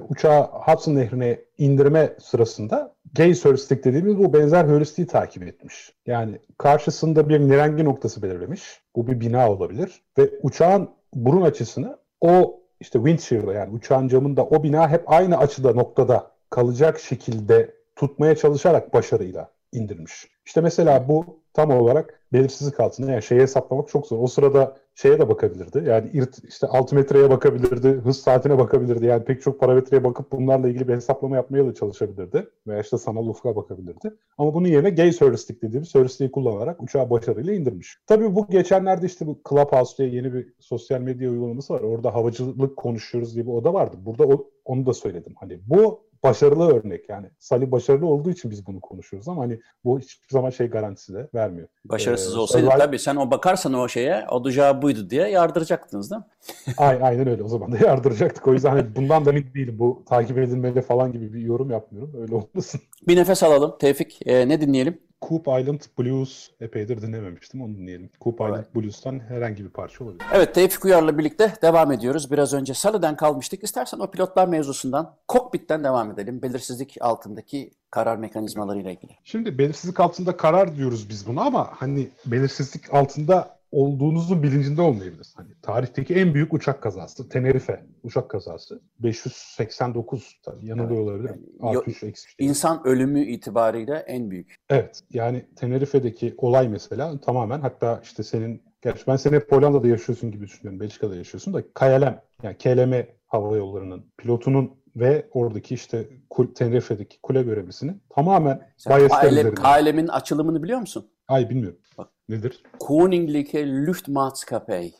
uçağı 0.08 0.42
Hudson 0.42 0.94
Nehri'ne 0.94 1.38
indirme 1.58 2.16
sırasında 2.20 2.94
gaze 3.14 3.48
heuristik 3.48 3.84
dediğimiz 3.84 4.18
bu 4.18 4.32
benzer 4.32 4.64
heuristiği 4.64 5.06
takip 5.06 5.42
etmiş. 5.42 5.92
Yani 6.06 6.38
karşısında 6.58 7.28
bir 7.28 7.40
nirengi 7.40 7.84
noktası 7.84 8.22
belirlemiş. 8.22 8.80
Bu 8.96 9.06
bir 9.06 9.20
bina 9.20 9.50
olabilir. 9.50 10.02
Ve 10.18 10.30
uçağın 10.42 10.88
burun 11.14 11.42
açısını 11.42 11.98
o 12.20 12.60
işte 12.80 12.98
windshield'da 12.98 13.52
yani 13.54 13.74
uçağın 13.74 14.08
camında 14.08 14.44
o 14.44 14.62
bina 14.62 14.88
hep 14.88 15.12
aynı 15.12 15.38
açıda 15.38 15.72
noktada 15.72 16.30
kalacak 16.50 17.00
şekilde 17.00 17.74
tutmaya 17.96 18.36
çalışarak 18.36 18.94
başarıyla 18.94 19.50
indirmiş. 19.72 20.28
İşte 20.46 20.60
mesela 20.60 21.08
bu 21.08 21.40
tam 21.58 21.70
olarak 21.70 22.20
belirsizlik 22.32 22.80
altında 22.80 23.10
yani 23.10 23.22
şeyi 23.22 23.40
hesaplamak 23.40 23.88
çok 23.88 24.06
zor. 24.06 24.18
O 24.18 24.26
sırada 24.26 24.76
şeye 24.94 25.18
de 25.18 25.28
bakabilirdi. 25.28 25.84
Yani 25.86 26.10
irt, 26.12 26.44
işte 26.48 26.66
altimetreye 26.66 27.30
bakabilirdi, 27.30 27.88
hız 27.88 28.20
saatine 28.20 28.58
bakabilirdi. 28.58 29.06
Yani 29.06 29.24
pek 29.24 29.42
çok 29.42 29.60
parametreye 29.60 30.04
bakıp 30.04 30.32
bunlarla 30.32 30.68
ilgili 30.68 30.88
bir 30.88 30.94
hesaplama 30.94 31.36
yapmaya 31.36 31.66
da 31.66 31.74
çalışabilirdi. 31.74 32.48
Veya 32.66 32.80
işte 32.80 32.98
sanal 32.98 33.26
ufka 33.26 33.56
bakabilirdi. 33.56 34.14
Ama 34.38 34.54
bunun 34.54 34.68
yerine 34.68 34.90
gaze 34.90 35.24
heuristik 35.24 35.62
dediğimiz 35.62 35.94
heuristiği 35.94 36.30
kullanarak 36.30 36.82
uçağı 36.82 37.10
başarıyla 37.10 37.52
indirmiş. 37.52 37.98
Tabii 38.06 38.34
bu 38.34 38.46
geçenlerde 38.46 39.06
işte 39.06 39.26
bu 39.26 39.40
Clubhouse 39.48 39.98
diye 39.98 40.16
yeni 40.16 40.34
bir 40.34 40.52
sosyal 40.58 41.00
medya 41.00 41.30
uygulaması 41.30 41.74
var. 41.74 41.80
Orada 41.80 42.14
havacılık 42.14 42.76
konuşuyoruz 42.76 43.34
diye 43.34 43.46
bir 43.46 43.52
oda 43.52 43.74
vardı. 43.74 43.96
Burada 44.00 44.26
o, 44.26 44.50
onu 44.64 44.86
da 44.86 44.94
söyledim. 44.94 45.34
Hani 45.40 45.60
bu 45.66 46.07
başarılı 46.22 46.72
örnek 46.78 47.08
yani. 47.08 47.26
Salih 47.38 47.70
başarılı 47.70 48.06
olduğu 48.06 48.30
için 48.30 48.50
biz 48.50 48.66
bunu 48.66 48.80
konuşuyoruz 48.80 49.28
ama 49.28 49.42
hani 49.42 49.60
bu 49.84 49.98
hiçbir 50.00 50.28
zaman 50.28 50.50
şey 50.50 50.66
garantisi 50.66 51.14
de 51.14 51.28
vermiyor. 51.34 51.68
Başarısız 51.84 52.36
Ee, 52.36 52.38
olsaydı 52.38 52.66
Survivor- 52.66 52.78
tabii 52.78 52.98
sen 52.98 53.16
o 53.16 53.30
bakarsan 53.30 53.74
o 53.74 53.88
şeye 53.88 54.26
olacağı 54.30 54.82
buydu 54.82 55.10
diye 55.10 55.28
yardıracaktınız 55.28 56.10
değil 56.10 56.22
mi? 56.22 56.26
Ay, 56.78 56.98
aynen 57.02 57.28
öyle. 57.28 57.42
O 57.42 57.48
zaman 57.48 57.72
da 57.72 57.78
yardıracaktık. 57.86 58.48
O 58.48 58.52
yüzden 58.52 58.70
hani 58.70 58.96
bundan 58.96 59.24
da 59.24 59.30
emin 59.30 59.46
değilim. 59.54 59.78
Bu 59.78 60.02
takip 60.08 60.38
edilmeli 60.38 60.82
falan 60.82 61.12
gibi 61.12 61.32
bir 61.34 61.40
yorum 61.40 61.70
yapmıyorum. 61.70 62.12
Öyle 62.20 62.34
olmasın. 62.34 62.80
Bir 63.08 63.16
nefes 63.16 63.42
alalım 63.42 63.74
Tevfik. 63.78 64.20
Ee, 64.26 64.48
ne 64.48 64.60
dinleyelim? 64.60 65.00
Coop 65.28 65.42
Island 65.48 65.80
Blues 65.98 66.50
epeydir 66.60 67.02
dinlememiştim. 67.02 67.62
Onu 67.62 67.76
dinleyelim. 67.76 68.10
Coop. 68.20 68.40
Island 68.40 68.64
Blues'tan 68.76 69.20
herhangi 69.20 69.64
bir 69.64 69.70
parça 69.70 70.04
olabilir. 70.04 70.22
Evet 70.34 70.54
Tevfik 70.54 70.84
Uyar'la 70.84 71.18
birlikte 71.18 71.52
devam 71.62 71.92
ediyoruz. 71.92 72.30
Biraz 72.30 72.54
önce 72.54 72.74
Salı'dan 72.74 73.16
kalmıştık. 73.16 73.64
İstersen 73.64 73.98
o 73.98 74.10
pilotlar 74.10 74.48
mevzusundan, 74.48 75.14
kokpitten 75.28 75.84
devam 75.84 76.07
edelim. 76.10 76.42
Belirsizlik 76.42 76.96
altındaki 77.00 77.70
karar 77.90 78.16
mekanizmalarıyla 78.16 78.90
ilgili. 78.90 79.12
Şimdi 79.24 79.58
belirsizlik 79.58 80.00
altında 80.00 80.36
karar 80.36 80.76
diyoruz 80.76 81.08
biz 81.08 81.26
buna 81.26 81.42
ama 81.42 81.68
hani 81.72 82.08
belirsizlik 82.26 82.94
altında 82.94 83.58
olduğunuzun 83.72 84.42
bilincinde 84.42 84.82
olmayabilir. 84.82 85.26
Hani 85.36 85.48
tarihteki 85.62 86.14
en 86.14 86.34
büyük 86.34 86.52
uçak 86.54 86.82
kazası 86.82 87.28
Tenerife 87.28 87.86
uçak 88.02 88.30
kazası 88.30 88.80
589 88.98 90.40
tabii 90.44 90.66
yanılıyor 90.66 91.00
olabilir. 91.00 91.28
Yani 91.30 91.74
yo- 91.74 91.80
Artı 91.80 91.90
üç, 91.90 92.02
eksi 92.02 92.28
üç. 92.28 92.34
İnsan 92.38 92.86
ölümü 92.86 93.20
itibariyle 93.24 93.94
en 94.06 94.30
büyük. 94.30 94.56
Evet 94.70 95.00
yani 95.10 95.46
Tenerife'deki 95.56 96.34
olay 96.36 96.68
mesela 96.68 97.20
tamamen 97.20 97.60
hatta 97.60 98.00
işte 98.02 98.22
senin 98.22 98.62
gerçi 98.82 99.06
ben 99.06 99.16
seni 99.16 99.36
hep 99.36 99.52
Hollanda'da 99.52 99.88
yaşıyorsun 99.88 100.30
gibi 100.30 100.44
düşünüyorum. 100.46 100.80
Belçika'da 100.80 101.16
yaşıyorsun 101.16 101.54
da 101.54 101.62
KLM 101.74 102.18
yani 102.42 102.56
KLM 102.58 103.06
hava 103.26 103.56
yollarının 103.56 104.04
pilotunun 104.18 104.70
ve 105.00 105.26
oradaki 105.32 105.74
işte 105.74 106.08
kul, 106.30 106.46
Tenerife'deki 106.54 107.20
kule 107.22 107.42
görevlisinin 107.42 108.02
tamamen 108.14 108.60
biaslar 108.90 109.20
KLM, 109.22 109.28
üzerinden. 109.32 109.54
KLM'in 109.54 110.08
açılımını 110.08 110.62
biliyor 110.62 110.80
musun? 110.80 111.10
Ay 111.28 111.50
bilmiyorum. 111.50 111.78
Bak. 111.98 112.08
Nedir? 112.28 112.62
Koninklijke 112.80 113.66
Luchtmaatschappij. 113.86 114.92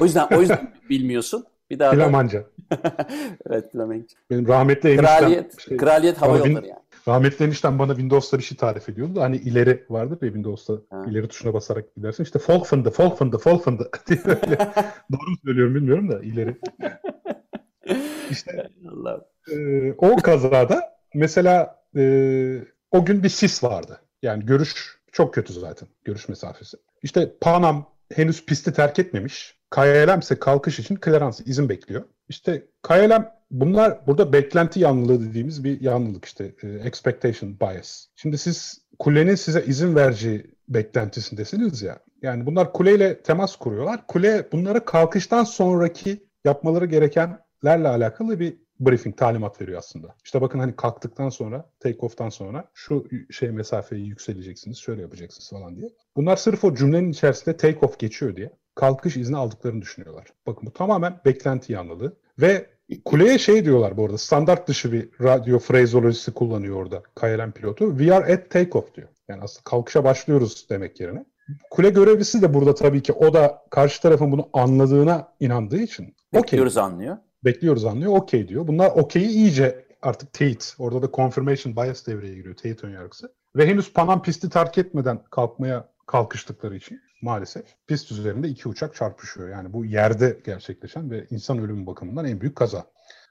O 0.00 0.04
yüzden 0.04 0.26
o 0.36 0.40
yüzden 0.40 0.74
bilmiyorsun. 0.90 1.44
Bir 1.70 1.78
daha 1.78 1.92
da... 1.92 1.96
Flamanca. 1.96 2.44
evet 3.50 3.72
Flamanca. 3.72 4.06
Benim 4.30 4.48
rahmetli 4.48 4.88
eniştem, 4.88 5.18
Kraliyet, 5.18 5.60
şey, 5.60 5.76
kraliyet 5.76 6.16
hava 6.22 6.32
bana 6.34 6.44
bin- 6.44 6.50
yolları 6.50 6.66
yani. 6.66 6.80
rahmetli 7.08 7.44
eniştem 7.44 7.78
bana 7.78 7.92
Windows'ta 7.94 8.38
bir 8.38 8.42
şey 8.42 8.58
tarif 8.58 8.88
ediyordu. 8.88 9.20
Hani 9.20 9.36
ileri 9.36 9.84
vardır 9.90 10.18
ya 10.22 10.28
Windows'ta 10.28 10.74
Ha. 10.90 11.04
ileri 11.10 11.28
tuşuna 11.28 11.54
basarak 11.54 11.94
gidersin. 11.96 12.22
İşte 12.24 12.38
Folkfund'ı, 12.38 12.90
Folkfund'ı, 12.90 13.38
Folkfund'ı 13.38 13.90
diye 14.08 14.24
böyle. 14.24 14.58
Doğru 15.12 15.30
mu 15.30 15.36
söylüyorum 15.44 15.74
bilmiyorum 15.74 16.10
da 16.12 16.22
ileri. 16.22 16.56
İşte 18.30 18.70
Allah. 18.92 19.24
Ee, 19.52 19.92
o 19.92 20.16
kazada 20.16 20.82
mesela 21.14 21.82
e, 21.96 22.02
o 22.90 23.04
gün 23.04 23.22
bir 23.22 23.28
sis 23.28 23.64
vardı. 23.64 24.00
Yani 24.22 24.46
görüş 24.46 24.98
çok 25.12 25.34
kötü 25.34 25.52
zaten. 25.52 25.88
Görüş 26.04 26.28
mesafesi. 26.28 26.76
İşte 27.02 27.32
Panam 27.40 27.86
henüz 28.12 28.46
pisti 28.46 28.72
terk 28.72 28.98
etmemiş. 28.98 29.58
KLM 29.70 30.18
ise 30.18 30.38
kalkış 30.38 30.78
için 30.78 30.98
clearance 31.04 31.44
izin 31.44 31.68
bekliyor. 31.68 32.04
İşte 32.28 32.66
KLM 32.82 33.28
bunlar 33.50 34.06
burada 34.06 34.32
beklenti 34.32 34.80
yanlılığı 34.80 35.30
dediğimiz 35.30 35.64
bir 35.64 35.80
yanlılık 35.80 36.24
işte 36.24 36.54
e, 36.62 36.68
expectation 36.68 37.60
bias. 37.60 38.06
Şimdi 38.16 38.38
siz 38.38 38.84
kulenin 38.98 39.34
size 39.34 39.64
izin 39.64 39.96
vereceği 39.96 40.54
beklentisindesiniz 40.68 41.82
ya. 41.82 41.98
Yani 42.22 42.46
bunlar 42.46 42.72
kuleyle 42.72 43.22
temas 43.22 43.56
kuruyorlar. 43.56 44.06
Kule 44.06 44.48
bunlara 44.52 44.84
kalkıştan 44.84 45.44
sonraki 45.44 46.26
yapmaları 46.44 46.86
gerekenlerle 46.86 47.88
alakalı 47.88 48.40
bir 48.40 48.63
briefing, 48.80 49.16
talimat 49.16 49.60
veriyor 49.60 49.78
aslında. 49.78 50.14
İşte 50.24 50.40
bakın 50.40 50.58
hani 50.58 50.76
kalktıktan 50.76 51.28
sonra, 51.28 51.70
take 51.80 51.98
off'tan 51.98 52.28
sonra 52.28 52.70
şu 52.74 53.06
şey 53.30 53.50
mesafeyi 53.50 54.06
yükseleceksiniz, 54.06 54.78
şöyle 54.78 55.02
yapacaksınız 55.02 55.50
falan 55.50 55.76
diye. 55.76 55.88
Bunlar 56.16 56.36
sırf 56.36 56.64
o 56.64 56.74
cümlenin 56.74 57.10
içerisinde 57.10 57.56
take 57.56 57.86
off 57.86 57.98
geçiyor 57.98 58.36
diye 58.36 58.50
kalkış 58.74 59.16
izni 59.16 59.36
aldıklarını 59.36 59.82
düşünüyorlar. 59.82 60.26
Bakın 60.46 60.66
bu 60.66 60.72
tamamen 60.72 61.20
beklenti 61.24 61.72
yanlılığı 61.72 62.16
ve 62.38 62.66
kuleye 63.04 63.38
şey 63.38 63.64
diyorlar 63.64 63.96
bu 63.96 64.04
arada 64.04 64.18
standart 64.18 64.68
dışı 64.68 64.92
bir 64.92 65.08
radyo 65.22 65.58
frazolojisi 65.58 66.32
kullanıyor 66.32 66.76
orada 66.76 67.02
KLM 67.14 67.52
pilotu. 67.52 67.98
We 67.98 68.14
are 68.14 68.34
at 68.34 68.50
takeoff 68.50 68.94
diyor. 68.94 69.08
Yani 69.28 69.42
aslında 69.42 69.64
kalkışa 69.64 70.04
başlıyoruz 70.04 70.66
demek 70.70 71.00
yerine. 71.00 71.24
Kule 71.70 71.90
görevlisi 71.90 72.42
de 72.42 72.54
burada 72.54 72.74
tabii 72.74 73.02
ki 73.02 73.12
o 73.12 73.34
da 73.34 73.62
karşı 73.70 74.02
tarafın 74.02 74.32
bunu 74.32 74.48
anladığına 74.52 75.28
inandığı 75.40 75.78
için. 75.78 76.16
Bekliyoruz 76.34 76.76
okay. 76.76 76.90
anlıyor. 76.90 77.16
Bekliyoruz 77.44 77.84
anlıyor. 77.84 78.12
Okey 78.12 78.48
diyor. 78.48 78.66
Bunlar 78.66 78.90
okey'i 78.90 79.28
iyice 79.28 79.86
artık 80.02 80.32
teyit. 80.32 80.74
Orada 80.78 81.02
da 81.02 81.10
confirmation 81.12 81.76
bias 81.76 82.06
devreye 82.06 82.34
giriyor. 82.34 82.56
Teyit 82.56 82.84
önyargısı. 82.84 83.32
Ve 83.56 83.66
henüz 83.66 83.92
Panam 83.92 84.22
pisti 84.22 84.50
terk 84.50 84.78
etmeden 84.78 85.20
kalkmaya 85.30 85.88
kalkıştıkları 86.06 86.76
için 86.76 87.00
maalesef 87.22 87.64
pist 87.86 88.12
üzerinde 88.12 88.48
iki 88.48 88.68
uçak 88.68 88.94
çarpışıyor. 88.94 89.48
Yani 89.48 89.72
bu 89.72 89.84
yerde 89.84 90.40
gerçekleşen 90.44 91.10
ve 91.10 91.26
insan 91.30 91.58
ölümü 91.58 91.86
bakımından 91.86 92.24
en 92.24 92.40
büyük 92.40 92.56
kaza. 92.56 92.84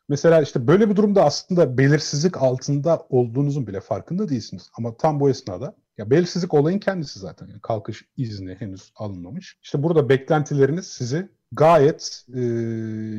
Mesela 0.09 0.41
işte 0.41 0.67
böyle 0.67 0.89
bir 0.89 0.95
durumda 0.95 1.23
aslında 1.23 1.77
belirsizlik 1.77 2.41
altında 2.41 3.05
olduğunuzun 3.09 3.67
bile 3.67 3.81
farkında 3.81 4.29
değilsiniz. 4.29 4.69
Ama 4.77 4.97
tam 4.97 5.19
bu 5.19 5.29
esnada 5.29 5.75
ya 5.97 6.09
belirsizlik 6.09 6.53
olayın 6.53 6.79
kendisi 6.79 7.19
zaten. 7.19 7.47
Yani 7.47 7.61
kalkış 7.61 8.05
izni 8.17 8.55
henüz 8.55 8.91
alınmamış. 8.95 9.57
İşte 9.63 9.83
burada 9.83 10.09
beklentileriniz 10.09 10.87
sizi 10.87 11.29
gayet 11.55 12.25
e, 12.33 12.41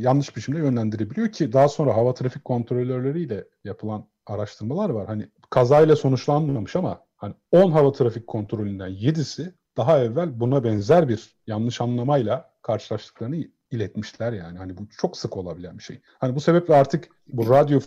yanlış 0.00 0.36
biçimde 0.36 0.58
yönlendirebiliyor 0.58 1.32
ki 1.32 1.52
daha 1.52 1.68
sonra 1.68 1.96
hava 1.96 2.14
trafik 2.14 2.44
kontrolörleriyle 2.44 3.44
yapılan 3.64 4.08
araştırmalar 4.26 4.90
var. 4.90 5.06
Hani 5.06 5.28
kazayla 5.50 5.96
sonuçlanmamış 5.96 6.76
ama 6.76 7.04
hani 7.16 7.34
10 7.50 7.70
hava 7.70 7.92
trafik 7.92 8.26
kontrolünden 8.26 8.90
7'si 8.90 9.54
daha 9.76 9.98
evvel 9.98 10.40
buna 10.40 10.64
benzer 10.64 11.08
bir 11.08 11.36
yanlış 11.46 11.80
anlamayla 11.80 12.54
karşılaştıklarını 12.62 13.36
iletmişler 13.74 14.32
yani. 14.32 14.58
Hani 14.58 14.78
bu 14.78 14.88
çok 14.88 15.16
sık 15.16 15.36
olabilen 15.36 15.78
bir 15.78 15.82
şey. 15.82 16.00
Hani 16.18 16.34
bu 16.34 16.40
sebeple 16.40 16.74
artık 16.74 17.08
bu 17.28 17.50
radyo 17.50 17.80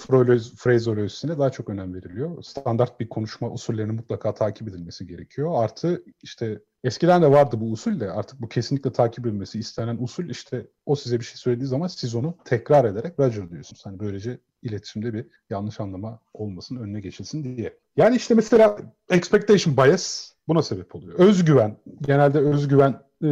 frazolojisine 0.57 1.39
daha 1.39 1.49
çok 1.49 1.69
önem 1.69 1.93
veriliyor. 1.93 2.43
Standart 2.43 2.99
bir 2.99 3.09
konuşma 3.09 3.51
usullerinin 3.51 3.95
mutlaka 3.95 4.33
takip 4.33 4.67
edilmesi 4.67 5.07
gerekiyor. 5.07 5.51
Artı 5.55 6.03
işte 6.21 6.59
eskiden 6.83 7.21
de 7.21 7.31
vardı 7.31 7.55
bu 7.59 7.71
usul 7.71 7.99
de 7.99 8.11
artık 8.11 8.41
bu 8.41 8.49
kesinlikle 8.49 8.91
takip 8.91 9.25
edilmesi 9.25 9.59
istenen 9.59 9.97
usul 9.99 10.29
işte 10.29 10.67
o 10.85 10.95
size 10.95 11.19
bir 11.19 11.25
şey 11.25 11.37
söylediği 11.37 11.67
zaman 11.67 11.87
siz 11.87 12.15
onu 12.15 12.37
tekrar 12.45 12.85
ederek 12.85 13.19
roger 13.19 13.49
diyorsunuz. 13.49 13.85
Hani 13.85 13.99
böylece 13.99 14.39
iletişimde 14.61 15.13
bir 15.13 15.27
yanlış 15.49 15.79
anlama 15.79 16.19
olmasın 16.33 16.75
önüne 16.75 17.01
geçilsin 17.01 17.43
diye. 17.43 17.77
Yani 17.97 18.15
işte 18.15 18.33
mesela 18.33 18.77
expectation 19.09 19.77
bias 19.77 20.31
buna 20.47 20.61
sebep 20.61 20.95
oluyor. 20.95 21.19
Özgüven, 21.19 21.77
genelde 22.01 22.39
özgüven 22.39 23.06
e, 23.23 23.27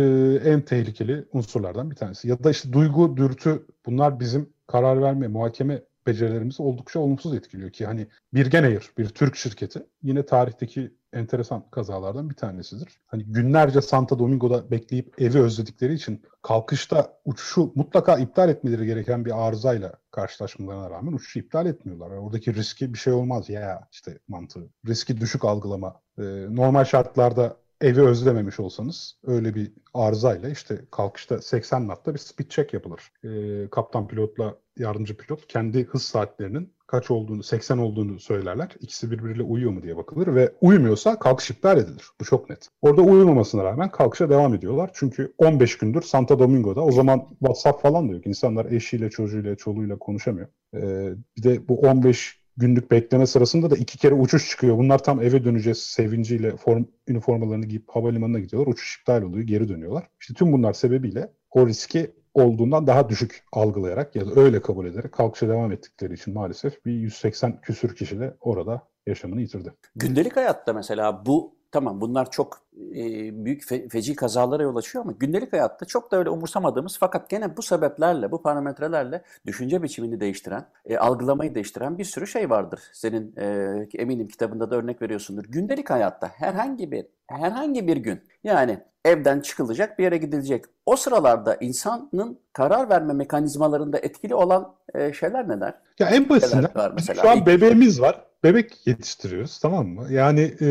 en 0.46 0.62
tehlikeli 0.62 1.26
unsurlardan 1.34 1.92
bir 1.92 1.96
tanesi. 1.96 2.28
Ya 2.28 2.44
da 2.44 2.52
işte 2.52 2.74
duygu, 2.74 3.18
dürtü 3.18 3.66
bunlar 3.86 4.20
bizim 4.20 4.50
karar 4.68 5.02
verme, 5.02 5.28
muhakeme 5.28 5.82
becerilerimizi 6.08 6.64
oldukça 6.64 7.00
olumsuz 7.00 7.34
etkiliyor 7.36 7.70
ki 7.72 7.86
hani 7.86 8.08
Birgen 8.34 8.64
Air 8.64 8.90
bir 8.98 9.10
Türk 9.10 9.36
şirketi 9.36 9.86
yine 10.04 10.26
tarihteki 10.26 10.92
enteresan 11.14 11.70
kazalardan 11.72 12.30
bir 12.30 12.36
tanesidir. 12.36 13.00
Hani 13.08 13.24
günlerce 13.24 13.82
Santa 13.82 14.20
Domingo'da 14.20 14.72
bekleyip 14.72 15.22
evi 15.22 15.40
özledikleri 15.40 15.94
için 15.94 16.24
kalkışta 16.42 17.20
uçuşu 17.26 17.72
mutlaka 17.76 18.18
iptal 18.18 18.50
etmeleri 18.50 18.86
gereken 18.86 19.26
bir 19.26 19.48
arızayla 19.48 19.94
karşılaşmalarına 20.12 20.90
rağmen 20.90 21.14
uçuşu 21.14 21.40
iptal 21.40 21.66
etmiyorlar. 21.66 22.10
Oradaki 22.10 22.56
riski 22.56 22.94
bir 22.94 22.98
şey 23.00 23.14
olmaz 23.14 23.50
ya 23.50 23.88
işte 23.92 24.20
mantığı. 24.28 24.70
Riski 24.88 25.22
düşük 25.22 25.46
algılama. 25.46 26.02
Ee, 26.18 26.24
normal 26.50 26.84
şartlarda 26.86 27.58
evi 27.82 28.02
özlememiş 28.02 28.60
olsanız 28.60 29.18
öyle 29.24 29.56
bir 29.56 29.72
arızayla 29.94 30.50
işte 30.50 30.82
kalkışta 30.92 31.42
80 31.42 31.86
knot'ta 31.86 32.14
bir 32.14 32.20
speed 32.20 32.50
check 32.50 32.74
yapılır. 32.74 33.12
Ee, 33.24 33.70
kaptan 33.70 34.08
pilotla 34.08 34.56
yardımcı 34.78 35.18
pilot 35.18 35.48
kendi 35.48 35.84
hız 35.84 36.04
saatlerinin 36.04 36.74
kaç 36.88 37.12
olduğunu, 37.12 37.44
80 37.44 37.78
olduğunu 37.78 38.20
söylerler. 38.20 38.76
İkisi 38.80 39.12
birbiriyle 39.12 39.44
uyuyor 39.44 39.72
mu 39.72 39.84
diye 39.84 39.98
bakılır 39.98 40.36
ve 40.36 40.54
uymuyorsa 40.62 41.20
kalkış 41.20 41.52
iptal 41.52 41.78
edilir. 41.78 42.06
Bu 42.22 42.26
çok 42.26 42.50
net. 42.50 42.70
Orada 42.82 43.02
uyumamasına 43.02 43.64
rağmen 43.64 43.92
kalkışa 43.92 44.30
devam 44.30 44.54
ediyorlar. 44.54 44.92
Çünkü 44.94 45.34
15 45.38 45.78
gündür 45.78 46.02
Santa 46.02 46.40
Domingo'da 46.40 46.82
o 46.82 46.92
zaman 46.92 47.28
WhatsApp 47.30 47.82
falan 47.82 48.10
da 48.10 48.14
yok. 48.14 48.28
İnsanlar 48.28 48.66
eşiyle, 48.66 49.10
çocuğuyla, 49.10 49.56
çoluğuyla 49.56 50.00
konuşamıyor. 50.00 50.48
Ee, 50.76 51.14
bir 51.38 51.44
de 51.44 51.68
bu 51.68 51.80
15 51.80 52.45
günlük 52.58 52.92
bekleme 52.92 53.28
sırasında 53.28 53.70
da 53.70 53.76
iki 53.76 53.98
kere 53.98 54.14
uçuş 54.14 54.50
çıkıyor. 54.50 54.78
Bunlar 54.78 55.04
tam 55.04 55.22
eve 55.22 55.44
döneceğiz 55.44 55.78
sevinciyle 55.84 56.58
form, 56.58 56.86
üniformalarını 57.08 57.66
giyip 57.66 57.90
havalimanına 57.90 58.40
gidiyorlar. 58.40 58.72
Uçuş 58.72 58.98
iptal 59.00 59.22
oluyor, 59.22 59.48
geri 59.48 59.70
dönüyorlar. 59.70 60.08
İşte 60.22 60.34
tüm 60.34 60.52
bunlar 60.54 60.74
sebebiyle 60.74 61.32
o 61.52 61.68
riski 61.68 62.12
olduğundan 62.34 62.88
daha 62.88 63.10
düşük 63.10 63.44
algılayarak 63.52 64.16
ya 64.16 64.26
da 64.28 64.42
öyle 64.42 64.62
kabul 64.62 64.86
ederek 64.86 65.12
kalkışa 65.12 65.50
devam 65.50 65.72
ettikleri 65.72 66.14
için 66.14 66.34
maalesef 66.34 66.86
bir 66.86 66.92
180 66.92 67.62
küsür 67.62 67.96
kişi 67.96 68.20
de 68.20 68.38
orada 68.42 68.82
yaşamını 69.08 69.42
yitirdi. 69.42 69.74
Gündelik 69.96 70.36
hayatta 70.36 70.74
mesela 70.74 71.26
bu 71.26 71.55
tamam 71.76 72.02
bunlar 72.02 72.32
çok 72.32 72.62
e, 72.76 73.04
büyük 73.46 73.64
fe, 73.64 73.90
feci 73.90 74.16
kazalara 74.16 74.64
yol 74.64 74.76
açıyor 74.76 75.06
ama 75.06 75.14
gündelik 75.20 75.54
hayatta 75.54 75.86
çok 75.86 76.12
da 76.12 76.18
öyle 76.18 76.30
umursamadığımız 76.30 76.98
fakat 77.00 77.30
gene 77.30 77.58
bu 77.58 77.62
sebeplerle, 77.62 78.32
bu 78.32 78.42
parametrelerle 78.42 79.22
düşünce 79.46 79.84
biçimini 79.84 80.20
değiştiren, 80.20 80.66
e, 80.86 80.98
algılamayı 80.98 81.56
değiştiren 81.56 81.98
bir 81.98 82.04
sürü 82.04 82.28
şey 82.28 82.50
vardır. 82.50 82.80
Senin 82.94 83.36
e, 83.38 83.88
eminim 83.98 84.28
kitabında 84.28 84.72
da 84.72 84.76
örnek 84.76 85.02
veriyorsundur. 85.02 85.44
Gündelik 85.44 85.90
hayatta 85.90 86.28
herhangi 86.28 86.92
bir 86.92 87.06
herhangi 87.28 87.88
bir 87.88 87.98
gün 87.98 88.22
yani 88.44 88.80
evden 89.06 89.40
çıkılacak 89.40 90.00
bir 90.00 90.04
yere 90.04 90.18
gidilecek. 90.18 90.66
O 90.86 90.96
sıralarda 90.96 91.56
insanın 91.56 92.40
karar 92.54 92.90
verme 92.90 93.14
mekanizmalarında 93.14 94.00
etkili 94.00 94.36
olan 94.36 94.76
e, 94.94 95.14
şeyler 95.14 95.50
neler? 95.50 95.74
Ya 96.00 96.10
en 96.10 96.30
basitinden 96.30 96.98
şu 97.22 97.30
an 97.30 97.46
bebeğimiz 97.46 98.02
var. 98.02 98.26
Bebek 98.46 98.88
yetiştiriyoruz 98.88 99.60
tamam 99.60 99.88
mı? 99.88 100.14
Yani 100.14 100.42
e, 100.42 100.68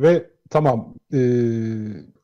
ve 0.00 0.30
tamam 0.50 0.94
e, 1.12 1.20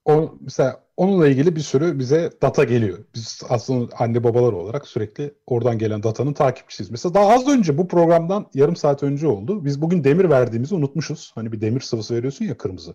o 0.04 0.34
mesela 0.40 0.80
onunla 0.96 1.28
ilgili 1.28 1.56
bir 1.56 1.60
sürü 1.60 1.98
bize 1.98 2.30
data 2.42 2.64
geliyor. 2.64 2.98
Biz 3.14 3.42
aslında 3.48 3.96
anne 3.98 4.24
babalar 4.24 4.52
olarak 4.52 4.88
sürekli 4.88 5.34
oradan 5.46 5.78
gelen 5.78 6.02
datanın 6.02 6.32
takipçisiyiz. 6.32 6.90
Mesela 6.90 7.14
daha 7.14 7.28
az 7.28 7.48
önce 7.48 7.78
bu 7.78 7.88
programdan 7.88 8.46
yarım 8.54 8.76
saat 8.76 9.02
önce 9.02 9.26
oldu. 9.26 9.64
Biz 9.64 9.82
bugün 9.82 10.04
demir 10.04 10.30
verdiğimizi 10.30 10.74
unutmuşuz. 10.74 11.32
Hani 11.34 11.52
bir 11.52 11.60
demir 11.60 11.80
sıvısı 11.80 12.14
veriyorsun 12.14 12.44
ya 12.44 12.58
kırmızı. 12.58 12.94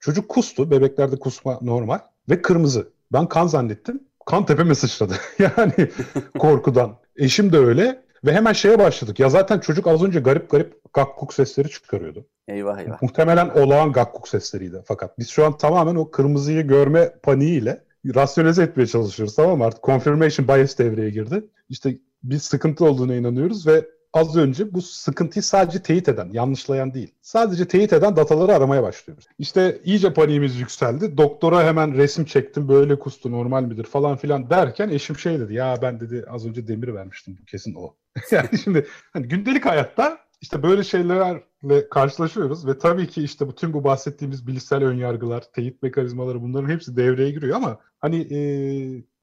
Çocuk 0.00 0.28
kustu. 0.28 0.70
Bebeklerde 0.70 1.16
kusma 1.16 1.58
normal. 1.62 1.98
Ve 2.30 2.42
kırmızı. 2.42 2.88
Ben 3.12 3.26
kan 3.28 3.46
zannettim. 3.46 4.00
Kan 4.26 4.46
tepeme 4.46 4.74
sıçradı. 4.74 5.14
yani 5.38 5.90
korkudan. 6.38 6.96
Eşim 7.16 7.52
de 7.52 7.58
öyle. 7.58 8.06
Ve 8.24 8.32
hemen 8.32 8.52
şeye 8.52 8.78
başladık. 8.78 9.20
Ya 9.20 9.28
zaten 9.28 9.58
çocuk 9.58 9.86
az 9.86 10.02
önce 10.02 10.20
garip 10.20 10.50
garip 10.50 10.85
gakkuk 10.96 11.34
sesleri 11.34 11.70
çıkarıyordu. 11.70 12.26
Eyvah 12.48 12.78
eyvah. 12.78 13.02
Muhtemelen 13.02 13.48
olağan 13.48 13.92
gakkuk 13.92 14.28
sesleriydi. 14.28 14.82
Fakat 14.84 15.18
biz 15.18 15.28
şu 15.28 15.44
an 15.44 15.56
tamamen 15.56 15.94
o 15.94 16.10
kırmızıyı 16.10 16.66
görme 16.66 17.12
paniğiyle 17.22 17.84
rasyonize 18.14 18.62
etmeye 18.62 18.86
çalışıyoruz 18.86 19.34
tamam 19.34 19.58
mı? 19.58 19.64
Artık 19.64 19.84
confirmation 19.84 20.48
bias 20.48 20.78
devreye 20.78 21.10
girdi. 21.10 21.44
İşte 21.68 21.98
bir 22.22 22.38
sıkıntı 22.38 22.84
olduğuna 22.84 23.14
inanıyoruz 23.14 23.66
ve 23.66 23.84
az 24.12 24.36
önce 24.36 24.74
bu 24.74 24.82
sıkıntıyı 24.82 25.42
sadece 25.42 25.82
teyit 25.82 26.08
eden, 26.08 26.28
yanlışlayan 26.32 26.94
değil. 26.94 27.14
Sadece 27.22 27.68
teyit 27.68 27.92
eden 27.92 28.16
dataları 28.16 28.54
aramaya 28.54 28.82
başlıyoruz. 28.82 29.26
İşte 29.38 29.80
iyice 29.84 30.12
paniğimiz 30.12 30.60
yükseldi. 30.60 31.16
Doktora 31.18 31.64
hemen 31.64 31.94
resim 31.94 32.24
çektim 32.24 32.68
böyle 32.68 32.98
kustu 32.98 33.32
normal 33.32 33.62
midir 33.62 33.84
falan 33.84 34.16
filan 34.16 34.50
derken 34.50 34.88
eşim 34.88 35.18
şey 35.18 35.40
dedi 35.40 35.54
ya 35.54 35.78
ben 35.82 36.00
dedi 36.00 36.24
az 36.30 36.46
önce 36.46 36.68
demir 36.68 36.94
vermiştim 36.94 37.38
bu 37.40 37.44
kesin 37.44 37.74
o. 37.74 37.94
yani 38.30 38.58
şimdi 38.64 38.86
hani 39.12 39.28
gündelik 39.28 39.66
hayatta 39.66 40.25
işte 40.46 40.62
böyle 40.62 40.84
şeylerle 40.84 41.88
karşılaşıyoruz 41.90 42.66
ve 42.66 42.78
tabii 42.78 43.06
ki 43.06 43.22
işte 43.22 43.48
bütün 43.48 43.72
bu 43.72 43.84
bahsettiğimiz 43.84 44.46
bilişsel 44.46 44.84
önyargılar, 44.84 45.44
teyit 45.52 45.82
mekanizmaları 45.82 46.42
bunların 46.42 46.68
hepsi 46.68 46.96
devreye 46.96 47.30
giriyor 47.30 47.56
ama 47.56 47.78
hani 48.00 48.20
e, 48.20 48.38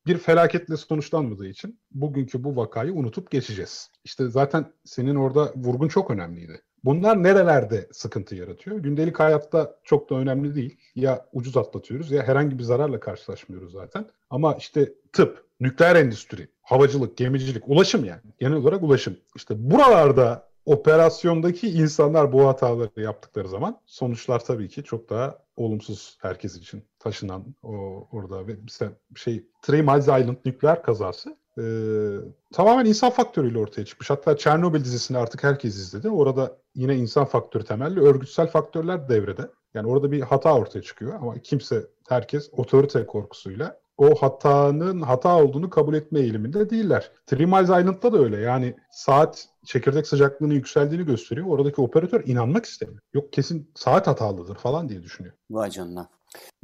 bir 0.08 0.18
felaketle 0.18 0.78
sonuçlanmadığı 0.78 1.48
için 1.48 1.80
bugünkü 1.92 2.44
bu 2.44 2.56
vakayı 2.56 2.94
unutup 2.94 3.32
geçeceğiz. 3.32 3.92
İşte 4.04 4.28
zaten 4.28 4.66
senin 4.84 5.16
orada 5.16 5.54
vurgun 5.56 5.88
çok 5.88 6.12
önemliydi. 6.12 6.62
Bunlar 6.84 7.24
nerelerde 7.24 7.90
sıkıntı 7.92 8.36
yaratıyor? 8.36 8.78
Gündelik 8.78 9.20
hayatta 9.20 9.76
çok 9.84 10.10
da 10.10 10.16
önemli 10.16 10.56
değil. 10.56 10.78
Ya 10.96 11.26
ucuz 11.34 11.58
atlatıyoruz 11.58 12.12
ya 12.12 12.24
herhangi 12.24 12.58
bir 12.60 12.64
zararla 12.64 13.00
karşılaşmıyoruz 13.00 13.72
zaten. 13.72 14.06
Ama 14.30 14.56
işte 14.56 14.94
tıp, 15.14 15.46
nükleer 15.60 15.96
endüstri, 15.96 16.48
havacılık, 16.62 17.18
gemicilik, 17.18 17.64
ulaşım 17.68 18.06
yani. 18.06 18.22
Genel 18.40 18.58
olarak 18.58 18.84
ulaşım. 18.84 19.18
İşte 19.36 19.72
buralarda 19.72 20.53
operasyondaki 20.66 21.70
insanlar 21.70 22.34
bu 22.34 22.48
hataları 22.48 23.02
yaptıkları 23.02 23.48
zaman 23.48 23.82
sonuçlar 23.86 24.46
tabii 24.46 24.70
ki 24.70 24.84
çok 24.84 25.10
daha 25.10 25.40
olumsuz 25.56 26.18
herkes 26.22 26.58
için 26.58 26.84
taşınan 27.00 27.56
o 27.64 28.08
orada 28.12 28.48
ve 28.48 28.56
şey 29.16 29.48
Three 29.62 29.82
Miles 29.82 30.04
Island 30.04 30.38
nükleer 30.46 30.84
kazası 30.84 31.38
e, 31.58 31.64
tamamen 32.54 32.86
insan 32.86 33.10
faktörüyle 33.10 33.60
ortaya 33.60 33.86
çıkmış. 33.86 34.10
Hatta 34.10 34.38
Çernobil 34.38 34.84
dizisini 34.84 35.18
artık 35.18 35.44
herkes 35.44 35.76
izledi. 35.76 36.10
Orada 36.10 36.58
yine 36.76 36.96
insan 36.96 37.26
faktörü 37.26 37.66
temelli 37.66 38.00
örgütsel 38.00 38.48
faktörler 38.48 39.10
devrede. 39.10 39.50
Yani 39.74 39.88
orada 39.88 40.12
bir 40.12 40.22
hata 40.22 40.56
ortaya 40.56 40.82
çıkıyor 40.82 41.14
ama 41.14 41.40
kimse 41.40 41.88
herkes 42.10 42.50
otorite 42.52 43.06
korkusuyla 43.06 43.83
o 43.98 44.16
hatanın 44.16 45.02
hata 45.02 45.44
olduğunu 45.44 45.70
kabul 45.70 45.94
etme 45.94 46.20
eğiliminde 46.20 46.70
değiller. 46.70 47.12
Three 47.28 47.46
Miles 47.46 47.64
Island'da 47.64 48.14
da 48.14 48.18
öyle. 48.18 48.38
Yani 48.38 48.76
saat 48.92 49.50
çekirdek 49.66 50.08
sıcaklığının 50.08 50.54
yükseldiğini 50.54 51.06
gösteriyor. 51.06 51.48
Oradaki 51.48 51.82
operatör 51.82 52.24
inanmak 52.28 52.66
istemiyor. 52.66 53.00
Yok 53.14 53.34
kesin 53.34 53.72
saat 53.76 54.08
hatalıdır 54.08 54.56
falan 54.56 54.90
diye 54.90 55.04
düşünüyor. 55.04 55.36
Vay 55.52 55.70
canına. 55.70 56.10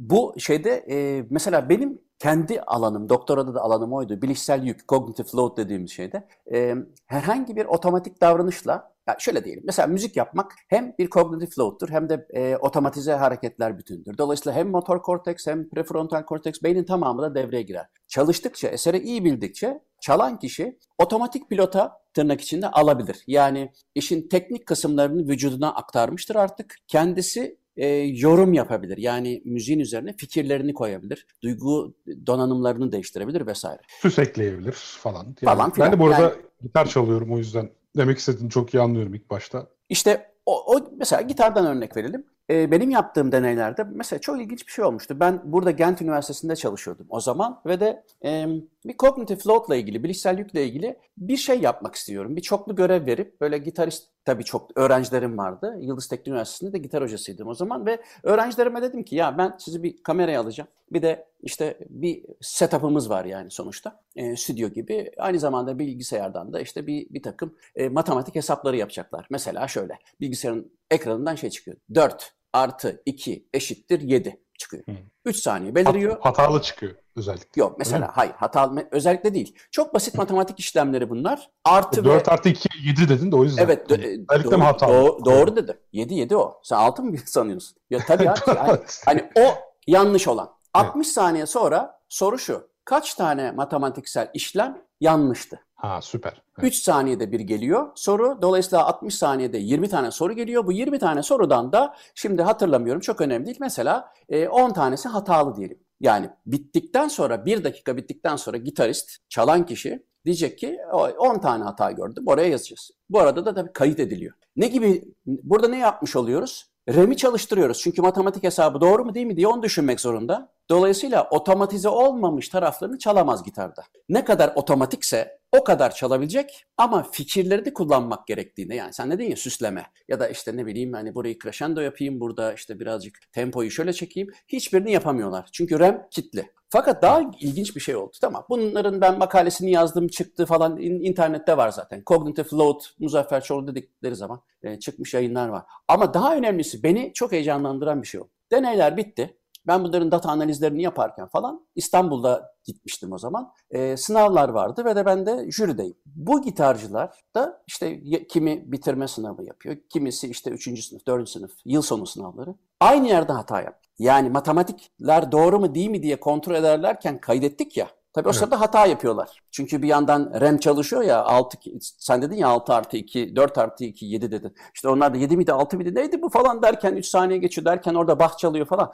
Bu 0.00 0.34
şeyde 0.38 0.84
e, 0.90 1.26
mesela 1.30 1.68
benim 1.68 1.98
kendi 2.18 2.60
alanım, 2.60 3.08
doktorada 3.08 3.54
da 3.54 3.60
alanım 3.60 3.92
oydu. 3.92 4.22
Bilişsel 4.22 4.62
yük, 4.62 4.88
cognitive 4.88 5.28
load 5.34 5.56
dediğimiz 5.56 5.90
şeyde 5.90 6.28
e, 6.52 6.74
herhangi 7.06 7.56
bir 7.56 7.64
otomatik 7.64 8.20
davranışla 8.20 8.92
ya 9.10 9.16
şöyle 9.18 9.44
diyelim. 9.44 9.62
Mesela 9.66 9.86
müzik 9.88 10.16
yapmak 10.16 10.52
hem 10.68 10.94
bir 10.98 11.10
cognitive 11.10 11.50
load'dur 11.58 11.88
hem 11.88 12.08
de 12.08 12.26
e, 12.34 12.56
otomatize 12.56 13.12
hareketler 13.12 13.78
bütündür. 13.78 14.18
Dolayısıyla 14.18 14.58
hem 14.58 14.68
motor 14.70 15.02
korteks 15.02 15.46
hem 15.46 15.68
prefrontal 15.68 16.22
korteks 16.24 16.62
beynin 16.62 16.84
tamamı 16.84 17.22
da 17.22 17.34
devreye 17.34 17.62
girer. 17.62 17.86
Çalıştıkça, 18.08 18.68
eseri 18.68 18.98
iyi 18.98 19.24
bildikçe 19.24 19.80
çalan 20.00 20.38
kişi 20.38 20.78
otomatik 20.98 21.50
pilota 21.50 22.00
tırnak 22.14 22.40
içinde 22.40 22.68
alabilir. 22.70 23.16
Yani 23.26 23.72
işin 23.94 24.28
teknik 24.28 24.66
kısımlarını 24.66 25.28
vücuduna 25.28 25.74
aktarmıştır 25.74 26.34
artık. 26.36 26.74
Kendisi 26.88 27.60
e, 27.76 27.86
yorum 27.96 28.52
yapabilir. 28.52 28.96
Yani 28.98 29.42
müziğin 29.44 29.78
üzerine 29.78 30.12
fikirlerini 30.16 30.74
koyabilir. 30.74 31.26
Duygu 31.42 31.94
donanımlarını 32.26 32.92
değiştirebilir 32.92 33.46
vesaire. 33.46 33.80
Süs 34.02 34.18
ekleyebilir 34.18 34.72
falan. 34.72 35.24
Yani 35.24 35.34
Falan 35.44 35.70
filan. 35.72 35.92
Ben 35.92 35.98
de 35.98 36.02
bu 36.02 36.06
arada 36.06 36.22
Yani- 36.22 36.34
gitar 36.62 36.86
çalıyorum 36.88 37.32
o 37.32 37.38
yüzden 37.38 37.70
demek 37.96 38.18
istediğini 38.18 38.50
çok 38.50 38.74
iyi 38.74 38.80
anlıyorum 38.80 39.14
ilk 39.14 39.30
başta. 39.30 39.66
İşte 39.88 40.30
o, 40.46 40.74
o 40.74 40.80
mesela 40.96 41.22
gitardan 41.22 41.66
örnek 41.66 41.96
verelim. 41.96 42.26
Ee, 42.50 42.70
benim 42.70 42.90
yaptığım 42.90 43.32
deneylerde 43.32 43.84
mesela 43.94 44.20
çok 44.20 44.40
ilginç 44.40 44.66
bir 44.66 44.72
şey 44.72 44.84
olmuştu. 44.84 45.20
Ben 45.20 45.40
burada 45.44 45.70
Gent 45.70 46.02
Üniversitesi'nde 46.02 46.56
çalışıyordum 46.56 47.06
o 47.10 47.20
zaman 47.20 47.60
ve 47.66 47.80
de 47.80 48.04
e, 48.24 48.46
bir 48.84 48.96
cognitive 48.96 49.38
load'la 49.46 49.76
ilgili, 49.76 50.04
bilişsel 50.04 50.38
yükle 50.38 50.66
ilgili 50.66 50.98
bir 51.18 51.36
şey 51.36 51.60
yapmak 51.60 51.94
istiyorum. 51.94 52.36
Bir 52.36 52.40
çoklu 52.40 52.76
görev 52.76 53.06
verip 53.06 53.40
böyle 53.40 53.58
gitarist 53.58 54.08
tabii 54.24 54.44
çok 54.44 54.70
öğrencilerim 54.76 55.38
vardı. 55.38 55.76
Yıldız 55.80 56.08
Teknik 56.08 56.28
Üniversitesi'nde 56.28 56.72
de 56.72 56.78
gitar 56.78 57.02
hocasıydım 57.02 57.48
o 57.48 57.54
zaman 57.54 57.86
ve 57.86 58.02
öğrencilerime 58.22 58.82
dedim 58.82 59.02
ki 59.04 59.16
ya 59.16 59.38
ben 59.38 59.56
sizi 59.58 59.82
bir 59.82 60.02
kameraya 60.02 60.40
alacağım. 60.40 60.68
Bir 60.92 61.02
de 61.02 61.26
işte 61.42 61.78
bir 61.90 62.24
setup'ımız 62.40 63.10
var 63.10 63.24
yani 63.24 63.50
sonuçta. 63.50 64.00
E, 64.16 64.36
stüdyo 64.36 64.68
gibi. 64.68 65.10
Aynı 65.18 65.38
zamanda 65.38 65.78
bilgisayardan 65.78 66.52
da 66.52 66.60
işte 66.60 66.86
bir, 66.86 67.10
bir 67.10 67.22
takım 67.22 67.54
e, 67.76 67.88
matematik 67.88 68.34
hesapları 68.34 68.76
yapacaklar. 68.76 69.26
Mesela 69.30 69.68
şöyle 69.68 69.98
bilgisayarın 70.20 70.72
ekranından 70.90 71.34
şey 71.34 71.50
çıkıyor. 71.50 71.76
4 71.94 72.32
artı 72.52 73.02
2 73.06 73.46
eşittir 73.54 74.00
7 74.00 74.40
çıkıyor. 74.58 74.82
Hı. 74.86 74.92
3 75.24 75.36
saniye 75.36 75.70
Hat- 75.70 75.74
beliriyor. 75.76 76.20
hatalı 76.20 76.62
çıkıyor 76.62 76.94
özellikle. 77.16 77.60
Yok 77.60 77.70
Öyle 77.70 77.78
mesela 77.78 77.98
mi? 78.06 78.12
hayır 78.14 78.32
hatalı 78.32 78.88
özellikle 78.90 79.34
değil. 79.34 79.54
Çok 79.70 79.94
basit 79.94 80.14
matematik 80.14 80.60
işlemleri 80.60 81.10
bunlar. 81.10 81.50
Artı 81.64 82.00
ve 82.04 82.08
4 82.08 82.28
artı 82.28 82.48
2 82.48 82.68
7 82.86 83.08
dedin 83.08 83.32
de 83.32 83.36
o 83.36 83.44
yüzden. 83.44 83.64
Evet, 83.64 83.90
Hani 83.90 84.02
do- 84.02 84.24
özellikle 84.28 84.50
doğru, 84.50 84.58
mi 84.58 84.64
hatalı? 84.64 84.92
doğru, 84.92 85.24
doğru 85.24 85.56
dedi. 85.56 85.78
7 85.92 86.14
7 86.14 86.36
o. 86.36 86.60
Sen 86.62 86.76
6 86.76 87.02
mı 87.02 87.16
sanıyorsun? 87.26 87.76
Ya 87.90 87.98
tabii 88.06 88.30
abi. 88.30 88.38
yani, 88.56 88.78
hani 89.06 89.30
o 89.38 89.42
yanlış 89.86 90.28
olan. 90.28 90.50
60 90.74 91.08
saniye 91.08 91.46
sonra 91.46 92.00
soru 92.08 92.38
şu. 92.38 92.70
Kaç 92.84 93.14
tane 93.14 93.50
matematiksel 93.52 94.30
işlem 94.34 94.82
yanlıştı? 95.00 95.60
ha 95.74 96.00
süper. 96.02 96.42
Evet. 96.58 96.68
3 96.68 96.74
saniyede 96.74 97.32
bir 97.32 97.40
geliyor 97.40 97.88
soru. 97.94 98.38
Dolayısıyla 98.42 98.84
60 98.86 99.14
saniyede 99.14 99.58
20 99.58 99.88
tane 99.88 100.10
soru 100.10 100.32
geliyor. 100.32 100.66
Bu 100.66 100.72
20 100.72 100.98
tane 100.98 101.22
sorudan 101.22 101.72
da 101.72 101.96
şimdi 102.14 102.42
hatırlamıyorum 102.42 103.00
çok 103.00 103.20
önemli 103.20 103.46
değil. 103.46 103.56
Mesela 103.60 104.12
e, 104.28 104.48
10 104.48 104.70
tanesi 104.72 105.08
hatalı 105.08 105.56
diyelim. 105.56 105.78
Yani 106.00 106.30
bittikten 106.46 107.08
sonra 107.08 107.46
1 107.46 107.64
dakika 107.64 107.96
bittikten 107.96 108.36
sonra 108.36 108.56
gitarist 108.56 109.10
çalan 109.28 109.66
kişi 109.66 110.06
diyecek 110.24 110.58
ki 110.58 110.78
"O, 110.92 111.08
10 111.08 111.38
tane 111.38 111.64
hata 111.64 111.90
gördüm 111.92 112.24
oraya 112.26 112.48
yazacağız. 112.48 112.90
Bu 113.10 113.20
arada 113.20 113.46
da 113.46 113.54
tabii 113.54 113.72
kayıt 113.72 114.00
ediliyor. 114.00 114.34
Ne 114.56 114.66
gibi 114.68 115.04
burada 115.26 115.68
ne 115.68 115.78
yapmış 115.78 116.16
oluyoruz? 116.16 116.70
RAM'i 116.88 117.16
çalıştırıyoruz. 117.16 117.80
Çünkü 117.80 118.02
matematik 118.02 118.42
hesabı 118.44 118.80
doğru 118.80 119.04
mu 119.04 119.14
değil 119.14 119.26
mi 119.26 119.36
diye 119.36 119.48
onu 119.48 119.62
düşünmek 119.62 120.00
zorunda. 120.00 120.52
Dolayısıyla 120.70 121.28
otomatize 121.30 121.88
olmamış 121.88 122.48
taraflarını 122.48 122.98
çalamaz 122.98 123.42
gitarda. 123.44 123.82
Ne 124.08 124.24
kadar 124.24 124.52
otomatikse 124.54 125.39
o 125.52 125.64
kadar 125.64 125.94
çalabilecek 125.94 126.64
ama 126.76 127.02
fikirlerini 127.02 127.74
kullanmak 127.74 128.26
gerektiğinde 128.26 128.74
yani 128.74 128.92
sen 128.92 129.10
ne 129.10 129.18
dedin 129.18 129.30
ya 129.30 129.36
süsleme 129.36 129.86
ya 130.08 130.20
da 130.20 130.28
işte 130.28 130.56
ne 130.56 130.66
bileyim 130.66 130.92
hani 130.92 131.14
burayı 131.14 131.38
crescendo 131.38 131.80
yapayım 131.80 132.20
burada 132.20 132.52
işte 132.52 132.80
birazcık 132.80 133.32
tempoyu 133.32 133.70
şöyle 133.70 133.92
çekeyim 133.92 134.30
hiçbirini 134.48 134.92
yapamıyorlar. 134.92 135.48
Çünkü 135.52 135.80
RAM 135.80 136.06
kitli. 136.10 136.50
Fakat 136.72 137.02
daha 137.02 137.22
ilginç 137.40 137.76
bir 137.76 137.80
şey 137.80 137.96
oldu. 137.96 138.12
Tamam 138.20 138.46
bunların 138.48 139.00
ben 139.00 139.18
makalesini 139.18 139.70
yazdım 139.70 140.08
çıktı 140.08 140.46
falan 140.46 140.76
in- 140.78 141.00
internette 141.04 141.56
var 141.56 141.70
zaten. 141.70 142.02
Cognitive 142.06 142.46
Load 142.52 142.80
Muzaffer 142.98 143.42
Çoğlu 143.42 143.66
dedikleri 143.66 144.16
zaman 144.16 144.42
e, 144.62 144.78
çıkmış 144.78 145.14
yayınlar 145.14 145.48
var. 145.48 145.62
Ama 145.88 146.14
daha 146.14 146.36
önemlisi 146.36 146.82
beni 146.82 147.12
çok 147.14 147.32
heyecanlandıran 147.32 148.02
bir 148.02 148.06
şey 148.06 148.20
oldu. 148.20 148.30
Deneyler 148.52 148.96
bitti. 148.96 149.36
Ben 149.66 149.84
bunların 149.84 150.10
data 150.10 150.30
analizlerini 150.30 150.82
yaparken 150.82 151.28
falan 151.28 151.66
İstanbul'da 151.74 152.52
gitmiştim 152.64 153.12
o 153.12 153.18
zaman. 153.18 153.52
Ee, 153.70 153.96
sınavlar 153.96 154.48
vardı 154.48 154.84
ve 154.84 154.96
de 154.96 155.06
ben 155.06 155.26
de 155.26 155.50
jürideyim. 155.50 155.94
Bu 156.06 156.42
gitarcılar 156.42 157.20
da 157.34 157.62
işte 157.66 158.02
kimi 158.28 158.72
bitirme 158.72 159.08
sınavı 159.08 159.44
yapıyor, 159.44 159.76
kimisi 159.88 160.28
işte 160.30 160.50
3. 160.50 160.84
sınıf, 160.84 161.06
4. 161.06 161.28
sınıf, 161.28 161.50
yıl 161.64 161.82
sonu 161.82 162.06
sınavları. 162.06 162.54
Aynı 162.80 163.08
yerde 163.08 163.32
hata 163.32 163.62
yap. 163.62 163.80
Yani 163.98 164.30
matematikler 164.30 165.32
doğru 165.32 165.58
mu 165.60 165.74
değil 165.74 165.90
mi 165.90 166.02
diye 166.02 166.20
kontrol 166.20 166.54
ederlerken 166.54 167.20
kaydettik 167.20 167.76
ya. 167.76 167.88
Tabii 168.12 168.28
o 168.28 168.30
Evet. 168.30 168.38
sırada 168.38 168.60
hata 168.60 168.86
yapıyorlar. 168.86 169.42
Çünkü 169.50 169.82
bir 169.82 169.88
yandan 169.88 170.32
RAM 170.40 170.58
çalışıyor 170.58 171.02
ya 171.02 171.24
6, 171.24 171.58
sen 171.80 172.22
dedin 172.22 172.36
ya 172.36 172.48
6 172.48 172.74
artı 172.74 172.96
2, 172.96 173.36
4 173.36 173.58
artı 173.58 173.84
2, 173.84 174.06
7 174.06 174.30
dedin. 174.30 174.54
İşte 174.74 174.88
onlar 174.88 175.14
da 175.14 175.18
7 175.18 175.36
miydi 175.36 175.52
6 175.52 175.76
mıydı 175.76 175.94
neydi 175.94 176.22
bu 176.22 176.28
falan 176.28 176.62
derken 176.62 176.96
3 176.96 177.06
saniye 177.06 177.38
geçiyor 177.38 177.64
derken 177.64 177.94
orada 177.94 178.18
bah 178.18 178.38
çalıyor 178.38 178.66
falan. 178.66 178.92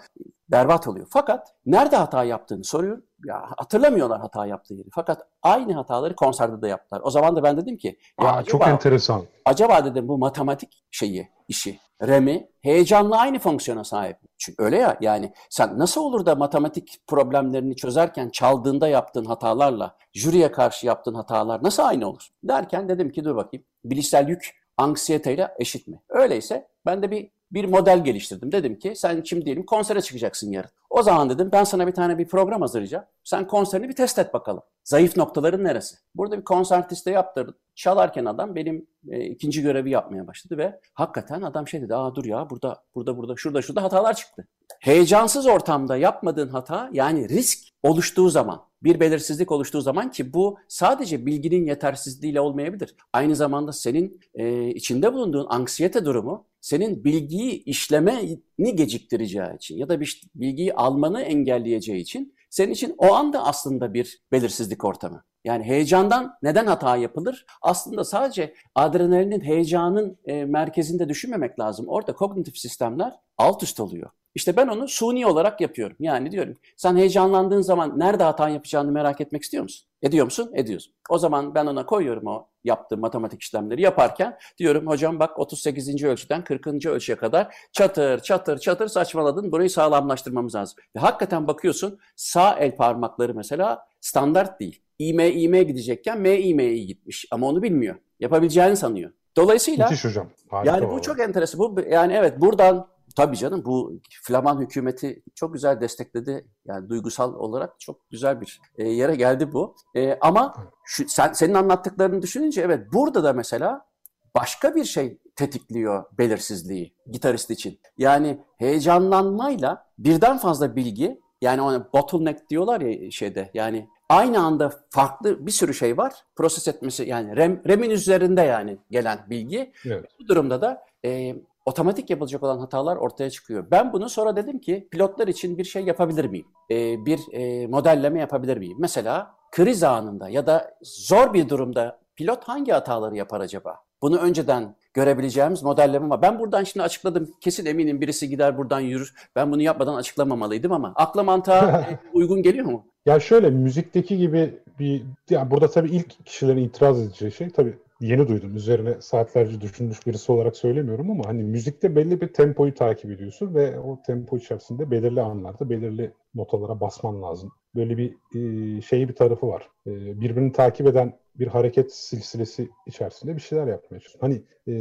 Berbat 0.51 0.89
oluyor. 0.89 1.07
Fakat 1.11 1.55
nerede 1.67 1.97
hata 1.97 2.25
yaptığını 2.25 2.65
soruyor. 2.65 3.03
Ya 3.27 3.43
hatırlamıyorlar 3.57 4.21
hata 4.21 4.47
yaptığı 4.47 4.75
yeri. 4.75 4.89
Fakat 4.95 5.23
aynı 5.43 5.73
hataları 5.75 6.15
konserde 6.17 6.63
de 6.63 6.69
yaptılar. 6.69 7.01
O 7.05 7.11
zaman 7.11 7.37
da 7.37 7.43
ben 7.43 7.57
dedim 7.57 7.77
ki 7.77 7.99
ya 8.23 8.29
Aa, 8.29 8.43
çok 8.43 8.61
acaba- 8.63 8.71
enteresan. 8.73 9.23
acaba 9.45 9.85
dedim 9.85 10.09
bu 10.09 10.19
matematik 10.19 10.85
şeyi, 10.91 11.29
işi, 11.49 11.79
RAM'i 12.03 12.51
heyecanla 12.63 13.17
aynı 13.19 13.39
fonksiyona 13.39 13.85
sahip. 13.85 14.17
Çünkü 14.39 14.63
öyle 14.63 14.77
ya 14.79 14.97
yani 15.01 15.33
sen 15.51 15.79
nasıl 15.79 16.01
olur 16.01 16.27
da 16.27 16.35
matematik 16.35 16.99
problemlerini 17.07 17.77
çözerken 17.77 18.29
çaldığında 18.31 18.89
yaptığın 18.89 19.25
hatalarla 19.25 19.97
jüriye 20.15 20.53
karşı 20.53 20.87
yaptığın 20.87 21.15
hatalar 21.15 21.63
nasıl 21.63 21.83
aynı 21.83 22.09
olur? 22.09 22.29
Derken 22.45 22.89
dedim 22.89 23.11
ki 23.13 23.25
dur 23.25 23.37
bakayım 23.37 23.65
bilişsel 23.85 24.29
yük 24.29 24.51
anksiyeteyle 24.77 25.55
eşit 25.59 25.89
mi? 25.89 26.01
Öyleyse 26.09 26.69
ben 26.87 27.03
de 27.03 27.11
bir 27.11 27.31
bir 27.51 27.65
model 27.65 28.05
geliştirdim. 28.05 28.53
Dedim 28.53 28.79
ki 28.79 28.93
sen 28.97 29.23
şimdi 29.23 29.45
diyelim 29.45 29.67
konsere 29.67 30.01
çıkacaksın 30.01 30.51
yarın. 30.51 30.71
O 30.91 31.03
zaman 31.03 31.31
dedim 31.31 31.49
ben 31.53 31.65
sana 31.65 31.87
bir 31.87 31.93
tane 31.93 32.19
bir 32.19 32.29
program 32.29 32.61
hazırlayacağım. 32.61 33.05
Sen 33.25 33.47
konserini 33.47 33.89
bir 33.89 33.95
test 33.95 34.19
et 34.19 34.35
bakalım. 34.35 34.63
Zayıf 34.85 35.17
noktaların 35.17 35.65
neresi? 35.65 35.97
Burada 36.15 36.39
bir 36.39 36.45
konsertiste 36.45 37.11
yaptırdım. 37.11 37.55
Çalarken 37.75 38.25
adam 38.25 38.55
benim 38.55 38.87
e, 39.09 39.25
ikinci 39.25 39.63
görevi 39.63 39.91
yapmaya 39.91 40.27
başladı 40.27 40.59
ve 40.59 40.81
hakikaten 40.95 41.43
adam 41.43 41.69
şey 41.69 41.83
dedi. 41.83 41.95
Aa 41.95 42.15
dur 42.15 42.25
ya 42.25 42.51
burada 42.51 42.83
burada 42.95 43.17
burada 43.17 43.35
şurada 43.37 43.63
şurada 43.63 43.83
hatalar 43.83 44.15
çıktı. 44.15 44.49
Heyecansız 44.81 45.47
ortamda 45.47 45.97
yapmadığın 45.97 46.49
hata 46.49 46.91
yani 46.93 47.29
risk 47.29 47.59
oluştuğu 47.83 48.31
zaman 48.31 48.63
bir 48.83 49.01
belirsizlik 49.01 49.53
oluştuğu 49.53 49.81
zaman 49.81 50.11
ki 50.11 50.33
bu 50.33 50.59
sadece 50.69 51.27
bilginin 51.27 51.67
yetersizliğiyle 51.67 52.41
olmayabilir. 52.41 52.97
Aynı 53.13 53.37
zamanda 53.37 53.73
senin 53.73 54.21
e, 54.35 54.69
içinde 54.69 55.13
bulunduğun 55.13 55.47
anksiyete 55.49 56.05
durumu 56.05 56.47
senin 56.61 57.05
bilgiyi 57.05 57.65
işlemeni 57.65 58.41
geciktireceği 58.75 59.57
için 59.57 59.77
ya 59.77 59.89
da 59.89 60.01
bir 60.01 60.23
bilgiyi 60.35 60.75
almanı 60.75 61.23
engelleyeceği 61.23 62.01
için 62.01 62.35
senin 62.51 62.73
için 62.73 62.95
o 62.99 63.15
anda 63.15 63.45
aslında 63.45 63.95
bir 63.95 64.21
belirsizlik 64.33 64.85
ortamı. 64.85 65.25
Yani 65.45 65.65
heyecandan 65.65 66.35
neden 66.43 66.67
hata 66.67 66.97
yapılır? 66.97 67.47
Aslında 67.63 68.05
sadece 68.05 68.55
adrenalinin 68.75 69.41
heyecanın 69.41 70.19
e, 70.25 70.45
merkezinde 70.45 71.09
düşünmemek 71.09 71.61
lazım. 71.61 71.89
Orada 71.89 72.13
kognitif 72.15 72.59
sistemler 72.59 73.13
alt 73.39 73.63
üst 73.63 73.81
oluyor. 73.81 74.11
İşte 74.37 74.57
ben 74.57 74.69
onu 74.69 74.89
suni 74.89 75.27
olarak 75.27 75.61
yapıyorum. 75.61 75.97
Yani 76.01 76.31
diyorum 76.31 76.55
sen 76.77 76.97
heyecanlandığın 76.97 77.61
zaman 77.61 77.99
nerede 77.99 78.25
hata 78.25 78.49
yapacağını 78.49 78.93
merak 78.93 79.21
etmek 79.21 79.43
istiyor 79.43 79.63
musun? 79.63 79.87
Ediyor 80.03 80.25
musun? 80.25 80.51
Ediyorsun. 80.55 80.93
O 81.11 81.19
zaman 81.19 81.55
ben 81.55 81.67
ona 81.67 81.87
koyuyorum 81.87 82.27
o 82.27 82.49
yaptığım 82.65 83.01
matematik 83.01 83.43
işlemleri 83.43 83.83
yaparken 83.83 84.39
diyorum 84.59 84.87
hocam 84.87 85.19
bak 85.19 85.39
38. 85.39 86.05
ölçüden 86.05 86.45
40. 86.45 86.87
ölçüye 86.87 87.17
kadar 87.17 87.55
çatır 87.73 88.21
çatır 88.21 88.59
çatır 88.59 88.89
saçmaladın 88.89 89.53
burayı 89.53 89.71
sağlamlaştırmamız 89.71 90.55
lazım. 90.55 90.77
Ve 90.97 91.01
hakikaten 91.01 91.47
bakıyorsun 91.47 91.99
sağ 92.17 92.55
el 92.55 92.77
parmakları 92.77 93.35
mesela 93.35 93.87
standart 94.01 94.61
değil. 94.61 94.83
İme 94.99 95.31
ime 95.31 95.63
gidecekken 95.63 96.21
M 96.21 96.39
ime'ye 96.41 96.85
gitmiş 96.85 97.27
ama 97.31 97.47
onu 97.47 97.63
bilmiyor. 97.63 97.97
Yapabileceğini 98.21 98.77
sanıyor. 98.77 99.11
Dolayısıyla 99.37 99.89
Müthiş 99.89 100.05
hocam. 100.05 100.31
Harika 100.49 100.73
yani 100.73 100.87
bu 100.87 100.93
vallahi. 100.93 101.03
çok 101.03 101.21
enteresan. 101.21 101.61
Bu 101.61 101.81
yani 101.91 102.13
evet 102.13 102.41
buradan 102.41 102.96
Tabii 103.17 103.37
canım 103.37 103.63
bu 103.65 104.01
Flaman 104.23 104.61
hükümeti 104.61 105.23
çok 105.35 105.53
güzel 105.53 105.81
destekledi. 105.81 106.47
Yani 106.65 106.89
duygusal 106.89 107.35
olarak 107.35 107.81
çok 107.81 108.11
güzel 108.11 108.41
bir 108.41 108.61
e, 108.79 108.89
yere 108.89 109.15
geldi 109.17 109.53
bu. 109.53 109.77
E, 109.95 110.19
ama 110.21 110.55
şu, 110.85 111.09
sen 111.09 111.33
senin 111.33 111.55
anlattıklarını 111.55 112.23
düşününce 112.23 112.63
evet 112.63 112.93
burada 112.93 113.25
da 113.25 113.33
mesela 113.33 113.87
başka 114.35 114.75
bir 114.75 114.85
şey 114.85 115.19
tetikliyor 115.37 116.05
belirsizliği 116.19 116.95
gitarist 117.11 117.51
için. 117.51 117.81
Yani 117.99 118.41
heyecanlanmayla 118.59 119.87
birden 119.99 120.39
fazla 120.39 120.77
bilgi 120.77 121.21
yani 121.41 121.61
ona 121.61 121.93
bottleneck 121.93 122.51
diyorlar 122.51 122.81
ya 122.81 123.11
şeyde 123.11 123.51
yani 123.55 123.89
aynı 124.09 124.45
anda 124.45 124.73
farklı 124.91 125.47
bir 125.47 125.51
sürü 125.51 125.75
şey 125.75 125.97
var. 125.97 126.13
Proses 126.37 126.69
etmesi 126.69 127.05
yani 127.05 127.37
RAM, 127.37 127.61
RAM'in 127.69 127.91
üzerinde 127.91 128.43
yani 128.43 128.79
gelen 128.91 129.19
bilgi. 129.31 129.73
Evet. 129.87 130.05
Bu 130.21 130.29
durumda 130.29 130.61
da 130.61 130.87
e, 131.05 131.37
otomatik 131.67 132.11
yapılacak 132.11 132.43
olan 132.43 132.59
hatalar 132.59 132.97
ortaya 132.97 133.31
çıkıyor. 133.31 133.67
Ben 133.71 133.93
bunu 133.93 134.09
sonra 134.09 134.37
dedim 134.37 134.59
ki 134.59 134.89
pilotlar 134.91 135.29
için 135.29 135.59
bir 135.59 135.65
şey 135.65 135.85
yapabilir 135.85 136.25
miyim? 136.25 136.47
E, 136.71 137.07
bir 137.07 137.21
e, 137.33 137.67
modelleme 137.67 138.21
yapabilir 138.21 138.57
miyim? 138.57 138.77
Mesela 138.81 139.35
kriz 139.53 139.83
anında 139.83 140.29
ya 140.29 140.47
da 140.47 140.75
zor 140.83 141.35
bir 141.35 141.49
durumda 141.49 141.99
pilot 142.17 142.45
hangi 142.45 142.73
hataları 142.73 143.17
yapar 143.17 143.41
acaba? 143.41 143.77
Bunu 144.03 144.17
önceden 144.19 144.77
görebileceğimiz 144.95 145.63
modelleme 145.63 146.09
var. 146.09 146.23
Ben 146.23 146.39
buradan 146.39 146.65
şimdi 146.65 146.85
açıkladım. 146.85 147.31
Kesin 147.41 147.67
eminim 147.67 148.01
birisi 148.01 148.29
gider 148.29 148.59
buradan 148.59 148.81
yürür. 148.81 149.15
Ben 149.37 149.53
bunu 149.53 149.63
yapmadan 149.63 149.95
açıklamamalıydım 149.95 150.73
ama 150.73 150.93
akla 150.97 151.23
mantığa 151.23 151.89
uygun 152.13 152.43
geliyor 152.43 152.67
mu? 152.67 152.87
Ya 153.07 153.21
şöyle 153.21 153.51
müzikteki 153.51 154.19
gibi 154.19 154.59
bir 154.79 155.03
yani 155.31 155.51
burada 155.51 155.71
tabii 155.71 155.91
ilk 155.91 156.27
kişilerin 156.27 156.65
itiraz 156.65 157.01
edeceği 157.01 157.33
şey 157.33 157.51
tabii 157.51 157.79
yeni 158.01 158.29
duydum. 158.29 158.57
Üzerine 158.57 159.01
saatlerce 159.01 159.61
düşünmüş 159.61 160.07
birisi 160.07 160.33
olarak 160.33 160.57
söylemiyorum 160.57 161.11
ama 161.11 161.25
hani 161.27 161.43
müzikte 161.43 161.97
belli 161.97 162.21
bir 162.21 162.29
tempoyu 162.33 162.75
takip 162.75 163.11
ediyorsun 163.11 163.55
ve 163.55 163.79
o 163.79 164.03
tempo 164.07 164.37
içerisinde 164.37 164.91
belirli 164.91 165.21
anlarda 165.21 165.71
belirli 165.71 166.13
notalara 166.35 166.81
basman 166.81 167.23
lazım. 167.23 167.53
Böyle 167.75 167.99
bir 167.99 168.15
e, 168.35 168.81
şeyi 168.83 169.09
bir 169.09 169.15
tarafı 169.15 169.49
var. 169.49 169.69
E, 169.87 170.21
birbirini 170.21 170.53
takip 170.53 170.87
eden 170.87 171.19
bir 171.35 171.47
hareket 171.47 171.95
silsilesi 171.95 172.69
içerisinde 172.87 173.37
bir 173.37 173.41
şeyler 173.41 173.67
yapmaya 173.67 174.01
çalışıyorsun. 174.01 174.21
Hani 174.21 174.43
e, 174.69 174.75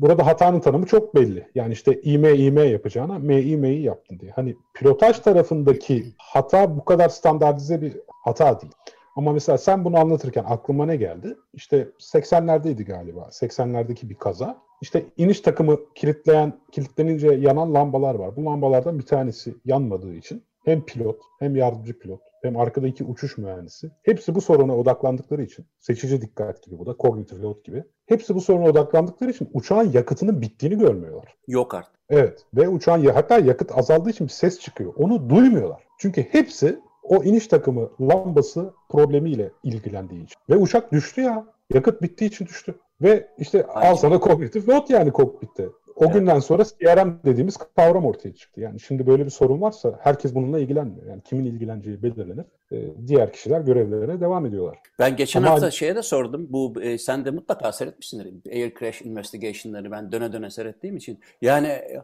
burada 0.00 0.26
hatanın 0.26 0.60
tanımı 0.60 0.86
çok 0.86 1.14
belli. 1.14 1.48
Yani 1.54 1.72
işte 1.72 2.00
ime 2.02 2.34
ime 2.34 2.62
yapacağına 2.62 3.18
me 3.18 3.42
imeyi 3.42 3.82
yaptın 3.82 4.18
diye. 4.20 4.30
Hani 4.32 4.56
pilotaj 4.74 5.18
tarafındaki 5.18 6.04
hata 6.18 6.76
bu 6.76 6.84
kadar 6.84 7.08
standartize 7.08 7.82
bir 7.82 7.96
hata 8.24 8.60
değil. 8.60 8.72
Ama 9.16 9.32
mesela 9.32 9.58
sen 9.58 9.84
bunu 9.84 9.98
anlatırken 9.98 10.44
aklıma 10.48 10.86
ne 10.86 10.96
geldi? 10.96 11.36
İşte 11.52 11.88
80'lerdeydi 11.98 12.84
galiba. 12.84 13.20
80'lerdeki 13.20 14.08
bir 14.10 14.14
kaza. 14.14 14.62
İşte 14.82 15.04
iniş 15.16 15.40
takımı 15.40 15.78
kilitleyen, 15.94 16.52
kilitlenince 16.72 17.28
yanan 17.28 17.74
lambalar 17.74 18.14
var. 18.14 18.36
Bu 18.36 18.44
lambalardan 18.44 18.98
bir 18.98 19.06
tanesi 19.06 19.54
yanmadığı 19.64 20.14
için 20.14 20.44
hem 20.64 20.84
pilot 20.84 21.20
hem 21.38 21.56
yardımcı 21.56 21.98
pilot 21.98 22.20
hem 22.42 22.56
arkadaki 22.56 23.04
uçuş 23.04 23.38
mühendisi 23.38 23.90
hepsi 24.02 24.34
bu 24.34 24.40
soruna 24.40 24.76
odaklandıkları 24.76 25.42
için 25.42 25.66
seçici 25.80 26.22
dikkat 26.22 26.62
gibi 26.62 26.78
bu 26.78 26.86
da 26.86 26.96
kognitif 26.96 27.42
load 27.42 27.64
gibi 27.64 27.84
hepsi 28.06 28.34
bu 28.34 28.40
soruna 28.40 28.64
odaklandıkları 28.64 29.30
için 29.30 29.50
uçağın 29.52 29.92
yakıtının 29.92 30.42
bittiğini 30.42 30.78
görmüyorlar. 30.78 31.36
Yok 31.48 31.74
artık. 31.74 31.94
Evet 32.08 32.46
ve 32.54 32.68
uçağın 32.68 33.04
hatta 33.04 33.38
yakıt 33.38 33.78
azaldığı 33.78 34.10
için 34.10 34.26
bir 34.26 34.32
ses 34.32 34.60
çıkıyor. 34.60 34.92
Onu 34.96 35.30
duymuyorlar. 35.30 35.82
Çünkü 35.98 36.22
hepsi 36.22 36.78
o 37.04 37.24
iniş 37.24 37.46
takımı 37.46 37.90
lambası 38.00 38.74
problemiyle 38.88 39.52
ilgilendiği 39.62 40.24
için. 40.24 40.36
Ve 40.50 40.56
uçak 40.56 40.92
düştü 40.92 41.20
ya. 41.20 41.46
Yakıt 41.74 42.02
bittiği 42.02 42.30
için 42.30 42.46
düştü. 42.46 42.74
Ve 43.02 43.28
işte 43.38 43.66
Aynen. 43.66 43.90
al 43.90 43.96
sana 43.96 44.20
kognitif 44.20 44.68
load 44.68 44.88
yani 44.88 45.10
kokpitte. 45.12 45.68
O 45.96 46.04
evet. 46.04 46.14
günden 46.14 46.38
sonra 46.38 46.64
CRM 46.64 47.12
dediğimiz 47.24 47.56
kavram 47.56 48.04
ortaya 48.06 48.34
çıktı. 48.34 48.60
Yani 48.60 48.80
şimdi 48.80 49.06
böyle 49.06 49.24
bir 49.24 49.30
sorun 49.30 49.60
varsa 49.60 49.98
herkes 50.02 50.34
bununla 50.34 50.58
ilgilenmiyor. 50.58 51.06
Yani 51.06 51.22
kimin 51.22 51.44
ilgileneceği 51.44 52.02
belirlenir. 52.02 52.44
Ee, 52.72 52.76
diğer 53.06 53.32
kişiler 53.32 53.60
görevlerine 53.60 54.20
devam 54.20 54.46
ediyorlar. 54.46 54.78
Ben 54.98 55.16
geçen 55.16 55.42
Ama... 55.42 55.50
hafta 55.50 55.70
şeye 55.70 55.96
de 55.96 56.02
sordum. 56.02 56.46
Bu 56.50 56.82
e, 56.82 56.98
sen 56.98 57.24
de 57.24 57.30
mutlaka 57.30 57.72
seyretmişsindir. 57.72 58.52
Air 58.52 58.74
Crash 58.78 59.02
Investigation'ları 59.02 59.90
ben 59.90 60.12
döne 60.12 60.32
döne 60.32 60.50
seyrettiğim 60.50 60.96
için. 60.96 61.18
Yani 61.42 61.66
e, 61.66 62.02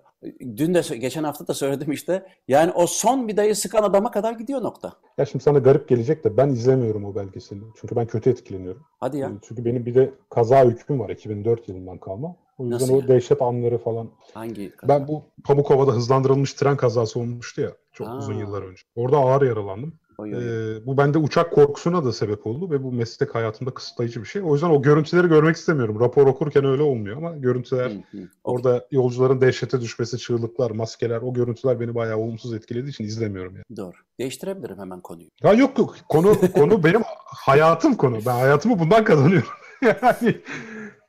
dün 0.56 0.74
de 0.74 0.96
geçen 0.96 1.24
hafta 1.24 1.46
da 1.46 1.54
söyledim 1.54 1.92
işte. 1.92 2.26
Yani 2.48 2.72
o 2.72 2.86
son 2.86 3.28
vidayı 3.28 3.56
sıkan 3.56 3.82
adama 3.82 4.10
kadar 4.10 4.32
gidiyor 4.32 4.62
nokta. 4.62 4.92
Ya 5.18 5.24
şimdi 5.24 5.44
sana 5.44 5.58
garip 5.58 5.88
gelecek 5.88 6.24
de 6.24 6.36
ben 6.36 6.48
izlemiyorum 6.48 7.04
o 7.04 7.14
belgeseli. 7.14 7.60
Çünkü 7.80 7.96
ben 7.96 8.06
kötü 8.06 8.30
etkileniyorum. 8.30 8.82
Hadi 9.00 9.18
ya. 9.18 9.30
Çünkü 9.42 9.64
benim 9.64 9.86
bir 9.86 9.94
de 9.94 10.10
kaza 10.30 10.64
hükmüm 10.64 11.00
var 11.00 11.10
2004 11.10 11.68
yılından 11.68 11.98
kalma. 11.98 12.36
O 12.60 12.64
yüzden 12.64 12.80
Nasıl 12.80 12.94
o 12.94 12.98
yani? 12.98 13.08
dehşet 13.08 13.42
anları 13.42 13.78
falan. 13.78 14.08
Hangi 14.34 14.70
kaza? 14.76 14.94
Ben 14.94 15.08
bu 15.08 15.22
Pamukova'da 15.44 15.92
hızlandırılmış 15.92 16.54
tren 16.54 16.76
kazası 16.76 17.20
olmuştu 17.20 17.60
ya 17.60 17.72
çok 17.92 18.08
Aa. 18.08 18.18
uzun 18.18 18.34
yıllar 18.34 18.62
önce. 18.62 18.82
Orada 18.96 19.16
ağır 19.16 19.42
yaralandım. 19.42 19.92
Oy, 20.18 20.36
oy. 20.36 20.44
Ee, 20.44 20.86
bu 20.86 20.96
bende 20.96 21.18
uçak 21.18 21.52
korkusuna 21.52 22.04
da 22.04 22.12
sebep 22.12 22.46
oldu 22.46 22.70
ve 22.70 22.82
bu 22.82 22.92
meslek 22.92 23.34
hayatımda 23.34 23.74
kısıtlayıcı 23.74 24.20
bir 24.20 24.26
şey. 24.26 24.42
O 24.42 24.52
yüzden 24.52 24.70
o 24.70 24.82
görüntüleri 24.82 25.28
görmek 25.28 25.56
istemiyorum. 25.56 26.00
Rapor 26.00 26.26
okurken 26.26 26.64
öyle 26.64 26.82
olmuyor 26.82 27.16
ama 27.16 27.36
görüntüler, 27.36 27.90
hı 27.90 28.18
hı. 28.18 28.28
orada 28.44 28.86
yolcuların 28.90 29.40
dehşete 29.40 29.80
düşmesi, 29.80 30.18
çığlıklar, 30.18 30.70
maskeler, 30.70 31.22
o 31.22 31.32
görüntüler 31.32 31.80
beni 31.80 31.94
bayağı 31.94 32.18
olumsuz 32.18 32.54
etkilediği 32.54 32.90
için 32.90 33.04
izlemiyorum 33.04 33.54
yani. 33.54 33.76
Doğru. 33.76 33.96
Değiştirebilirim 34.18 34.78
hemen 34.78 35.00
konuyu. 35.00 35.28
Ya 35.42 35.52
yok 35.52 35.78
yok. 35.78 35.96
Konu 36.08 36.34
konu 36.54 36.84
benim 36.84 37.02
hayatım 37.24 37.94
konu. 37.94 38.16
Ben 38.26 38.34
hayatımı 38.34 38.78
bundan 38.78 39.04
kazanıyorum. 39.04 39.48
yani 39.82 40.40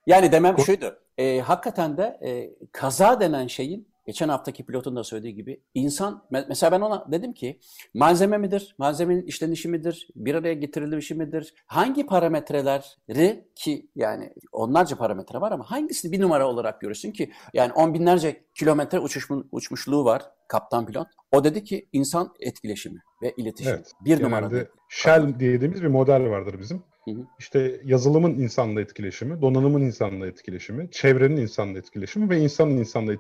yani 0.07 0.31
demem 0.31 0.59
şuydu. 0.59 0.97
E, 1.22 1.41
hakikaten 1.41 1.97
de 1.97 2.19
e, 2.24 2.51
kaza 2.72 3.19
denen 3.19 3.47
şeyin 3.47 3.88
geçen 4.05 4.30
haftaki 4.30 4.65
pilotun 4.65 4.95
da 4.95 5.03
söylediği 5.03 5.36
gibi 5.36 5.61
insan 5.74 6.26
mesela 6.49 6.72
ben 6.72 6.82
ona 6.82 7.11
dedim 7.11 7.34
ki 7.34 7.59
malzeme 7.93 8.38
midir? 8.38 8.76
Malzemenin 8.78 9.22
işlenişi 9.22 9.69
midir? 9.69 10.07
Bir 10.15 10.36
araya 10.36 10.53
getirilişi 10.53 11.15
midir? 11.15 11.53
Hangi 11.65 12.05
parametreleri 12.05 13.45
ki 13.55 13.89
yani 13.95 14.34
onlarca 14.51 14.97
parametre 14.97 15.41
var 15.41 15.51
ama 15.51 15.72
hangisini 15.72 16.11
bir 16.11 16.22
numara 16.22 16.47
olarak 16.47 16.82
görürsün 16.82 17.11
ki 17.11 17.32
yani 17.53 17.74
on 17.74 17.93
binlerce 17.93 18.45
kilometre 18.55 18.99
uçuş, 18.99 19.28
uçmuşluğu 19.51 20.05
var 20.05 20.22
kaptan 20.47 20.86
pilot. 20.86 21.07
O 21.32 21.43
dedi 21.43 21.63
ki 21.63 21.89
insan 21.93 22.34
etkileşimi 22.39 22.99
ve 23.22 23.34
iletişim. 23.38 23.74
Evet, 23.74 23.91
bir 24.05 24.24
numara. 24.24 24.49
Shell 24.89 25.39
dediğimiz 25.39 25.84
bir 25.84 25.88
model 25.88 26.30
vardır 26.30 26.59
bizim. 26.59 26.84
İşte 27.39 27.81
yazılımın 27.83 28.31
insanla 28.31 28.81
etkileşimi, 28.81 29.41
donanımın 29.41 29.81
insanla 29.81 30.27
etkileşimi, 30.27 30.91
çevrenin 30.91 31.37
insanla 31.37 31.77
etkileşimi 31.77 32.29
ve 32.29 32.39
insanın 32.39 32.77
insanla 32.77 33.13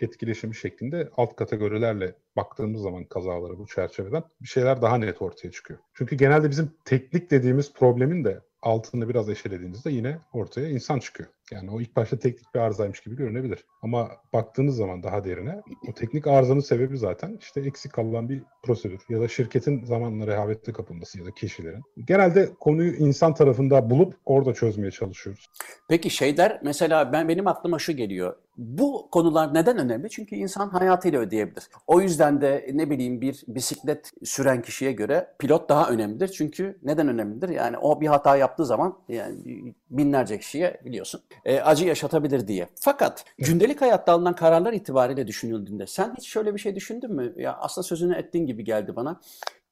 etkileşimi 0.00 0.54
şeklinde 0.54 1.10
alt 1.16 1.36
kategorilerle 1.36 2.14
baktığımız 2.36 2.82
zaman 2.82 3.04
kazalara 3.04 3.58
bu 3.58 3.66
çerçeveden 3.66 4.22
bir 4.40 4.48
şeyler 4.48 4.82
daha 4.82 4.98
net 4.98 5.22
ortaya 5.22 5.50
çıkıyor. 5.50 5.80
Çünkü 5.94 6.16
genelde 6.16 6.50
bizim 6.50 6.70
teknik 6.84 7.30
dediğimiz 7.30 7.72
problemin 7.72 8.24
de 8.24 8.40
altını 8.62 9.08
biraz 9.08 9.30
eşelediğinizde 9.30 9.90
yine 9.90 10.18
ortaya 10.32 10.68
insan 10.68 10.98
çıkıyor. 10.98 11.30
Yani 11.52 11.70
o 11.70 11.80
ilk 11.80 11.96
başta 11.96 12.18
teknik 12.18 12.54
bir 12.54 12.60
arızaymış 12.60 13.00
gibi 13.00 13.16
görünebilir. 13.16 13.64
Ama 13.82 14.10
baktığınız 14.32 14.76
zaman 14.76 15.02
daha 15.02 15.24
derine 15.24 15.60
o 15.88 15.94
teknik 15.94 16.26
arızanın 16.26 16.60
sebebi 16.60 16.98
zaten 16.98 17.36
işte 17.40 17.60
eksik 17.60 17.92
kalan 17.92 18.28
bir 18.28 18.42
prosedür 18.62 19.00
ya 19.08 19.20
da 19.20 19.28
şirketin 19.28 19.84
zamanla 19.84 20.26
rehavette 20.26 20.72
kapılması 20.72 21.18
ya 21.18 21.26
da 21.26 21.30
kişilerin. 21.30 21.82
Genelde 22.04 22.48
konuyu 22.60 22.94
insan 22.94 23.34
tarafında 23.34 23.90
bulup 23.90 24.14
orada 24.24 24.54
çözmeye 24.54 24.90
çalışıyoruz. 24.90 25.50
Peki 25.88 26.10
şeyler 26.10 26.60
mesela 26.64 27.12
ben 27.12 27.28
benim 27.28 27.46
aklıma 27.46 27.78
şu 27.78 27.92
geliyor. 27.92 28.36
Bu 28.56 29.08
konular 29.10 29.54
neden 29.54 29.78
önemli? 29.78 30.10
Çünkü 30.10 30.36
insan 30.36 30.68
hayatıyla 30.68 31.20
ödeyebilir. 31.20 31.68
O 31.86 32.00
yüzden 32.00 32.40
de 32.40 32.70
ne 32.72 32.90
bileyim 32.90 33.20
bir 33.20 33.44
bisiklet 33.48 34.12
süren 34.24 34.62
kişiye 34.62 34.92
göre 34.92 35.28
pilot 35.38 35.68
daha 35.68 35.90
önemlidir. 35.90 36.28
Çünkü 36.28 36.78
neden 36.82 37.08
önemlidir? 37.08 37.48
Yani 37.48 37.78
o 37.78 38.00
bir 38.00 38.06
hata 38.06 38.36
yaptığı 38.36 38.66
zaman 38.66 38.98
yani 39.08 39.74
binlerce 39.90 40.38
kişiye 40.38 40.80
biliyorsun 40.84 41.20
e, 41.44 41.60
acı 41.60 41.86
yaşatabilir 41.86 42.48
diye. 42.48 42.68
Fakat 42.80 43.24
gündelik 43.38 43.80
hayatta 43.80 44.12
alınan 44.12 44.34
kararlar 44.34 44.72
itibariyle 44.72 45.26
düşünüldüğünde 45.26 45.86
sen 45.86 46.14
hiç 46.18 46.28
şöyle 46.28 46.54
bir 46.54 46.58
şey 46.60 46.74
düşündün 46.74 47.14
mü? 47.14 47.34
Ya 47.36 47.56
aslında 47.60 47.86
sözünü 47.86 48.14
ettiğin 48.14 48.46
gibi 48.46 48.64
geldi 48.64 48.96
bana. 48.96 49.20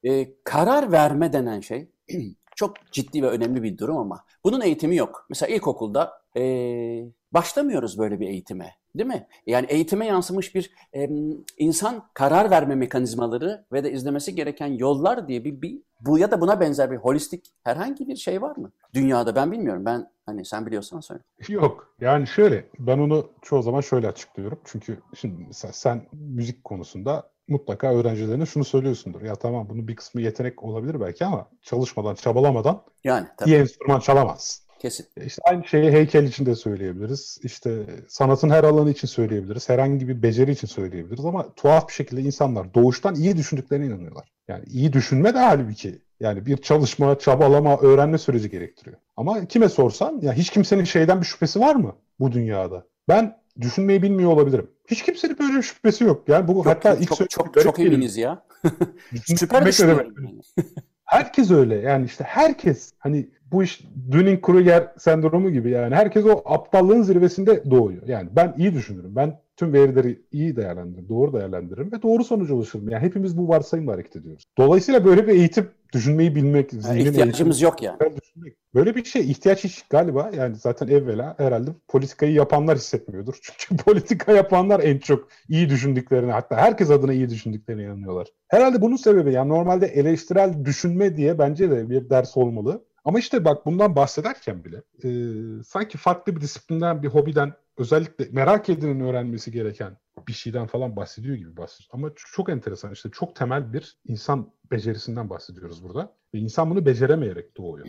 E, 0.05 0.29
karar 0.45 0.93
verme 0.93 1.33
denen 1.33 1.61
şey 1.61 1.89
çok 2.57 2.93
ciddi 2.93 3.23
ve 3.23 3.29
önemli 3.29 3.63
bir 3.63 3.79
durum 3.79 3.97
ama 3.97 4.25
bunun 4.45 4.61
eğitimi 4.61 4.97
yok. 4.97 5.27
Mesela 5.29 5.55
ilkokulda 5.55 6.13
e, 6.37 6.43
başlamıyoruz 7.37 7.99
böyle 7.99 8.21
bir 8.21 8.29
eğitime. 8.29 8.73
Değil 8.95 9.09
mi? 9.09 9.27
Yani 9.47 9.67
eğitime 9.69 10.07
yansımış 10.07 10.55
bir 10.55 10.71
e, 10.95 11.09
insan 11.59 12.03
karar 12.15 12.51
verme 12.51 12.75
mekanizmaları 12.75 13.65
ve 13.73 13.85
de 13.85 13.93
izlemesi 13.93 14.35
gereken 14.35 14.67
yollar 14.67 15.29
diye 15.29 15.45
bir, 15.45 15.63
bir 15.63 15.83
bu 16.01 16.19
ya 16.19 16.31
da 16.31 16.41
buna 16.41 16.61
benzer 16.61 16.91
bir 16.91 16.97
holistik 16.97 17.45
herhangi 17.65 18.09
bir 18.09 18.17
şey 18.17 18.43
var 18.43 18.57
mı? 18.57 18.73
Dünyada 18.95 19.35
ben 19.35 19.53
bilmiyorum. 19.53 19.85
Ben 19.85 20.11
hani 20.27 20.45
sen 20.45 20.67
biliyorsan 20.67 21.01
söyle. 21.01 21.23
Yok. 21.49 21.95
Yani 22.01 22.27
şöyle 22.27 22.65
ben 22.79 22.99
onu 22.99 23.31
çoğu 23.43 23.63
zaman 23.63 23.81
şöyle 23.81 24.09
açıklıyorum. 24.09 24.61
Çünkü 24.65 25.01
şimdi 25.15 25.45
mesela 25.47 25.73
sen 25.73 26.07
müzik 26.13 26.65
konusunda 26.65 27.31
mutlaka 27.49 27.95
öğrencilerine 27.95 28.47
şunu 28.47 28.65
söylüyorsundur. 28.65 29.23
Ya 29.23 29.35
tamam 29.35 29.69
bunun 29.69 29.89
bir 29.89 29.97
kısmı 29.97 30.21
yetenek 30.21 30.63
olabilir 30.63 31.01
belki 31.01 31.25
ama 31.25 31.49
çalışmadan, 31.63 32.15
çabalamadan 32.15 32.83
yani, 33.05 33.27
tabii. 33.37 33.51
iyi 33.51 33.57
enstrüman 33.57 34.01
çalamazsın. 34.01 34.66
Kesin. 34.79 35.07
İşte 35.27 35.43
aynı 35.45 35.65
şeyi 35.65 35.93
heykel 35.93 36.25
için 36.25 36.47
de 36.47 36.55
söyleyebiliriz. 36.55 37.39
İşte 37.43 37.87
sanatın 38.09 38.51
her 38.51 38.65
alanı 38.65 38.91
için 38.91 39.09
söyleyebiliriz. 39.09 39.69
Herhangi 39.69 40.09
bir 40.09 40.23
beceri 40.23 40.51
için 40.51 40.67
söyleyebiliriz 40.67 41.25
ama 41.25 41.55
tuhaf 41.55 41.89
bir 41.89 41.93
şekilde 41.93 42.23
insanlar 42.23 42.75
doğuştan 42.75 43.15
iyi 43.15 43.37
düşündüklerine 43.37 43.87
inanıyorlar. 43.87 44.33
Yani 44.49 44.65
iyi 44.67 44.93
düşünme 44.93 45.35
de 45.35 45.39
halbuki 45.39 45.99
yani 46.21 46.47
bir 46.47 46.57
çalışma, 46.57 47.19
çabalama, 47.19 47.77
öğrenme 47.77 48.19
süreci 48.19 48.51
gerektiriyor. 48.51 48.97
Ama 49.17 49.45
kime 49.45 49.69
sorsan 49.69 50.21
ya 50.23 50.33
hiç 50.33 50.51
kimsenin 50.51 50.85
şeyden 50.85 51.21
bir 51.21 51.27
şüphesi 51.27 51.61
var 51.61 51.75
mı 51.75 51.97
bu 52.21 52.33
dünyada? 52.33 52.87
Ben 53.09 53.37
düşünmeyi 53.61 54.03
bilmiyor 54.03 54.31
olabilirim. 54.31 54.71
Hiç 54.87 55.03
kimsenin 55.03 55.39
böyle 55.39 55.57
bir 55.57 55.63
şüphesi 55.63 56.05
yok. 56.05 56.29
Yani 56.29 56.49
bu 56.49 56.53
Yok, 56.53 56.67
hatta 56.67 56.93
çok, 56.93 57.03
ilk 57.03 57.09
çok, 57.09 57.31
çok, 57.31 57.63
çok 57.63 57.79
eminiz 57.79 58.17
ya. 58.17 58.43
Süper 59.37 59.67
düşünüyorum. 59.67 60.15
Herkes 61.05 61.51
öyle. 61.51 61.75
Yani 61.75 62.07
işte 62.07 62.25
herkes 62.25 62.93
hani 62.99 63.29
bu 63.53 63.63
iş 63.63 63.85
Dunning-Kruger 64.11 64.99
sendromu 64.99 65.51
gibi 65.51 65.71
yani 65.71 65.95
herkes 65.95 66.25
o 66.25 66.43
aptallığın 66.45 67.03
zirvesinde 67.03 67.71
doğuyor. 67.71 68.03
Yani 68.07 68.29
ben 68.37 68.55
iyi 68.59 68.75
düşünürüm. 68.75 69.17
Ben 69.17 69.39
tüm 69.57 69.73
verileri 69.73 70.23
iyi 70.33 70.57
değerlendiririm, 70.57 71.09
doğru 71.09 71.33
değerlendiririm 71.33 71.93
ve 71.93 72.03
doğru 72.03 72.25
sonuca 72.25 72.55
ulaşırım. 72.55 72.89
Yani 72.89 73.03
hepimiz 73.03 73.39
bu 73.39 73.49
varsayımla 73.49 73.93
hareket 73.93 74.17
ediyoruz. 74.17 74.45
Dolayısıyla 74.59 75.05
böyle 75.05 75.27
bir 75.27 75.33
eğitim, 75.33 75.69
düşünmeyi 75.93 76.35
bilmek, 76.35 76.73
Yani 76.73 77.03
ihtiyacımız 77.03 77.63
yok 77.63 77.83
yani. 77.83 77.99
düşünmek. 78.21 78.57
Böyle 78.75 78.97
bir 78.97 79.05
şey 79.05 79.31
ihtiyaç 79.31 79.65
hiç 79.65 79.83
galiba 79.91 80.31
yani 80.37 80.57
zaten 80.57 80.89
evvela 80.89 81.35
herhalde 81.39 81.71
politikayı 81.89 82.33
yapanlar 82.33 82.79
hissetmiyordur. 82.79 83.39
Çünkü 83.59 83.85
politika 83.85 84.33
yapanlar 84.33 84.81
en 84.81 84.99
çok 84.99 85.29
iyi 85.49 85.69
düşündüklerine 85.69 86.33
hatta 86.33 86.57
herkes 86.57 86.91
adına 86.91 87.13
iyi 87.13 87.31
düşündüklerine 87.31 87.83
inanıyorlar. 87.83 88.29
Herhalde 88.49 88.81
bunun 88.81 88.97
sebebi 88.97 89.33
yani 89.33 89.49
normalde 89.49 89.87
eleştirel 89.87 90.65
düşünme 90.65 91.17
diye 91.17 91.39
bence 91.39 91.71
de 91.71 91.91
bir 91.91 92.11
ders 92.11 92.37
olmalı. 92.37 92.85
Ama 93.07 93.19
işte 93.19 93.45
bak 93.45 93.67
bundan 93.67 93.97
bahsederken 93.97 94.65
bile 94.65 94.83
e, 95.05 95.09
sanki 95.63 95.99
farklı 95.99 96.37
bir 96.37 96.41
disiplinden, 96.41 97.03
bir 97.03 97.09
hobiden 97.09 97.53
özellikle 97.77 98.29
merak 98.31 98.69
edenin 98.69 99.01
öğrenmesi 99.01 99.53
gereken 99.53 99.97
bir 100.29 100.33
şeyden 100.33 100.67
falan 100.67 100.97
bahsediyor 100.97 101.37
gibi 101.37 101.57
bahsediyor. 101.57 101.91
Ama 101.93 102.11
çok 102.17 102.49
enteresan 102.49 102.93
işte 102.93 103.11
çok 103.11 103.37
temel 103.37 103.73
bir 103.73 103.97
insan 104.09 104.53
becerisinden 104.71 105.31
bahsediyoruz 105.31 105.85
burada. 105.85 106.13
Ve 106.35 106.39
insan 106.39 106.71
bunu 106.71 106.87
beceremeyerek 106.87 107.57
doğuyor. 107.57 107.87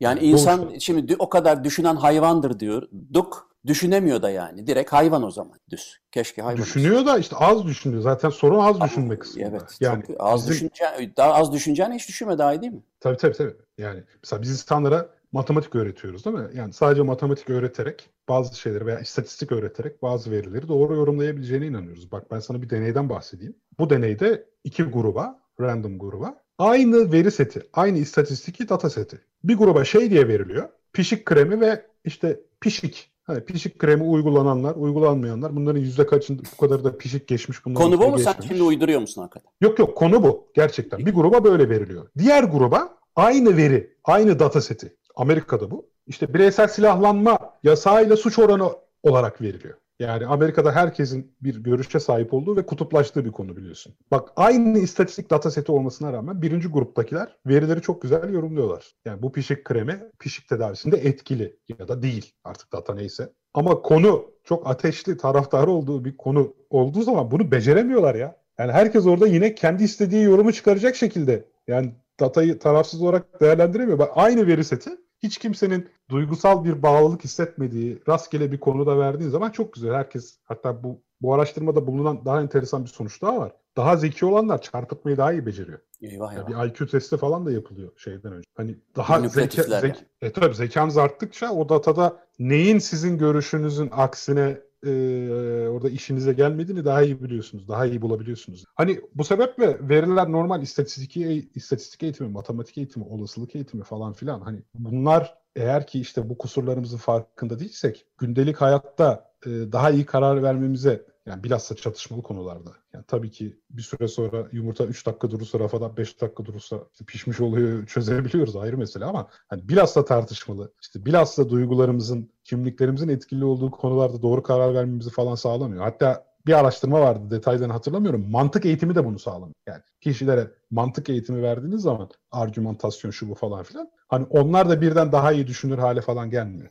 Yani 0.00 0.20
insan 0.20 0.56
söylüyorsun. 0.56 0.78
şimdi 0.78 1.16
o 1.18 1.28
kadar 1.28 1.64
düşünen 1.64 1.96
hayvandır 1.96 2.60
diyorduk. 2.60 3.53
Düşünemiyor 3.66 4.22
da 4.22 4.30
yani. 4.30 4.66
Direkt 4.66 4.92
hayvan 4.92 5.22
o 5.22 5.30
zaman 5.30 5.58
düz. 5.70 5.98
Keşke 6.12 6.42
hayvan 6.42 6.60
olsa. 6.60 6.66
Düşünüyor 6.74 7.06
da 7.06 7.18
işte 7.18 7.36
az 7.36 7.64
düşünüyor. 7.66 8.02
Zaten 8.02 8.30
sorun 8.30 8.58
az 8.58 8.80
düşünme 8.80 9.18
kısmında. 9.18 9.48
Evet. 9.48 9.62
yani 9.80 10.04
çok 10.06 10.16
az 10.18 10.50
bizim- 10.50 10.70
düşünce, 10.70 11.12
daha 11.16 11.34
az 11.34 11.52
düşüneceğine 11.52 11.94
hiç 11.94 12.08
düşünme 12.08 12.38
daha 12.38 12.54
iyi 12.54 12.60
değil 12.60 12.72
mi? 12.72 12.82
Tabii 13.00 13.16
tabii 13.16 13.36
tabii. 13.36 13.54
Yani 13.78 14.02
mesela 14.22 14.42
biz 14.42 14.50
insanlara 14.50 15.08
matematik 15.32 15.74
öğretiyoruz 15.74 16.24
değil 16.24 16.36
mi? 16.36 16.48
Yani 16.54 16.72
sadece 16.72 17.02
matematik 17.02 17.50
öğreterek 17.50 18.10
bazı 18.28 18.58
şeyleri 18.58 18.86
veya 18.86 19.00
istatistik 19.00 19.52
öğreterek 19.52 20.02
bazı 20.02 20.30
verileri 20.30 20.68
doğru 20.68 20.94
yorumlayabileceğine 20.94 21.66
inanıyoruz. 21.66 22.12
Bak 22.12 22.30
ben 22.30 22.40
sana 22.40 22.62
bir 22.62 22.70
deneyden 22.70 23.08
bahsedeyim. 23.08 23.56
Bu 23.78 23.90
deneyde 23.90 24.46
iki 24.64 24.82
gruba, 24.82 25.40
random 25.60 25.98
gruba 25.98 26.34
aynı 26.58 27.12
veri 27.12 27.30
seti, 27.30 27.62
aynı 27.72 27.98
istatistiki 27.98 28.68
data 28.68 28.90
seti. 28.90 29.20
Bir 29.44 29.56
gruba 29.56 29.84
şey 29.84 30.10
diye 30.10 30.28
veriliyor. 30.28 30.68
Pişik 30.92 31.24
kremi 31.26 31.60
ve 31.60 31.86
işte 32.04 32.40
pişik. 32.60 33.13
Hani 33.24 33.44
pişik 33.44 33.78
kremi 33.78 34.02
uygulananlar, 34.02 34.74
uygulanmayanlar. 34.74 35.56
Bunların 35.56 35.80
yüzde 35.80 36.06
kaçın 36.06 36.42
bu 36.52 36.66
kadar 36.66 36.84
da 36.84 36.98
pişik 36.98 37.28
geçmiş. 37.28 37.64
bunların 37.64 37.82
Konu 37.82 38.00
bu 38.00 38.10
mu? 38.10 38.18
Sen 38.18 38.32
geçmemiş. 38.32 38.48
şimdi 38.48 38.62
uyduruyor 38.62 39.00
musun 39.00 39.22
hakikaten? 39.22 39.50
Yok 39.60 39.78
yok 39.78 39.96
konu 39.96 40.22
bu 40.22 40.48
gerçekten. 40.54 41.06
Bir 41.06 41.14
gruba 41.14 41.44
böyle 41.44 41.68
veriliyor. 41.68 42.08
Diğer 42.18 42.44
gruba 42.44 42.98
aynı 43.16 43.56
veri, 43.56 43.96
aynı 44.04 44.38
data 44.38 44.60
seti. 44.60 44.96
Amerika'da 45.16 45.70
bu. 45.70 45.86
İşte 46.06 46.34
bireysel 46.34 46.68
silahlanma 46.68 47.38
yasağıyla 47.62 48.16
suç 48.16 48.38
oranı 48.38 48.70
olarak 49.02 49.42
veriliyor. 49.42 49.74
Yani 49.98 50.26
Amerika'da 50.26 50.72
herkesin 50.72 51.36
bir 51.40 51.56
görüşe 51.56 52.00
sahip 52.00 52.34
olduğu 52.34 52.56
ve 52.56 52.66
kutuplaştığı 52.66 53.24
bir 53.24 53.32
konu 53.32 53.56
biliyorsun. 53.56 53.94
Bak 54.10 54.28
aynı 54.36 54.78
istatistik 54.78 55.30
data 55.30 55.50
seti 55.50 55.72
olmasına 55.72 56.12
rağmen 56.12 56.42
birinci 56.42 56.68
gruptakiler 56.68 57.36
verileri 57.46 57.82
çok 57.82 58.02
güzel 58.02 58.32
yorumluyorlar. 58.32 58.92
Yani 59.04 59.22
bu 59.22 59.32
pişik 59.32 59.64
kremi 59.64 60.02
pişik 60.18 60.48
tedavisinde 60.48 60.96
etkili 60.96 61.56
ya 61.78 61.88
da 61.88 62.02
değil 62.02 62.32
artık 62.44 62.72
data 62.72 62.94
neyse. 62.94 63.32
Ama 63.54 63.82
konu 63.82 64.30
çok 64.44 64.70
ateşli 64.70 65.16
taraftarı 65.16 65.70
olduğu 65.70 66.04
bir 66.04 66.16
konu 66.16 66.54
olduğu 66.70 67.02
zaman 67.02 67.30
bunu 67.30 67.50
beceremiyorlar 67.50 68.14
ya. 68.14 68.36
Yani 68.58 68.72
herkes 68.72 69.06
orada 69.06 69.26
yine 69.26 69.54
kendi 69.54 69.84
istediği 69.84 70.22
yorumu 70.24 70.52
çıkaracak 70.52 70.96
şekilde 70.96 71.48
yani 71.66 71.92
datayı 72.20 72.58
tarafsız 72.58 73.02
olarak 73.02 73.40
değerlendiremiyor. 73.40 73.98
Bak 73.98 74.10
aynı 74.14 74.46
veri 74.46 74.64
seti 74.64 74.90
hiç 75.24 75.38
kimsenin 75.38 75.88
duygusal 76.10 76.64
bir 76.64 76.82
bağlılık 76.82 77.24
hissetmediği 77.24 78.02
rastgele 78.08 78.52
bir 78.52 78.60
konuda 78.60 78.98
verdiğin 78.98 79.30
zaman 79.30 79.50
çok 79.50 79.72
güzel. 79.72 79.94
Herkes 79.94 80.38
hatta 80.44 80.84
bu 80.84 81.00
bu 81.22 81.34
araştırmada 81.34 81.86
bulunan 81.86 82.24
daha 82.24 82.40
enteresan 82.40 82.84
bir 82.84 82.90
sonuç 82.90 83.22
daha 83.22 83.40
var. 83.40 83.52
Daha 83.76 83.96
zeki 83.96 84.26
olanlar 84.26 84.62
çarpıtmayı 84.62 85.16
daha 85.16 85.32
iyi 85.32 85.46
beceriyor. 85.46 85.78
Eyvah 86.02 86.32
eyvah. 86.32 86.48
bir 86.48 86.70
IQ 86.70 86.86
testi 86.86 87.16
falan 87.16 87.46
da 87.46 87.52
yapılıyor 87.52 87.92
şeyden 87.96 88.32
önce. 88.32 88.48
Hani 88.54 88.76
daha 88.96 89.28
zeka, 89.28 89.62
zek, 89.62 90.04
e 90.22 90.32
tabii 90.32 90.54
zekanız 90.54 90.98
arttıkça 90.98 91.50
o 91.50 91.68
datada 91.68 92.16
neyin 92.38 92.78
sizin 92.78 93.18
görüşünüzün 93.18 93.90
aksine 93.92 94.60
e, 94.86 95.68
orada 95.68 95.88
işinize 95.88 96.32
gelmediğini 96.32 96.84
daha 96.84 97.02
iyi 97.02 97.22
biliyorsunuz. 97.22 97.68
Daha 97.68 97.86
iyi 97.86 98.02
bulabiliyorsunuz. 98.02 98.64
Hani 98.74 99.00
bu 99.14 99.24
sebeple 99.24 99.78
veriler 99.88 100.32
normal 100.32 100.62
istatistik, 100.62 101.16
istatistik 101.56 102.02
eğitimi, 102.02 102.28
matematik 102.28 102.78
eğitimi, 102.78 103.04
olasılık 103.04 103.54
eğitimi 103.54 103.84
falan 103.84 104.12
filan. 104.12 104.40
Hani 104.40 104.62
bunlar 104.74 105.38
eğer 105.56 105.86
ki 105.86 106.00
işte 106.00 106.28
bu 106.28 106.38
kusurlarımızın 106.38 106.98
farkında 106.98 107.58
değilsek 107.58 108.06
gündelik 108.18 108.56
hayatta 108.56 109.30
e, 109.46 109.50
daha 109.50 109.90
iyi 109.90 110.06
karar 110.06 110.42
vermemize 110.42 111.06
yani 111.26 111.44
bilhassa 111.44 111.76
çatışmalı 111.76 112.22
konularda. 112.22 112.70
Yani 112.92 113.04
tabii 113.08 113.30
ki 113.30 113.60
bir 113.70 113.82
süre 113.82 114.08
sonra 114.08 114.48
yumurta 114.52 114.84
3 114.84 115.06
dakika 115.06 115.30
durursa 115.30 115.60
rafadan 115.60 115.96
5 115.96 116.20
dakika 116.20 116.44
durursa 116.44 116.78
işte 116.92 117.04
pişmiş 117.04 117.40
oluyor 117.40 117.86
çözebiliyoruz 117.86 118.56
ayrı 118.56 118.78
mesele 118.78 119.04
ama 119.04 119.28
hani 119.48 119.68
bilhassa 119.68 120.04
tartışmalı 120.04 120.72
işte 120.82 121.06
bilhassa 121.06 121.50
duygularımızın 121.50 122.30
kimliklerimizin 122.44 123.08
etkili 123.08 123.44
olduğu 123.44 123.70
konularda 123.70 124.22
doğru 124.22 124.42
karar 124.42 124.74
vermemizi 124.74 125.10
falan 125.10 125.34
sağlamıyor. 125.34 125.82
Hatta 125.82 126.34
bir 126.46 126.52
araştırma 126.52 127.00
vardı 127.00 127.30
detaylarını 127.30 127.72
hatırlamıyorum. 127.72 128.30
Mantık 128.30 128.66
eğitimi 128.66 128.94
de 128.94 129.04
bunu 129.04 129.18
sağlamıyor. 129.18 129.54
Yani 129.66 129.82
kişilere 130.00 130.50
mantık 130.70 131.08
eğitimi 131.08 131.42
verdiğiniz 131.42 131.82
zaman 131.82 132.10
argümantasyon 132.30 133.10
şu 133.10 133.28
bu 133.28 133.34
falan 133.34 133.62
filan 133.62 133.90
hani 134.08 134.26
onlar 134.30 134.68
da 134.68 134.80
birden 134.80 135.12
daha 135.12 135.32
iyi 135.32 135.46
düşünür 135.46 135.78
hale 135.78 136.00
falan 136.00 136.30
gelmiyor. 136.30 136.70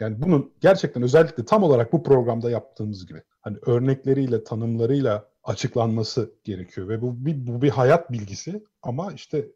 Yani 0.00 0.22
bunun 0.22 0.52
gerçekten 0.60 1.02
özellikle 1.02 1.44
tam 1.44 1.62
olarak 1.62 1.92
bu 1.92 2.02
programda 2.02 2.50
yaptığımız 2.50 3.06
gibi 3.06 3.22
hani 3.40 3.58
örnekleriyle, 3.66 4.44
tanımlarıyla 4.44 5.28
açıklanması 5.44 6.34
gerekiyor 6.44 6.88
ve 6.88 7.02
bu 7.02 7.26
bir, 7.26 7.46
bu 7.46 7.62
bir 7.62 7.70
hayat 7.70 8.12
bilgisi 8.12 8.64
ama 8.82 9.12
işte 9.12 9.48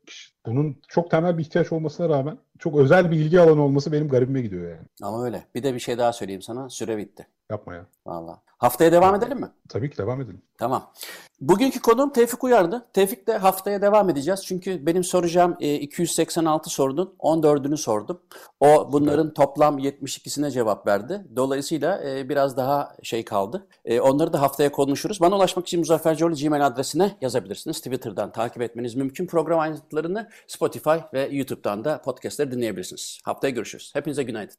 bunun 0.47 0.81
çok 0.89 1.11
temel 1.11 1.39
bir 1.39 1.43
ihtiyaç 1.43 1.73
olmasına 1.73 2.09
rağmen 2.09 2.39
çok 2.59 2.77
özel 2.77 3.11
bir 3.11 3.17
ilgi 3.17 3.41
alanı 3.41 3.63
olması 3.63 3.93
benim 3.93 4.09
garibime 4.09 4.43
gidiyor 4.43 4.71
yani. 4.71 4.87
Ama 5.03 5.25
öyle. 5.25 5.45
Bir 5.55 5.63
de 5.63 5.75
bir 5.75 5.81
şey 5.81 5.99
daha 5.99 6.13
söyleyeyim 6.13 6.43
sana. 6.43 6.71
Süre 6.71 6.97
bitti. 6.97 7.27
Yapma 7.51 7.75
ya. 7.75 7.87
Vallahi. 8.07 8.39
Haftaya 8.59 8.93
devam 8.93 9.15
edelim 9.15 9.41
mi? 9.41 9.51
Tabii 9.69 9.91
ki 9.91 9.99
devam 9.99 10.21
edelim. 10.21 10.43
Tamam. 10.59 10.93
Bugünkü 11.41 11.81
konuğum 11.81 12.13
Tevfik 12.13 12.45
Uyar'dı. 12.45 12.87
Tevfik 12.93 13.27
de 13.27 13.37
haftaya 13.37 13.83
devam 13.83 14.11
edeceğiz. 14.11 14.45
Çünkü 14.47 14.87
benim 14.87 15.05
soracağım 15.05 15.57
e, 15.61 15.75
286 15.75 16.71
sorunun 16.71 17.15
14'ünü 17.19 17.77
sordum. 17.77 18.21
O 18.61 18.93
bunların 18.93 19.35
toplam 19.35 19.79
72'sine 19.79 20.51
cevap 20.51 20.87
verdi. 20.87 21.27
Dolayısıyla 21.37 22.03
e, 22.05 22.29
biraz 22.29 22.57
daha 22.57 22.97
şey 23.03 23.25
kaldı. 23.25 23.67
E, 23.85 24.01
onları 24.01 24.33
da 24.33 24.41
haftaya 24.43 24.73
konuşuruz. 24.73 25.21
Bana 25.21 25.37
ulaşmak 25.37 25.67
için 25.67 25.81
Muzaffer 25.81 26.17
Coğlu 26.17 26.35
Gmail 26.35 26.67
adresine 26.67 27.17
yazabilirsiniz. 27.21 27.77
Twitter'dan 27.77 28.33
takip 28.33 28.63
etmeniz 28.63 28.95
mümkün. 28.95 29.27
Program 29.27 29.61
ayrıntılarını 29.61 30.29
Spotify 30.47 30.97
ve 31.13 31.29
YouTube'dan 31.33 31.85
da 31.85 32.03
podcastleri 32.03 32.48
dinleyebilirsiniz. 32.51 33.21
Haftaya 33.25 33.51
görüşürüz. 33.51 33.91
Hepinize 33.95 34.23
günaydın. 34.23 34.57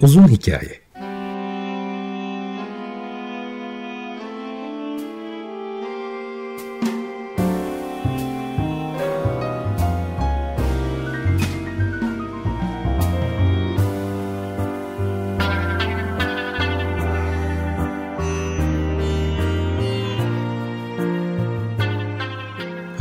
Uzun 0.00 0.28
Hikaye 0.28 0.81